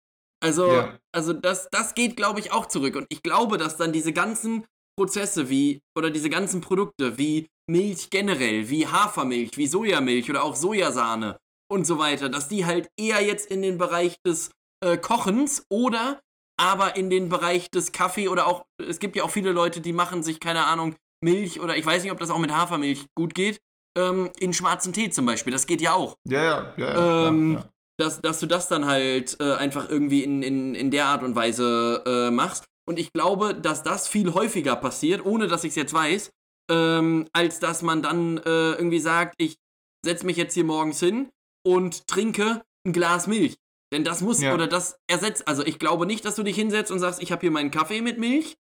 [0.43, 0.99] Also, ja.
[1.11, 2.95] also das, das geht, glaube ich, auch zurück.
[2.95, 4.65] Und ich glaube, dass dann diese ganzen
[4.97, 10.55] Prozesse wie, oder diese ganzen Produkte wie Milch generell, wie Hafermilch, wie Sojamilch oder auch
[10.55, 11.39] Sojasahne
[11.71, 14.51] und so weiter, dass die halt eher jetzt in den Bereich des
[14.85, 16.21] äh, Kochens oder
[16.57, 19.91] aber in den Bereich des Kaffee oder auch, es gibt ja auch viele Leute, die
[19.91, 23.33] machen sich, keine Ahnung, Milch oder ich weiß nicht, ob das auch mit Hafermilch gut
[23.33, 23.59] geht,
[23.97, 25.53] ähm, in schwarzen Tee zum Beispiel.
[25.53, 26.15] Das geht ja auch.
[26.27, 26.93] Ja, ja, ja.
[26.93, 27.69] ja, ähm, ja.
[27.97, 31.35] Dass, dass du das dann halt äh, einfach irgendwie in, in, in der Art und
[31.35, 32.65] Weise äh, machst.
[32.87, 36.29] Und ich glaube, dass das viel häufiger passiert, ohne dass ich es jetzt weiß,
[36.69, 39.55] ähm, als dass man dann äh, irgendwie sagt, ich
[40.05, 41.29] setze mich jetzt hier morgens hin
[41.65, 43.55] und trinke ein Glas Milch.
[43.93, 44.53] Denn das muss ja.
[44.53, 45.47] oder das ersetzt.
[45.47, 48.01] Also ich glaube nicht, dass du dich hinsetzt und sagst, ich habe hier meinen Kaffee
[48.01, 48.57] mit Milch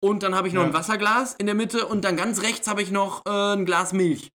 [0.00, 0.68] und dann habe ich noch ja.
[0.68, 3.92] ein Wasserglas in der Mitte und dann ganz rechts habe ich noch äh, ein Glas
[3.92, 4.30] Milch.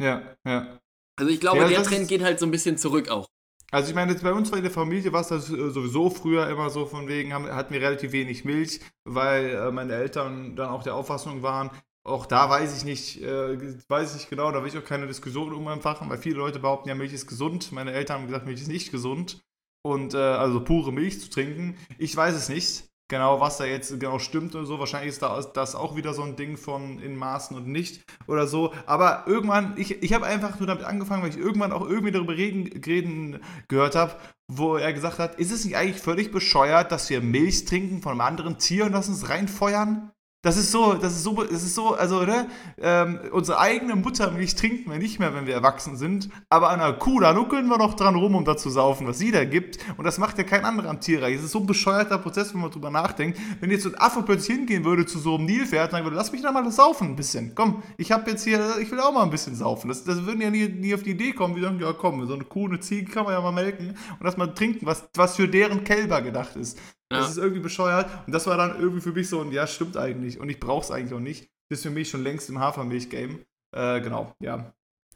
[0.00, 0.78] Ja, ja.
[1.16, 3.28] Also ich glaube, ja, der Trend geht halt so ein bisschen zurück auch.
[3.70, 6.70] Also ich meine, bei uns in der Familie war es das äh, sowieso früher immer
[6.70, 10.82] so von wegen, haben, hatten wir relativ wenig Milch, weil äh, meine Eltern dann auch
[10.82, 11.70] der Auffassung waren,
[12.02, 13.58] auch da weiß ich nicht, äh,
[13.88, 16.88] weiß ich nicht genau, da will ich auch keine Diskussion umfachen, weil viele Leute behaupten
[16.88, 17.70] ja, Milch ist gesund.
[17.72, 19.42] Meine Eltern haben gesagt, Milch ist nicht gesund.
[19.82, 21.76] Und äh, also pure Milch zu trinken.
[21.98, 24.78] Ich weiß es nicht genau, was da jetzt genau stimmt und so.
[24.78, 28.72] Wahrscheinlich ist das auch wieder so ein Ding von in Maßen und nicht oder so.
[28.86, 32.34] Aber irgendwann, ich, ich habe einfach nur damit angefangen, weil ich irgendwann auch irgendwie darüber
[32.34, 34.16] reden, reden gehört habe,
[34.48, 38.12] wo er gesagt hat, ist es nicht eigentlich völlig bescheuert, dass wir Milch trinken von
[38.12, 40.10] einem anderen Tier und das uns reinfeuern?
[40.42, 42.48] Das ist so, das ist so, das ist so, also, ne?
[42.78, 46.30] Ähm, unsere eigene Muttermilch trinken wir nicht mehr, wenn wir erwachsen sind.
[46.48, 49.18] Aber an einer Kuh, da nuckeln wir noch dran rum, um da zu saufen, was
[49.18, 49.78] sie da gibt.
[49.98, 51.34] Und das macht ja kein anderer am Tierreich.
[51.34, 53.38] Es ist so ein bescheuerter Prozess, wenn man drüber nachdenkt.
[53.60, 56.32] Wenn jetzt so ein Affe plötzlich hingehen würde zu so einem Nilpferd sagen würde, lass
[56.32, 57.54] mich da mal saufen ein bisschen.
[57.54, 59.88] Komm, ich hab jetzt hier, ich will auch mal ein bisschen saufen.
[59.88, 62.32] Das, das würden ja nie, nie auf die Idee kommen, wie sagen, ja komm, so
[62.32, 65.36] eine Kuh, eine Ziege kann man ja mal melken und dass man trinken, was, was
[65.36, 66.78] für deren Kälber gedacht ist.
[67.12, 67.20] Ja.
[67.20, 68.08] Das ist irgendwie bescheuert.
[68.26, 70.38] Und das war dann irgendwie für mich so ein, ja, stimmt eigentlich.
[70.38, 71.48] Und ich brauche es eigentlich auch nicht.
[71.68, 73.44] Das ist für mich schon längst im Hafermilch-Game.
[73.76, 74.72] Äh, genau, ja.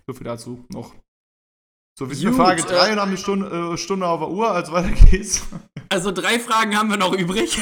[0.06, 0.94] So viel dazu noch.
[1.96, 4.50] So, wir sind Frage 3 äh, und haben eine Stunde, äh, Stunde auf der Uhr,
[4.50, 5.42] also weiter geht's.
[5.90, 7.56] Also drei Fragen haben wir noch übrig.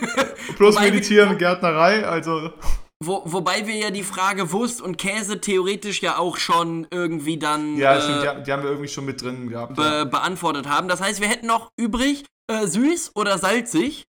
[0.56, 2.50] Plus wobei Meditieren, wir, Gärtnerei, also.
[2.98, 7.76] Wo, wobei wir ja die Frage Wurst und Käse theoretisch ja auch schon irgendwie dann.
[7.76, 9.76] Ja, äh, stimmt, die, die, haben wir irgendwie schon mit drin gehabt.
[9.76, 10.04] Be ja.
[10.04, 10.88] Beantwortet haben.
[10.88, 14.06] Das heißt, wir hätten noch übrig äh, süß oder salzig.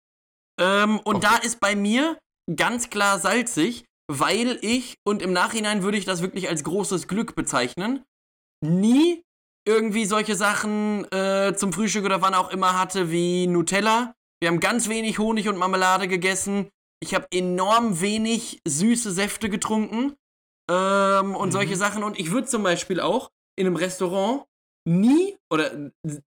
[0.60, 1.28] Ähm, und okay.
[1.30, 2.18] da ist bei mir
[2.54, 7.34] ganz klar salzig, weil ich, und im Nachhinein würde ich das wirklich als großes Glück
[7.34, 8.04] bezeichnen,
[8.64, 9.22] nie
[9.66, 14.14] irgendwie solche Sachen äh, zum Frühstück oder wann auch immer hatte wie Nutella.
[14.40, 16.68] Wir haben ganz wenig Honig und Marmelade gegessen.
[17.00, 20.14] Ich habe enorm wenig süße Säfte getrunken
[20.70, 21.52] ähm, und mhm.
[21.52, 22.04] solche Sachen.
[22.04, 24.44] Und ich würde zum Beispiel auch in einem Restaurant
[24.86, 25.90] nie oder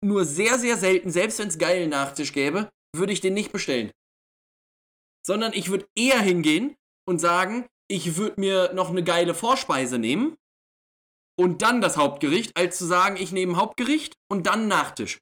[0.03, 3.91] nur sehr, sehr selten, selbst wenn es geilen Nachtisch gäbe, würde ich den nicht bestellen.
[5.25, 6.75] Sondern ich würde eher hingehen
[7.07, 10.35] und sagen, ich würde mir noch eine geile Vorspeise nehmen
[11.39, 15.19] und dann das Hauptgericht, als zu sagen, ich nehme Hauptgericht und dann Nachtisch.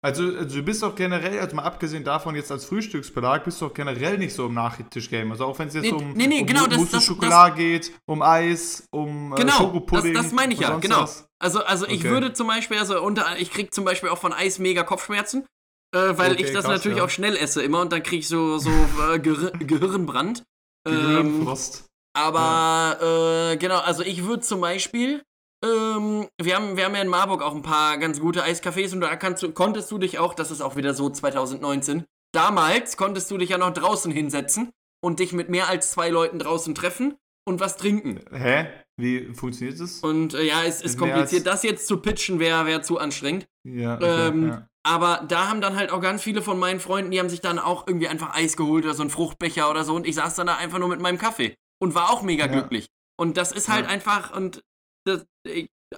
[0.00, 3.66] Also, also, du bist doch generell, also mal abgesehen davon jetzt als Frühstücksbelag, bist du
[3.66, 5.32] doch generell nicht so im Nachtischgame.
[5.32, 7.58] Also auch wenn es jetzt nee, um, nee, nee, um genau, das, das, Schokolade das,
[7.58, 10.14] geht, um Eis, um äh, genau, äh, Schokopudding.
[10.14, 11.02] Das, das meine ich ja, genau.
[11.02, 11.26] Was.
[11.40, 11.94] Also, also okay.
[11.94, 15.46] ich würde zum Beispiel, also unter, ich krieg zum Beispiel auch von Eis mega Kopfschmerzen,
[15.92, 17.04] äh, weil okay, ich das krass, natürlich ja.
[17.04, 18.70] auch schnell esse immer und dann krieg ich so, so
[19.12, 20.44] äh, Gehir Gehirnbrand.
[20.84, 21.80] Gehirnfrost.
[21.80, 21.84] Ähm,
[22.14, 23.52] aber ja.
[23.52, 25.22] äh, genau, also ich würde zum Beispiel
[25.64, 29.00] ähm, wir, haben, wir haben ja in Marburg auch ein paar ganz gute Eiscafés und
[29.00, 33.30] da kannst du, konntest du dich auch, das ist auch wieder so 2019, damals konntest
[33.30, 34.70] du dich ja noch draußen hinsetzen
[35.04, 38.20] und dich mit mehr als zwei Leuten draußen treffen und was trinken.
[38.32, 38.66] Hä?
[39.00, 40.00] Wie funktioniert das?
[40.00, 41.46] Und äh, ja, es ist kompliziert.
[41.46, 43.46] Das jetzt zu pitchen wäre wär zu anstrengend.
[43.64, 44.68] Ja, okay, Ähm, ja.
[44.84, 47.58] Aber da haben dann halt auch ganz viele von meinen Freunden, die haben sich dann
[47.58, 50.46] auch irgendwie einfach Eis geholt oder so einen Fruchtbecher oder so und ich saß dann
[50.46, 52.52] da einfach nur mit meinem Kaffee und war auch mega Ja.
[52.52, 52.88] glücklich.
[53.16, 54.62] Und das ist halt einfach und
[55.08, 55.26] das,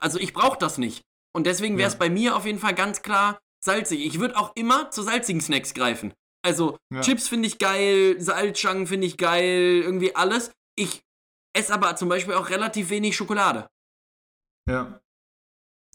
[0.00, 1.02] also ich brauche das nicht.
[1.36, 1.98] Und deswegen wäre es Ja.
[1.98, 4.04] bei mir auf jeden Fall ganz klar salzig.
[4.04, 6.14] Ich würde auch immer zu salzigen Snacks greifen.
[6.42, 7.02] Also Ja.
[7.02, 10.50] Chips finde ich geil, Salzstangen finde ich geil, irgendwie alles.
[10.76, 11.02] Ich
[11.54, 13.68] esse aber zum Beispiel auch relativ wenig Schokolade.
[14.68, 15.00] ja.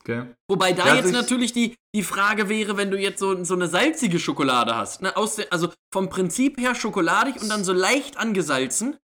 [0.02, 0.36] Okay.
[0.48, 3.44] Wobei da Ja, jetzt also ich- natürlich die, die Frage wäre, wenn du jetzt so,
[3.44, 5.02] so eine salzige Schokolade hast.
[5.02, 5.18] Ne?
[5.18, 9.00] Aus der, also vom Prinzip her schokoladig und dann so leicht angesalzen,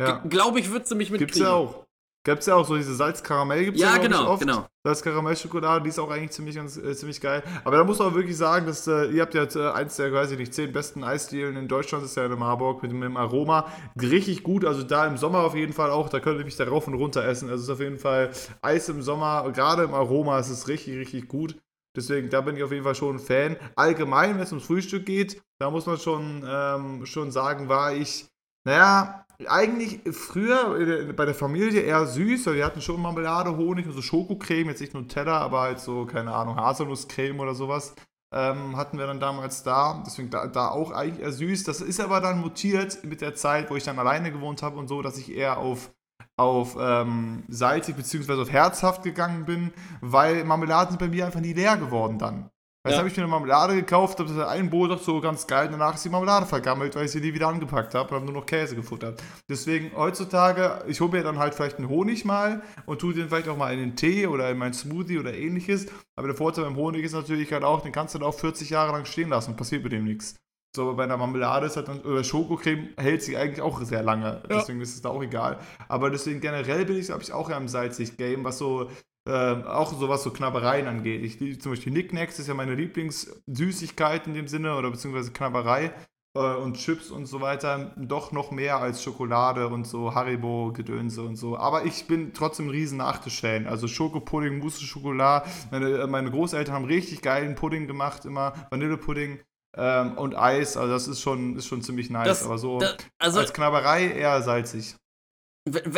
[0.00, 0.18] Ja.
[0.28, 1.26] glaube ich, würdest du mich mitkriegen.
[1.34, 1.85] Gibt's ja auch.
[2.26, 4.40] Gibt's ja auch so diese Salzkaramell gibt's ja, Ja, ich, genau, oft.
[4.40, 4.66] genau.
[4.84, 7.44] Salzkaramelrschokolade, die ist auch eigentlich ziemlich, ganz, äh, ziemlich geil.
[7.64, 10.12] Aber da muss man auch wirklich sagen, dass äh, ihr habt ja äh, eins der,
[10.12, 13.04] weiß ich nicht, zehn besten Eisdielen in Deutschland, das ist ja in Marburg mit, mit
[13.04, 13.70] dem Aroma.
[14.00, 16.64] Richtig gut, also da im Sommer auf jeden Fall auch, da könnt ihr mich da
[16.64, 17.48] rauf und runter essen.
[17.48, 20.96] Also es ist auf jeden Fall Eis im Sommer, gerade im Aroma ist es richtig,
[20.98, 21.54] richtig gut.
[21.94, 23.56] Deswegen, da bin ich auf jeden Fall schon ein Fan.
[23.76, 28.26] Allgemein, wenn es ums Frühstück geht, da muss man schon, ähm, schon sagen, war ich,
[28.66, 33.86] naja, eigentlich früher äh, bei der Familie eher süß, weil wir hatten schon Marmelade, Honig
[33.86, 37.94] und so Schokocreme, jetzt nicht Nutella, aber halt so, keine Ahnung, Haselnusscreme oder sowas.
[38.34, 41.62] Ähm, hatten wir dann damals da, deswegen da, da auch eigentlich eher süß.
[41.62, 44.88] Das ist aber dann mutiert mit der Zeit, wo ich dann alleine gewohnt habe und
[44.88, 45.92] so, dass ich eher auf,
[46.36, 48.42] auf ähm, salzig bzw.
[48.42, 52.50] auf herzhaft gegangen bin, weil Marmeladen sind bei mir einfach nie leer geworden dann.
[52.86, 52.98] Jetzt Ja.
[52.98, 56.04] habe ich mir eine Marmelade gekauft, habe ein Brot doch so ganz geil, danach ist
[56.04, 58.76] die Marmelade vergammelt, weil ich sie nie wieder angepackt habe und habe nur noch Käse
[58.76, 59.22] gefuttert.
[59.48, 63.48] Deswegen heutzutage, ich hole mir dann halt vielleicht einen Honig mal und tue den vielleicht
[63.48, 65.86] auch mal in den Tee oder in meinen Smoothie oder ähnliches.
[66.16, 68.70] Aber der Vorteil beim Honig ist natürlich halt auch, den kannst du dann auch 40
[68.70, 70.36] Jahre lang stehen lassen, passiert mit dem nichts.
[70.74, 74.02] So, aber bei einer Marmelade ist halt dann, oder Schokocreme hält sich eigentlich auch sehr
[74.02, 74.42] lange.
[74.48, 74.58] Ja.
[74.58, 75.58] Deswegen ist es da auch egal.
[75.88, 78.90] Aber deswegen generell bin ich, glaube ich, auch eher im salzig-Game, was so,
[79.26, 81.22] ähm, auch so was so Knabbereien angeht.
[81.24, 85.92] Ich liebe zum Beispiel Knickknacks, ist ja meine Lieblingssüßigkeit in dem Sinne, oder beziehungsweise Knabberei
[86.36, 87.92] äh, und Chips und so weiter.
[87.96, 91.56] Doch noch mehr als Schokolade und so Haribo-Gedönse und so.
[91.56, 93.66] Aber ich bin trotzdem ein riesen Nachtisch-Fan.
[93.66, 95.48] Also Schokopudding, Mousse Schokolade.
[95.70, 99.40] Meine, äh, meine Großeltern haben richtig geilen Pudding gemacht, immer Vanillepudding.
[99.78, 102.26] Ähm, und Eis, also das ist schon, ist schon ziemlich nice.
[102.28, 104.96] Das- aber so Da, also als Knabberei eher salzig.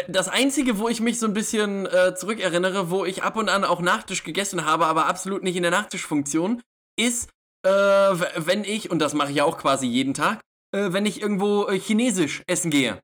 [0.09, 3.65] Das Einzige, wo ich mich so ein bisschen äh, zurückerinnere, wo ich ab und an
[3.65, 6.63] auch Nachtisch gegessen habe, aber absolut nicht in der Nachtischfunktion,
[6.99, 7.29] ist,
[7.67, 10.41] äh, wenn ich, und das mache ich ja auch quasi jeden Tag,
[10.75, 13.01] äh, wenn ich irgendwo äh, chinesisch essen gehe.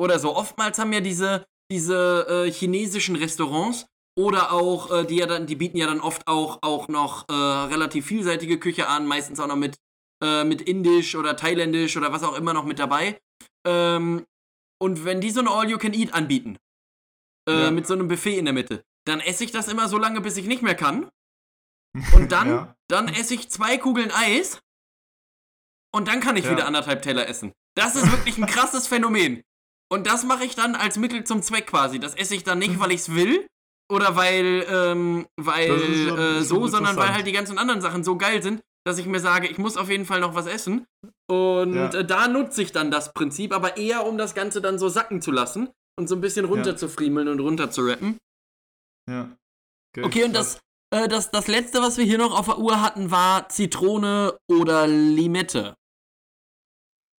[0.00, 0.34] Oder so.
[0.34, 3.86] Oftmals haben ja diese, diese äh, chinesischen Restaurants
[4.18, 8.06] oder auch, äh, die ja dann, die bieten ja dann oft auch, auch noch relativ
[8.06, 9.76] vielseitige Küche an, meistens auch noch mit,
[10.22, 13.18] mit Indisch oder Thailändisch oder was auch immer noch mit dabei.
[13.66, 14.26] Ähm,
[14.80, 16.56] und wenn die so eine All-You-Can-Eat anbieten,
[17.48, 17.70] äh, Ja.
[17.70, 20.36] mit so einem Buffet in der Mitte, dann esse ich das immer so lange, bis
[20.36, 21.08] ich nicht mehr kann.
[22.14, 22.74] Und dann, Ja.
[22.88, 24.60] dann esse ich zwei Kugeln Eis
[25.92, 26.52] und dann kann ich Ja.
[26.52, 27.52] wieder anderthalb Teller essen.
[27.76, 29.42] Das ist wirklich ein krasses Phänomen.
[29.92, 31.98] Und das mache ich dann als Mittel zum Zweck quasi.
[31.98, 33.44] Das esse ich dann nicht, weil ich es will
[33.90, 35.70] oder weil, ähm, weil
[36.16, 39.20] äh, so, sondern weil halt die ganzen anderen Sachen so geil sind, dass ich mir
[39.20, 40.86] sage, ich muss auf jeden Fall noch was essen.
[41.30, 41.90] Und Ja.
[41.92, 45.20] äh, da nutze ich dann das Prinzip, aber eher um das Ganze dann so sacken
[45.22, 45.68] zu lassen
[45.98, 46.76] und so ein bisschen runter Ja.
[46.76, 48.16] zu friemeln und runter zu rappen.
[49.08, 49.36] Ja.
[50.00, 50.58] Okay, und das,
[50.94, 54.86] äh, das, das letzte, was wir hier noch auf der Uhr hatten, war Zitrone oder
[54.86, 55.74] Limette.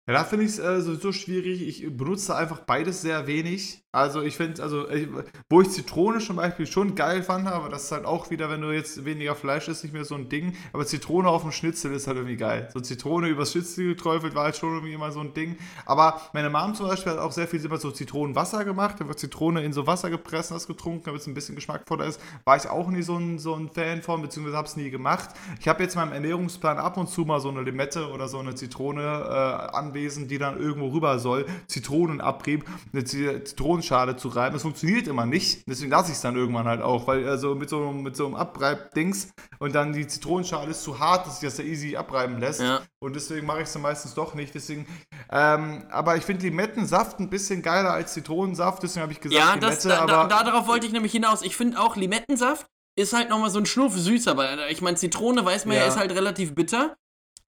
[0.08, 1.62] Ja, da finde ich es äh, sowieso schwierig.
[1.62, 3.82] Ich benutze einfach beides sehr wenig.
[3.92, 5.08] Also ich finde, also ich,
[5.48, 8.60] wo ich Zitrone zum Beispiel schon geil fand, aber das ist halt auch wieder, wenn
[8.60, 10.54] du jetzt weniger Fleisch isst, nicht mehr so ein Ding.
[10.72, 12.68] Aber Zitrone auf dem Schnitzel ist halt irgendwie geil.
[12.72, 15.56] So Zitrone übers Schnitzel geträufelt war halt schon irgendwie immer so ein Ding.
[15.86, 19.00] Aber meine Mom zum Beispiel hat auch sehr viel immer so Zitronenwasser gemacht.
[19.00, 22.20] Einfach Zitrone in so Wasser gepresst und das getrunken, damit es ein bisschen geschmackvoller ist.
[22.44, 25.30] War ich auch nie so ein, so ein Fan von, beziehungsweise habe es nie gemacht.
[25.58, 28.38] Ich habe jetzt in meinem Ernährungsplan ab und zu mal so eine Limette oder so
[28.38, 31.44] eine Zitrone äh, anwesend, die dann irgendwo rüber soll.
[31.66, 33.42] Zitronenabrieb, eine Zi-
[33.80, 34.54] Zitronenschale zu reiben.
[34.54, 35.62] Das funktioniert immer nicht.
[35.66, 38.34] Deswegen lasse ich es dann irgendwann halt auch, weil also mit so, mit so einem
[38.36, 42.60] Abreibdings und dann die Zitronenschale ist zu hart, dass sich das da easy abreiben lässt.
[42.60, 42.80] Ja.
[43.00, 44.54] Und deswegen mache ich es dann meistens doch nicht.
[44.54, 44.86] Deswegen,
[45.30, 48.82] ähm, aber ich finde Limettensaft ein bisschen geiler als Zitronensaft.
[48.82, 51.12] Deswegen habe ich gesagt, Ja, das, Limette, da, da, aber da, darauf wollte ich nämlich
[51.12, 51.42] hinaus.
[51.42, 52.66] Ich finde auch Limettensaft
[52.96, 55.82] ist halt nochmal so ein Schnuff süßer, weil ich meine, Zitrone weiß man ja.
[55.82, 55.88] Ja.
[55.88, 56.96] ist halt relativ bitter.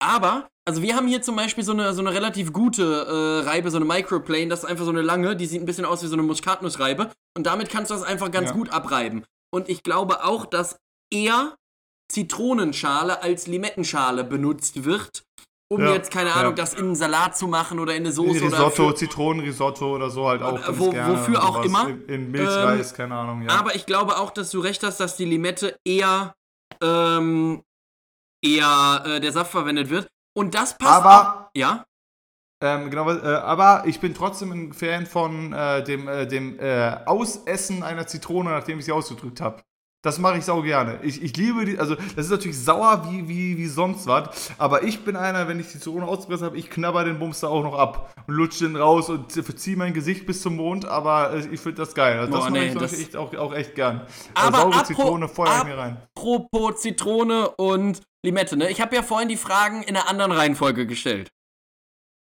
[0.03, 2.83] Aber, also wir haben hier zum Beispiel so eine, so eine relativ gute
[3.45, 5.85] äh, Reibe, so eine Microplane, das ist einfach so eine lange, die sieht ein bisschen
[5.85, 7.11] aus wie so eine Muskatnussreibe.
[7.37, 8.55] Und damit kannst du das einfach ganz Ja.
[8.57, 9.25] gut abreiben.
[9.53, 10.77] Und ich glaube auch, dass
[11.13, 11.55] eher
[12.11, 15.22] Zitronenschale als Limettenschale benutzt wird.
[15.72, 16.35] um Ja, jetzt, keine ja.
[16.35, 19.95] Ahnung, das in einen Salat zu machen oder in eine Soße oder Risotto, für, Zitronenrisotto
[19.95, 20.59] oder so halt auch.
[20.68, 21.13] Äh, wo- gerne.
[21.17, 21.89] wofür auch immer.
[21.89, 23.51] In, in Milchreis, keine Ahnung, ja.
[23.57, 26.35] Aber ich glaube auch, dass du recht hast, dass die Limette eher,
[26.83, 27.63] ähm,
[28.42, 30.08] eher äh, der Saft verwendet wird.
[30.37, 31.04] Und das passt auch.
[31.04, 31.84] Aber, Ja?
[32.62, 37.04] ähm, genau, äh, aber ich bin trotzdem ein Fan von äh, dem, äh, dem äh,
[37.07, 39.62] Ausessen einer Zitrone, nachdem ich sie ausgedrückt habe.
[40.03, 40.99] Das mache ich sau gerne.
[41.03, 44.83] Ich, ich liebe die, also das ist natürlich sauer wie, wie, wie sonst was, aber
[44.83, 47.79] ich bin einer, wenn ich die Zitrone ausgegessen habe, ich knabber den Bumster auch noch
[47.79, 51.61] ab und lutsche den raus und verziehe mein Gesicht bis zum Mond, aber äh, ich
[51.61, 52.18] finde das geil.
[52.18, 54.07] Also das mache nee, ich das- echt, auch, auch echt gern.
[54.33, 55.97] Aber äh, saure Zitrone Feuer mir rein.
[56.17, 58.71] Apropos Zitrone und Limette, ne?
[58.71, 61.29] Ich habe ja vorhin die Fragen in einer anderen Reihenfolge gestellt.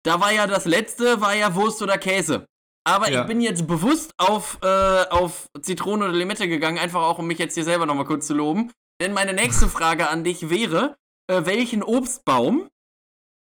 [0.05, 2.47] Da war ja das letzte, war ja Wurst oder Käse.
[2.89, 3.21] Aber Ja.
[3.21, 4.67] ich bin jetzt bewusst auf, äh,
[5.11, 8.35] auf Zitrone oder Limette gegangen, einfach auch, um mich jetzt hier selber nochmal kurz zu
[8.35, 8.73] loben.
[9.01, 10.97] Denn meine nächste Frage an dich wäre,
[11.31, 12.69] äh, welchen Obstbaum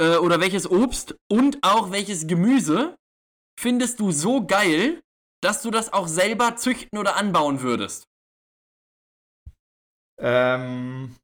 [0.02, 2.98] äh, oder welches Obst und auch welches Gemüse
[3.60, 5.02] findest du so geil,
[5.44, 8.08] dass du das auch selber züchten oder anbauen würdest?
[10.20, 11.16] Ähm,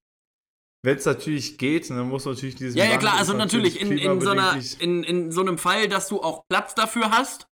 [0.85, 3.98] wenn es natürlich geht, dann muss man natürlich dieses Ja, ja, klar, also natürlich in,
[3.98, 7.48] in, so einer, in, in so einem Fall, dass du auch Platz dafür hast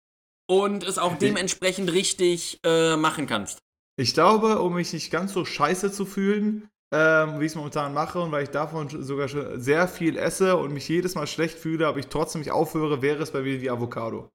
[0.48, 3.58] und es auch dementsprechend richtig äh, machen kannst.
[3.96, 7.92] Ich glaube, um mich nicht ganz so scheiße zu fühlen, ähm, wie ich es momentan
[7.92, 11.58] mache und weil ich davon sogar schon sehr viel esse und mich jedes Mal schlecht
[11.58, 14.30] fühle, aber ich trotzdem nicht aufhöre, wäre es bei mir die Avocado.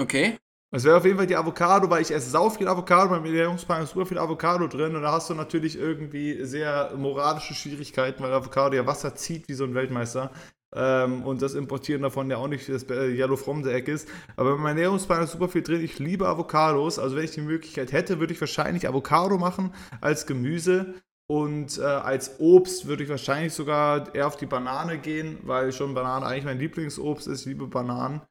[0.00, 0.38] Okay.
[0.74, 3.82] Es wäre auf jeden Fall die Avocado, weil ich esse sau viel Avocado, bei Ernährungsplan
[3.82, 8.32] ist super viel Avocado drin und da hast du natürlich irgendwie sehr moralische Schwierigkeiten, weil
[8.32, 10.32] Avocado ja Wasser zieht wie so ein Weltmeister.
[10.74, 14.08] Ähm, und das Importieren davon ja auch nicht das äh, Yellow from the Egg ist.
[14.36, 15.82] Aber bei meinem Ernährungsplan ist super viel drin.
[15.82, 16.98] Ich liebe Avocados.
[16.98, 20.94] Also wenn ich die Möglichkeit hätte, würde ich wahrscheinlich Avocado machen als Gemüse.
[21.26, 25.94] Und äh, als Obst würde ich wahrscheinlich sogar eher auf die Banane gehen, weil schon
[25.94, 27.40] Banane eigentlich mein Lieblingsobst ist.
[27.40, 28.22] Ich liebe Bananen.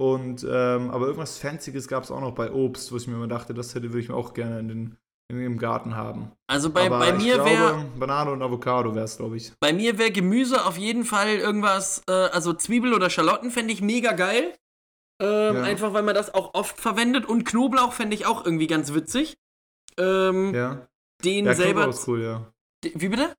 [0.00, 3.26] Und, ähm, aber irgendwas Fancyes gab es auch noch bei Obst, wo ich mir immer
[3.26, 6.32] dachte, das hätte, würde ich mir auch gerne in den, in, im Garten haben.
[6.46, 9.52] Also bei, aber bei mir wäre Banane und Avocado wäre es, glaube ich.
[9.60, 13.82] bei mir wäre Gemüse auf jeden Fall irgendwas, äh, also Zwiebel oder Schalotten fände ich
[13.82, 14.54] mega geil.
[15.20, 15.62] Ähm, Ja.
[15.64, 19.36] Einfach weil man das auch oft verwendet und Knoblauch fände ich auch irgendwie ganz witzig.
[19.98, 20.88] Ähm, Ja,
[21.24, 21.82] Den ja selber.
[21.82, 22.52] Knoblauch ist cool, ja.
[22.94, 23.34] Wie bitte?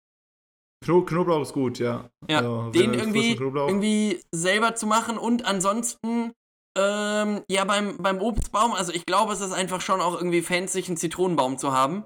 [0.84, 2.10] Kno Knoblauch ist gut, ja.
[2.30, 6.34] Ja, Also, den irgendwie, irgendwie selber zu machen und ansonsten,
[6.78, 10.84] ähm, ja, beim, beim Obstbaum, also ich glaube, es ist einfach schon auch irgendwie fancy,
[10.86, 12.06] einen Zitronenbaum zu haben.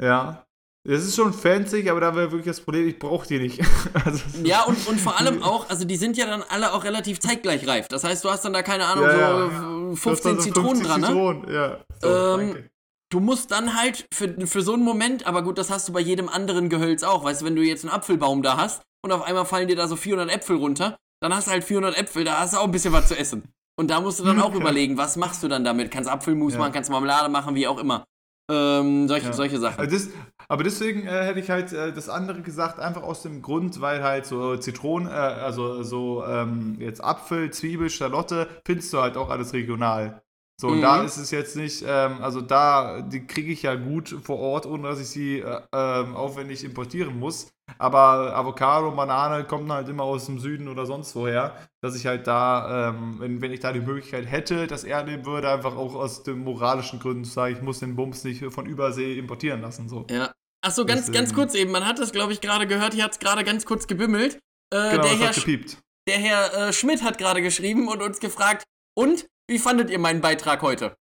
[0.00, 0.44] Ja.
[0.88, 3.60] Das ist schon fancy, aber da wäre wirklich das Problem, ich brauche die nicht.
[4.04, 7.20] also, Ja, und, und vor allem auch, also die sind ja dann alle auch relativ
[7.20, 7.88] zeitgleich reif.
[7.88, 9.46] Das heißt, du hast dann da, keine Ahnung, Ja, so ja.
[9.46, 11.06] äh, du hast 15 da so Zitronen 50 dran, ne?
[11.06, 11.84] Zitronen, ja.
[12.00, 12.70] So, Ähm, danke.
[13.12, 16.00] Du musst dann halt für, für so einen Moment, aber gut, das hast du bei
[16.00, 17.24] jedem anderen Gehölz auch.
[17.24, 19.88] Weißt du, wenn du jetzt einen Apfelbaum da hast und auf einmal fallen dir da
[19.88, 22.70] so 400 Äpfel runter, dann hast du halt 400 Äpfel, da hast du auch ein
[22.72, 23.42] bisschen was zu essen.
[23.76, 25.90] Und da musst du dann auch überlegen, was machst du dann damit?
[25.90, 26.58] Kannst Apfelmus Ja.
[26.60, 28.04] machen, kannst Marmelade machen, wie auch immer.
[28.50, 29.32] Ähm, solche, Ja.
[29.32, 29.78] solche Sachen.
[29.78, 30.08] Aber, das,
[30.48, 34.02] aber deswegen äh, hätte ich halt äh, das andere gesagt, einfach aus dem Grund, weil
[34.02, 39.30] halt so Zitronen, äh, also so ähm, jetzt Apfel, Zwiebel, Schalotte, findest du halt auch
[39.30, 40.22] alles regional.
[40.60, 40.82] So, und Mhm.
[40.82, 44.66] da ist es jetzt nicht, ähm, also da, die kriege ich ja gut vor Ort,
[44.66, 47.48] ohne dass ich sie äh, ähm, aufwendig importieren muss.
[47.78, 52.26] Aber Avocado, Banane kommen halt immer aus dem Süden oder sonst woher, dass ich halt
[52.26, 55.94] da, ähm, wenn, wenn ich da die Möglichkeit hätte, das er nehmen würde, einfach auch
[55.94, 59.88] aus den moralischen Gründen zu sagen, ich muss den Bums nicht von Übersee importieren lassen.
[59.88, 60.04] So.
[60.10, 60.30] Ja.
[60.62, 61.70] Achso, ganz, Deswegen- ganz kurz eben.
[61.72, 62.92] Man hat das, glaube ich, gerade gehört.
[62.92, 64.34] Hier hat es gerade ganz kurz gebimmelt.
[64.74, 65.78] Äh, Genau, der, das Herr, hat gepiept.
[66.06, 68.64] der Herr äh, Schmidt hat gerade geschrieben und uns gefragt,
[68.94, 70.96] und wie fandet ihr meinen Beitrag heute?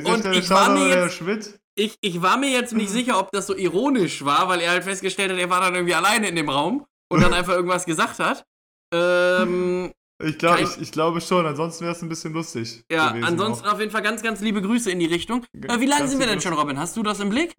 [0.05, 1.59] Und ich war mir jetzt-.
[1.75, 4.85] Ich, ich war mir jetzt nicht sicher, ob das so ironisch war, weil er halt
[4.85, 8.19] festgestellt hat, er war dann irgendwie alleine in dem Raum und dann einfach irgendwas gesagt
[8.19, 8.45] hat.
[8.93, 9.91] Ähm,
[10.23, 12.83] Ich, glaub, ich, ich glaube schon, ansonsten wäre es ein bisschen lustig.
[12.89, 13.73] ja, ansonsten auch.
[13.73, 15.45] auf jeden Fall ganz, ganz liebe Grüße in die Richtung.
[15.53, 16.79] Äh, wie lange Ganz sind wir denn schon, Robin?
[16.79, 17.53] Hast du das im Blick?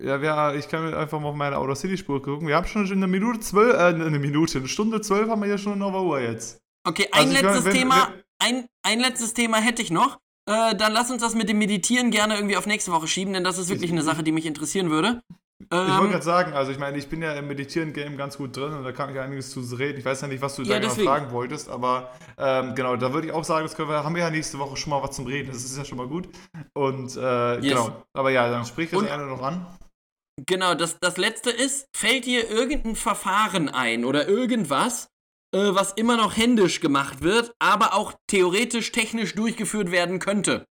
[0.00, 2.48] Ja, wir, ich kann mir einfach mal auf meine Outer City Spur gucken.
[2.48, 5.58] Wir haben schon eine Minute zwölf, äh, eine Minute, eine Stunde zwölf haben wir hier
[5.58, 6.60] schon auf der Uhr jetzt.
[6.88, 10.18] Okay, ein Also letztes wenn- Thema, wenn- ein, ein letztes Thema hätte ich noch.
[10.48, 13.44] Äh, dann lass uns das mit dem Meditieren gerne irgendwie auf nächste Woche schieben, denn
[13.44, 15.20] das ist wirklich Ich- eine Sache, die mich interessieren würde.
[15.60, 18.56] Ich wollte Ähm, gerade sagen, also ich meine, ich bin ja im Meditieren-Game ganz gut
[18.56, 19.98] drin und da kann ich einiges zu reden.
[19.98, 23.12] Ich weiß ja nicht, was du Ja, da genau fragen wolltest, aber ähm, genau, da
[23.12, 25.16] würde ich auch sagen, das können wir, haben wir ja nächste Woche schon mal was
[25.16, 25.48] zum Reden.
[25.52, 26.28] Das ist ja schon mal gut.
[26.74, 27.62] Und äh, Yes.
[27.62, 28.02] genau.
[28.14, 29.66] Aber ja, dann sprich das Und- eine noch an.
[30.46, 35.08] Genau, das, das letzte ist, fällt dir irgendein Verfahren ein oder irgendwas,
[35.54, 40.66] äh, was immer noch händisch gemacht wird, aber auch theoretisch technisch durchgeführt werden könnte?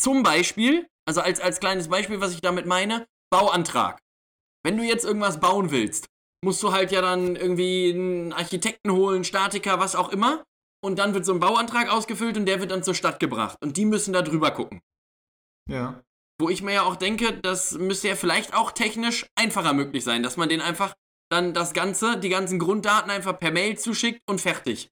[0.00, 3.98] Zum Beispiel, also als, als kleines Beispiel, was ich damit meine, Bauantrag.
[4.64, 6.06] wenn du jetzt irgendwas bauen willst,
[6.44, 10.44] musst du halt ja dann irgendwie einen Architekten holen, Statiker, was auch immer.
[10.84, 13.56] Und dann wird so ein Bauantrag ausgefüllt und der wird dann zur Stadt gebracht.
[13.62, 14.80] Und die müssen da drüber gucken.
[15.70, 16.02] Ja.
[16.40, 20.22] Wo ich mir ja auch denke, das müsste ja vielleicht auch technisch einfacher möglich sein,
[20.22, 20.94] dass man den einfach
[21.32, 24.90] dann das Ganze, die ganzen Grunddaten einfach per Mail zuschickt und fertig.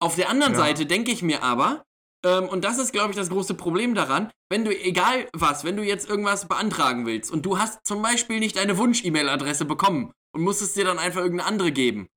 [0.00, 0.58] Auf der anderen Ja.
[0.58, 1.84] Seite denke ich mir aber,
[2.24, 5.76] ähm, und das ist, glaube ich, das große Problem daran, wenn du, egal was, wenn
[5.76, 10.42] du jetzt irgendwas beantragen willst und du hast zum Beispiel nicht deine Wunsch-E-Mail-Adresse bekommen und
[10.42, 12.08] musstest dir dann einfach irgendeine andere geben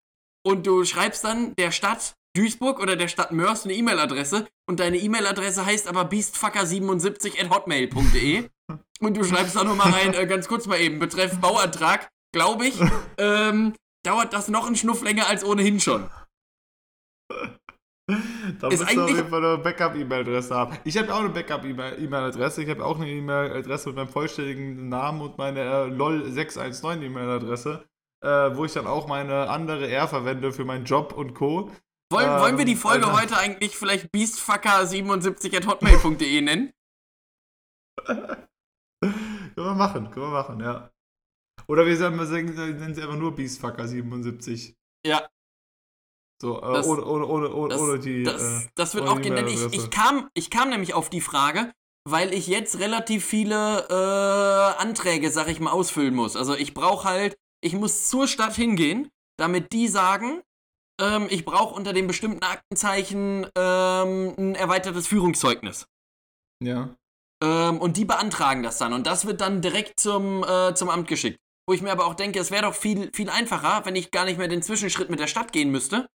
[0.46, 4.98] und du schreibst dann der Stadt Duisburg oder der Stadt Mörs eine E-Mail-Adresse und deine
[4.98, 8.50] E-Mail-Adresse heißt aber beastfucker77 at hotmail.de
[9.00, 12.68] und du schreibst da nur mal rein, äh, ganz kurz mal eben, betreff Bauantrag, glaube
[12.68, 12.80] ich,
[13.18, 13.74] ähm,
[14.06, 16.10] dauert das noch einen Schnuff länger als ohnehin schon.
[18.60, 20.78] Da Ist musst du auf jeden Fall eine Backup-E-Mail-Adresse haben.
[20.84, 22.64] Ich habe auch eine Backup-E-Mail-Adresse.
[22.64, 27.86] Ich habe auch eine E-Mail-Adresse mit meinem vollständigen Namen und meine äh, LOL619 E-Mail-Adresse,
[28.26, 31.72] äh, wo ich dann auch meine andere R verwende für meinen Job und Co.
[32.12, 33.22] Wollen, Ähm, wollen wir die Folge Alter.
[33.22, 36.74] heute eigentlich vielleicht beastfucker77 at hotmail.de nennen?
[38.08, 40.90] Können wir machen, können wir machen, ja.
[41.70, 44.74] Oder wir sagen, wir sagen- nennen sie einfach nur Beastfucker77.
[45.06, 45.30] Ja.
[46.42, 48.24] So, äh, Das- ohne, ohne, ohne, ohne, Das, ohne die.
[48.24, 51.22] das, äh, das wird auch gehen, denn ich, ich, kam, ich kam nämlich auf die
[51.22, 51.72] Frage,
[52.08, 56.36] weil ich jetzt relativ viele äh, Anträge, sag ich mal, ausfüllen muss.
[56.36, 60.42] Also ich brauche halt, ich muss zur Stadt hingehen, damit die sagen,
[61.02, 65.86] ähm, ich brauche unter dem bestimmten Aktenzeichen ähm, ein erweitertes Führungszeugnis.
[66.64, 66.90] ja.
[67.42, 68.92] Ähm, und die beantragen das dann.
[68.92, 71.40] Und das wird dann direkt zum, äh, zum Amt geschickt.
[71.70, 74.26] Wo ich mir aber auch denke, es wäre doch viel, viel einfacher, wenn ich gar
[74.26, 76.10] nicht mehr den Zwischenschritt mit der Stadt gehen müsste.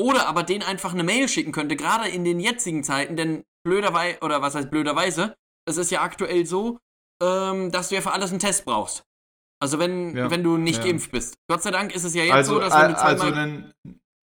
[0.00, 4.20] Oder aber denen einfach eine Mail schicken könnte, gerade in den jetzigen Zeiten, denn blöderweise,
[4.20, 5.34] oder was heißt blöderweise,
[5.68, 6.78] es ist ja aktuell so,
[7.20, 9.02] ähm, dass du ja für alles einen Test brauchst.
[9.60, 10.84] Also wenn, Ja, wenn du nicht ja.
[10.84, 11.34] geimpft bist.
[11.50, 13.42] Gott sei Dank ist es ja jetzt Also, so, dass wenn du äh, also zweimal...
[13.42, 13.74] einen,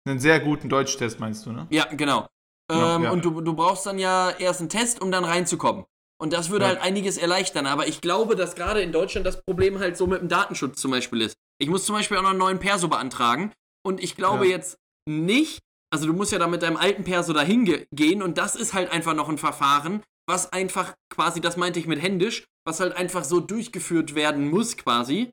[0.09, 1.69] einen sehr guten Deutschtest meinst du, ne?
[1.71, 2.27] Ja, genau.
[2.69, 3.11] Genau, ähm, ja.
[3.13, 5.85] Und du, du brauchst dann ja erst einen Test, um dann reinzukommen.
[6.21, 6.71] Und das würde Ja.
[6.73, 7.67] halt einiges erleichtern.
[7.67, 10.91] Aber ich glaube, dass gerade in Deutschland das Problem halt so mit dem Datenschutz zum
[10.91, 11.37] Beispiel ist.
[11.61, 13.53] Ich muss zum Beispiel auch noch einen neuen Perso beantragen.
[13.85, 14.53] Und ich glaube Ja.
[14.57, 14.79] jetzt
[15.09, 18.23] nicht, also du musst ja da mit deinem alten Perso dahin ge gehen.
[18.23, 22.03] Und das ist halt einfach noch ein Verfahren, was einfach quasi, das meinte ich mit
[22.03, 25.31] händisch, was halt einfach so durchgeführt werden muss quasi.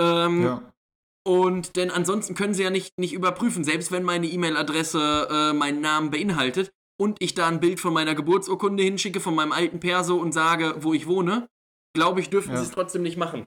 [0.00, 0.72] Ähm, Ja.
[1.24, 5.80] und denn ansonsten können sie ja nicht, nicht überprüfen, selbst wenn meine E-Mail-Adresse äh, meinen
[5.82, 6.72] Namen beinhaltet
[7.02, 10.76] und ich da ein Bild von meiner Geburtsurkunde hinschicke, von meinem alten Perso und sage,
[10.78, 11.48] wo ich wohne,
[11.94, 12.58] glaube ich, dürfen Ja.
[12.58, 13.44] sie es trotzdem nicht machen.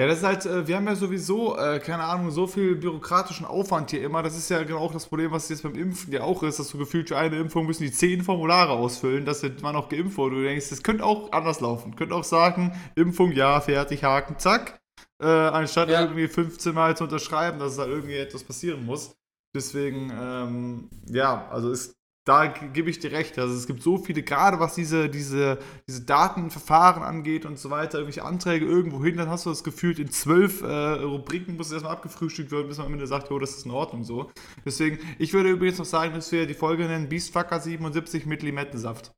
[0.00, 3.44] Ja, das ist halt, äh, wir haben ja sowieso, äh, keine Ahnung, so viel bürokratischen
[3.44, 4.22] Aufwand hier immer.
[4.22, 6.70] Das ist ja genau auch das Problem, was jetzt beim Impfen ja auch ist, dass
[6.70, 10.36] du gefühlt für eine Impfung müssen die zehn Formulare ausfüllen, dass man auch geimpft wurde.
[10.36, 11.94] Du denkst, das könnte auch anders laufen.
[11.94, 14.80] Könnte auch sagen, Impfung, ja, fertig, Haken, zack.
[15.22, 16.00] Äh, anstatt Ja.
[16.00, 19.14] irgendwie 15 Mal zu unterschreiben, dass da irgendwie etwas passieren muss.
[19.54, 23.38] Deswegen, ähm, ja, also ist, da gebe ich dir recht.
[23.38, 25.58] Also es gibt so viele, gerade was diese, diese,
[25.88, 29.98] diese Datenverfahren angeht und so weiter, irgendwelche Anträge irgendwo hin, dann hast du das Gefühl,
[29.98, 30.66] in zwölf äh,
[31.02, 33.72] Rubriken muss es erstmal abgefrühstückt werden, bis man am Ende sagt, jo, das ist in
[33.72, 34.30] Ordnung so.
[34.64, 39.12] Deswegen, ich würde übrigens noch sagen, dass wir die Folge nennen Beastfucker 77 mit Limettensaft.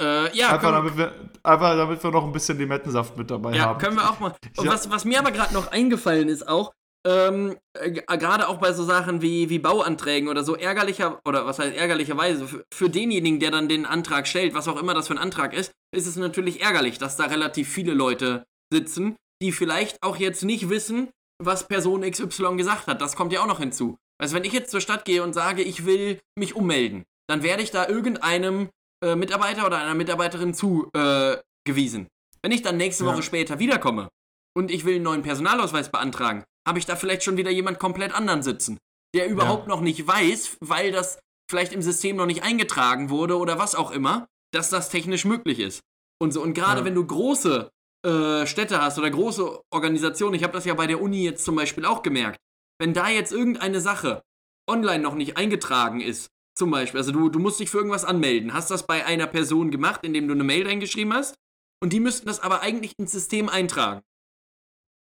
[0.00, 3.64] Äh, ja, einfach, damit wir, einfach damit wir noch ein bisschen Limettensaft mit dabei ja
[3.66, 3.80] haben.
[3.80, 4.32] können wir auch mal.
[4.56, 4.70] Und Ja.
[4.72, 6.72] was, was mir aber gerade noch eingefallen ist auch,
[7.06, 11.58] ähm, äh, gerade auch bei so Sachen wie, wie Bauanträgen oder so ärgerlicher, oder was
[11.58, 15.14] heißt ärgerlicherweise, für, für denjenigen, der dann den Antrag stellt, was auch immer das für
[15.14, 20.02] ein Antrag ist, ist es natürlich ärgerlich, dass da relativ viele Leute sitzen, die vielleicht
[20.02, 21.08] auch jetzt nicht wissen,
[21.42, 23.00] was Person XY gesagt hat.
[23.00, 23.96] Das kommt ja auch noch hinzu.
[24.20, 27.62] Also wenn ich jetzt zur Stadt gehe und sage, ich will mich ummelden, dann werde
[27.62, 28.68] ich da irgendeinem
[29.04, 32.08] äh, Mitarbeiter oder einer Mitarbeiterin zugewiesen.
[32.42, 33.12] Wenn ich dann nächste Ja.
[33.12, 34.08] Woche später wiederkomme
[34.56, 38.14] und ich will einen neuen Personalausweis beantragen, habe ich da vielleicht schon wieder jemand komplett
[38.14, 38.78] anderen sitzen,
[39.14, 41.18] der überhaupt noch nicht weiß, weil das
[41.50, 45.58] vielleicht im System noch nicht eingetragen wurde oder was auch immer, dass das technisch möglich
[45.58, 45.80] ist.
[46.20, 46.42] Und so.
[46.42, 46.84] Und gerade Ja.
[46.84, 47.70] wenn du große
[48.06, 51.56] äh, Städte hast oder große Organisationen, ich habe das ja bei der Uni jetzt zum
[51.56, 52.38] Beispiel auch gemerkt,
[52.78, 54.22] wenn da jetzt irgendeine Sache
[54.70, 58.52] online noch nicht eingetragen ist, zum Beispiel, also du, du musst dich für irgendwas anmelden,
[58.52, 61.34] hast das bei einer Person gemacht, indem du eine Mail reingeschrieben hast,
[61.82, 64.02] und die müssten das aber eigentlich ins System eintragen.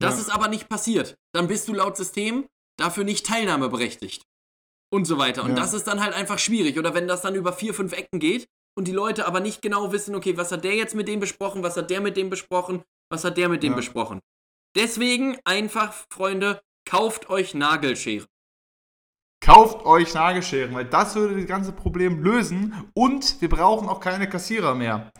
[0.02, 0.22] Das Ja.
[0.22, 1.16] ist aber nicht passiert.
[1.34, 2.46] Dann bist du laut System
[2.78, 4.24] dafür nicht teilnahmeberechtigt.
[4.92, 5.44] Und so weiter.
[5.44, 5.56] Und Ja.
[5.56, 6.78] das ist dann halt einfach schwierig.
[6.78, 8.46] Oder wenn das dann über vier, fünf Ecken geht
[8.78, 11.64] und die Leute aber nicht genau wissen, okay, was hat der jetzt mit dem besprochen,
[11.64, 13.76] was hat der mit dem besprochen, was hat der mit dem Ja.
[13.78, 14.20] besprochen.
[14.76, 18.28] Deswegen einfach, Freunde, kauft euch Nagelscheren.
[19.44, 24.28] Kauft euch Nagelscheren, weil das würde das ganze Problem lösen und wir brauchen auch keine
[24.28, 25.12] Kassierer mehr.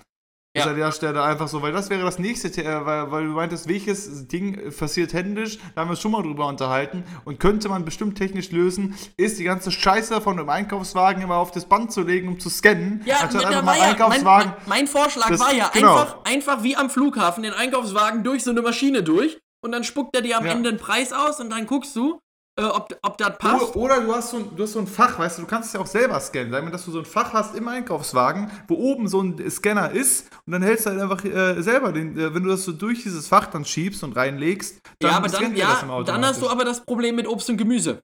[0.56, 0.72] Ist Ja.
[0.72, 3.68] an der Stelle einfach so, weil das wäre das nächste, äh, weil, weil du meintest,
[3.68, 7.84] welches Ding passiert händisch, da haben wir uns schon mal drüber unterhalten und könnte man
[7.84, 12.04] bestimmt technisch lösen, ist die ganze Scheiße von einem Einkaufswagen immer auf das Band zu
[12.04, 14.54] legen, um zu scannen, Ja, anstatt einfach mal ja, mein, Einkaufswagen.
[14.60, 15.92] mein, mein Vorschlag Das- war ja genau.
[16.00, 20.16] einfach, einfach wie am Flughafen den Einkaufswagen durch so eine Maschine durch und dann spuckt
[20.16, 20.54] er dir am Ja.
[20.54, 22.20] Ende einen Preis aus und dann guckst du,
[22.58, 23.76] äh, ob, ob das passt.
[23.76, 25.68] Oder, oder du, hast so ein, du hast so ein Fach, weißt du, du kannst
[25.68, 26.52] es ja auch selber scannen.
[26.52, 29.92] Sagen wir, dass du so ein Fach hast im Einkaufswagen, wo oben so ein Scanner
[29.92, 32.72] ist und dann hältst du halt einfach äh, selber den, äh, wenn du das so
[32.72, 36.50] durch dieses Fach dann schiebst und reinlegst, dann ja, aber dann, ja, dann hast du
[36.50, 38.00] aber das Problem mit Obst und Gemüse.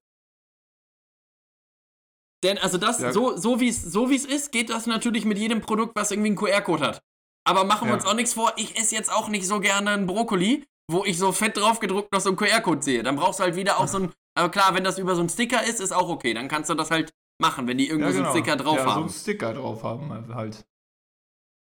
[2.44, 3.12] Denn also das, Ja.
[3.14, 6.30] so, so wie es so wie's ist, geht das natürlich mit jedem Produkt, was irgendwie
[6.30, 7.02] einen QR-Code hat.
[7.48, 7.96] Aber machen wir Ja.
[7.96, 11.18] uns auch nichts vor, ich esse jetzt auch nicht so gerne einen Brokkoli, wo ich
[11.18, 13.04] so fett drauf gedruckt noch so einen QR-Code sehe.
[13.04, 15.30] Dann brauchst du halt wieder auch so ein, aber klar, wenn das über so einen
[15.30, 16.34] Sticker ist, ist auch okay.
[16.34, 18.38] Dann kannst du das halt machen, wenn die irgendwo Ja, so einen genau.
[18.38, 19.02] Sticker drauf ja, so haben.
[19.04, 20.66] einen Sticker drauf haben halt.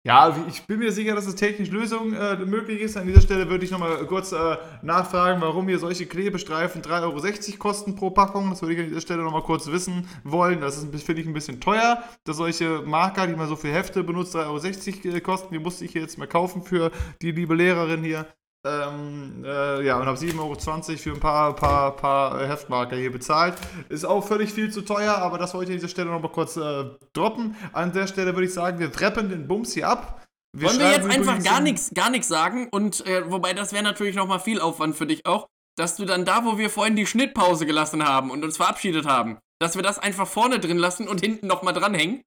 [0.07, 2.97] Ja, ich bin mir sicher, dass es technisch Lösung äh, möglich ist.
[2.97, 7.59] An dieser Stelle würde ich nochmal kurz äh, nachfragen, warum hier solche Klebestreifen 3,60 Euro
[7.59, 8.49] kosten pro Packung.
[8.49, 10.61] Das würde ich an dieser Stelle nochmal kurz wissen wollen.
[10.61, 14.03] Das ist, finde ich, ein bisschen teuer, dass solche Marker, die man so für Hefte
[14.05, 15.53] benutzt, 3,60 Euro kosten.
[15.53, 16.91] Die musste ich jetzt mal kaufen für
[17.21, 18.27] die liebe Lehrerin hier.
[18.67, 20.57] Ähm, äh, ja, und habe 7,20 Euro
[20.99, 23.55] für ein paar, paar, paar äh, Heftmarker hier bezahlt.
[23.89, 26.57] Ist auch völlig viel zu teuer, aber das wollte ich an dieser Stelle nochmal kurz
[26.57, 27.55] äh, droppen.
[27.73, 30.27] An der Stelle würde ich sagen, wir treppen den Bums hier ab.
[30.57, 34.17] Wollen wir jetzt einfach gar nichts gar nichts sagen und äh, wobei das wäre natürlich
[34.17, 37.07] noch mal viel Aufwand für dich auch, dass du dann da, wo wir vorhin die
[37.07, 41.21] Schnittpause gelassen haben und uns verabschiedet haben, dass wir das einfach vorne drin lassen und
[41.21, 42.23] hinten noch mal dranhängen.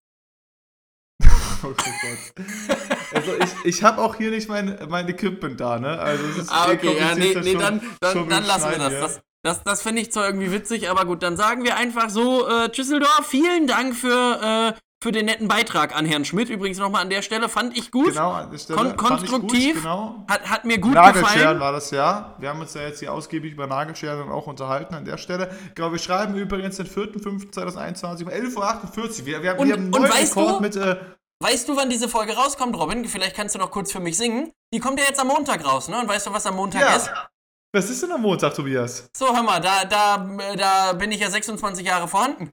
[1.64, 2.98] Oh Gott.
[3.28, 3.32] Also
[3.64, 5.98] ich, ich habe auch hier nicht mein, mein Equipment da, ne?
[6.00, 8.78] Also es ist Ah, eh okay, ja, nee, nee schon- dann, dann, dann lassen wir
[8.78, 8.94] das.
[8.94, 12.48] Das, das, das finde ich zwar irgendwie witzig, aber gut, dann sagen wir einfach so,
[12.48, 16.50] äh, Tschüsseldorf, vielen Dank für, äh, für den netten Beitrag an Herrn Schmidt.
[16.52, 18.10] Übrigens nochmal an der Stelle, fand ich gut.
[18.10, 18.78] Genau, an der Stelle.
[18.78, 19.74] Kon konstruktiv.
[19.74, 20.26] Gut, genau.
[20.30, 21.60] Hat, hat mir gut Nagelscheren gefallen.
[21.60, 22.36] war das ja.
[22.38, 25.50] Wir haben uns ja jetzt hier ausgiebig über Nagelscheren auch unterhalten an der Stelle.
[25.74, 29.26] Genau, wir schreiben übrigens den 4.5.2021 um 11.48 Uhr.
[29.26, 30.76] Wir, wir, Und- wir haben einen neuen Rekord du- mit.
[30.76, 30.98] Äh,
[31.42, 33.04] Weißt du, wann diese Folge rauskommt, Robin?
[33.06, 34.52] Vielleicht kannst du noch kurz für mich singen.
[34.72, 36.00] Die kommt ja jetzt am Montag raus, ne?
[36.00, 36.96] Und weißt du, was am Montag ja.
[36.96, 37.10] ist?
[37.74, 39.10] Was ist denn am Montag, Tobias?
[39.16, 42.52] So, hör mal, da, da, äh, da bin ich ja 26 Jahre vorhanden.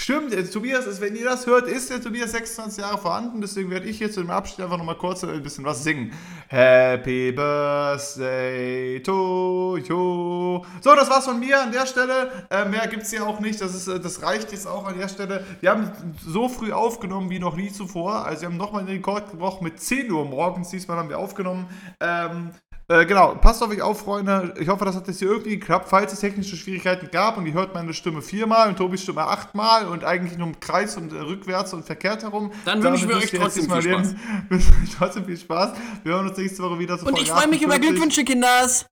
[0.00, 3.68] Stimmt, der Tobias ist, wenn ihr das hört, ist der Tobias 26 Jahre vorhanden, deswegen
[3.68, 6.12] werde ich jetzt im Abschied einfach nochmal kurz ein bisschen was singen.
[6.46, 10.64] Happy Birthday to you.
[10.80, 12.46] So, das war's von mir an der Stelle.
[12.48, 15.08] Äh, mehr gibt's hier auch nicht, das, ist, äh, das reicht jetzt auch an der
[15.08, 15.44] Stelle.
[15.60, 15.90] Wir haben
[16.24, 19.80] so früh aufgenommen wie noch nie zuvor, also wir haben nochmal den Rekord gebrochen mit
[19.80, 21.68] 10 Uhr morgens, diesmal haben wir aufgenommen.
[21.98, 22.52] Ähm,
[22.88, 24.54] äh, genau, passt auf euch auf, Freunde.
[24.58, 25.88] Ich hoffe, das hat jetzt hier irgendwie geklappt.
[25.88, 29.86] Falls es technische Schwierigkeiten gab und ihr hört meine Stimme viermal und Tobis Stimme achtmal
[29.86, 32.50] und eigentlich nur im Kreis und äh, rückwärts und verkehrt herum.
[32.64, 34.20] Dann wünschen wir müsst euch trotzdem viel leben.
[34.48, 35.72] Wünschen euch trotzdem viel Spaß.
[36.02, 37.90] Wir hören uns nächste Woche wieder zu Und ich freue mich über 48.
[37.90, 38.86] Glückwünsche, Kinders.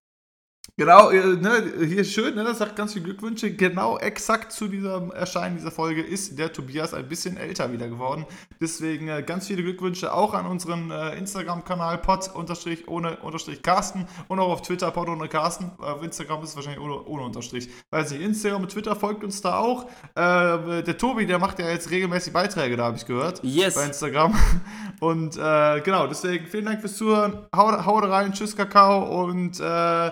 [0.76, 3.50] Genau, äh, ne, hier ist schön, ne, das sagt ganz viele Glückwünsche.
[3.50, 8.26] Genau exakt zu diesem Erscheinen dieser Folge ist der Tobias ein bisschen älter wieder geworden.
[8.60, 14.06] Deswegen äh, ganz viele Glückwünsche auch an unseren äh, Instagram-Kanal pod unterstrich ohne unterstrich Carsten
[14.28, 15.70] und auch auf Twitter pod ohne Carsten.
[15.78, 17.70] Auf Instagram ist es wahrscheinlich ohne, ohne Unterstrich.
[17.90, 19.86] Weiß nicht, Instagram und Twitter folgt uns da auch.
[20.14, 23.40] Äh, der Tobi, der macht ja jetzt regelmäßig Beiträge, da habe ich gehört.
[23.42, 23.74] Yes.
[23.74, 24.34] Bei Instagram.
[25.00, 27.46] Und äh, genau, deswegen vielen Dank fürs Zuhören.
[27.54, 30.10] Haut, haut rein, tschüss Kakao und äh,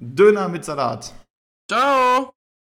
[0.00, 1.12] Döner mit Salat.
[1.70, 2.37] Ciao.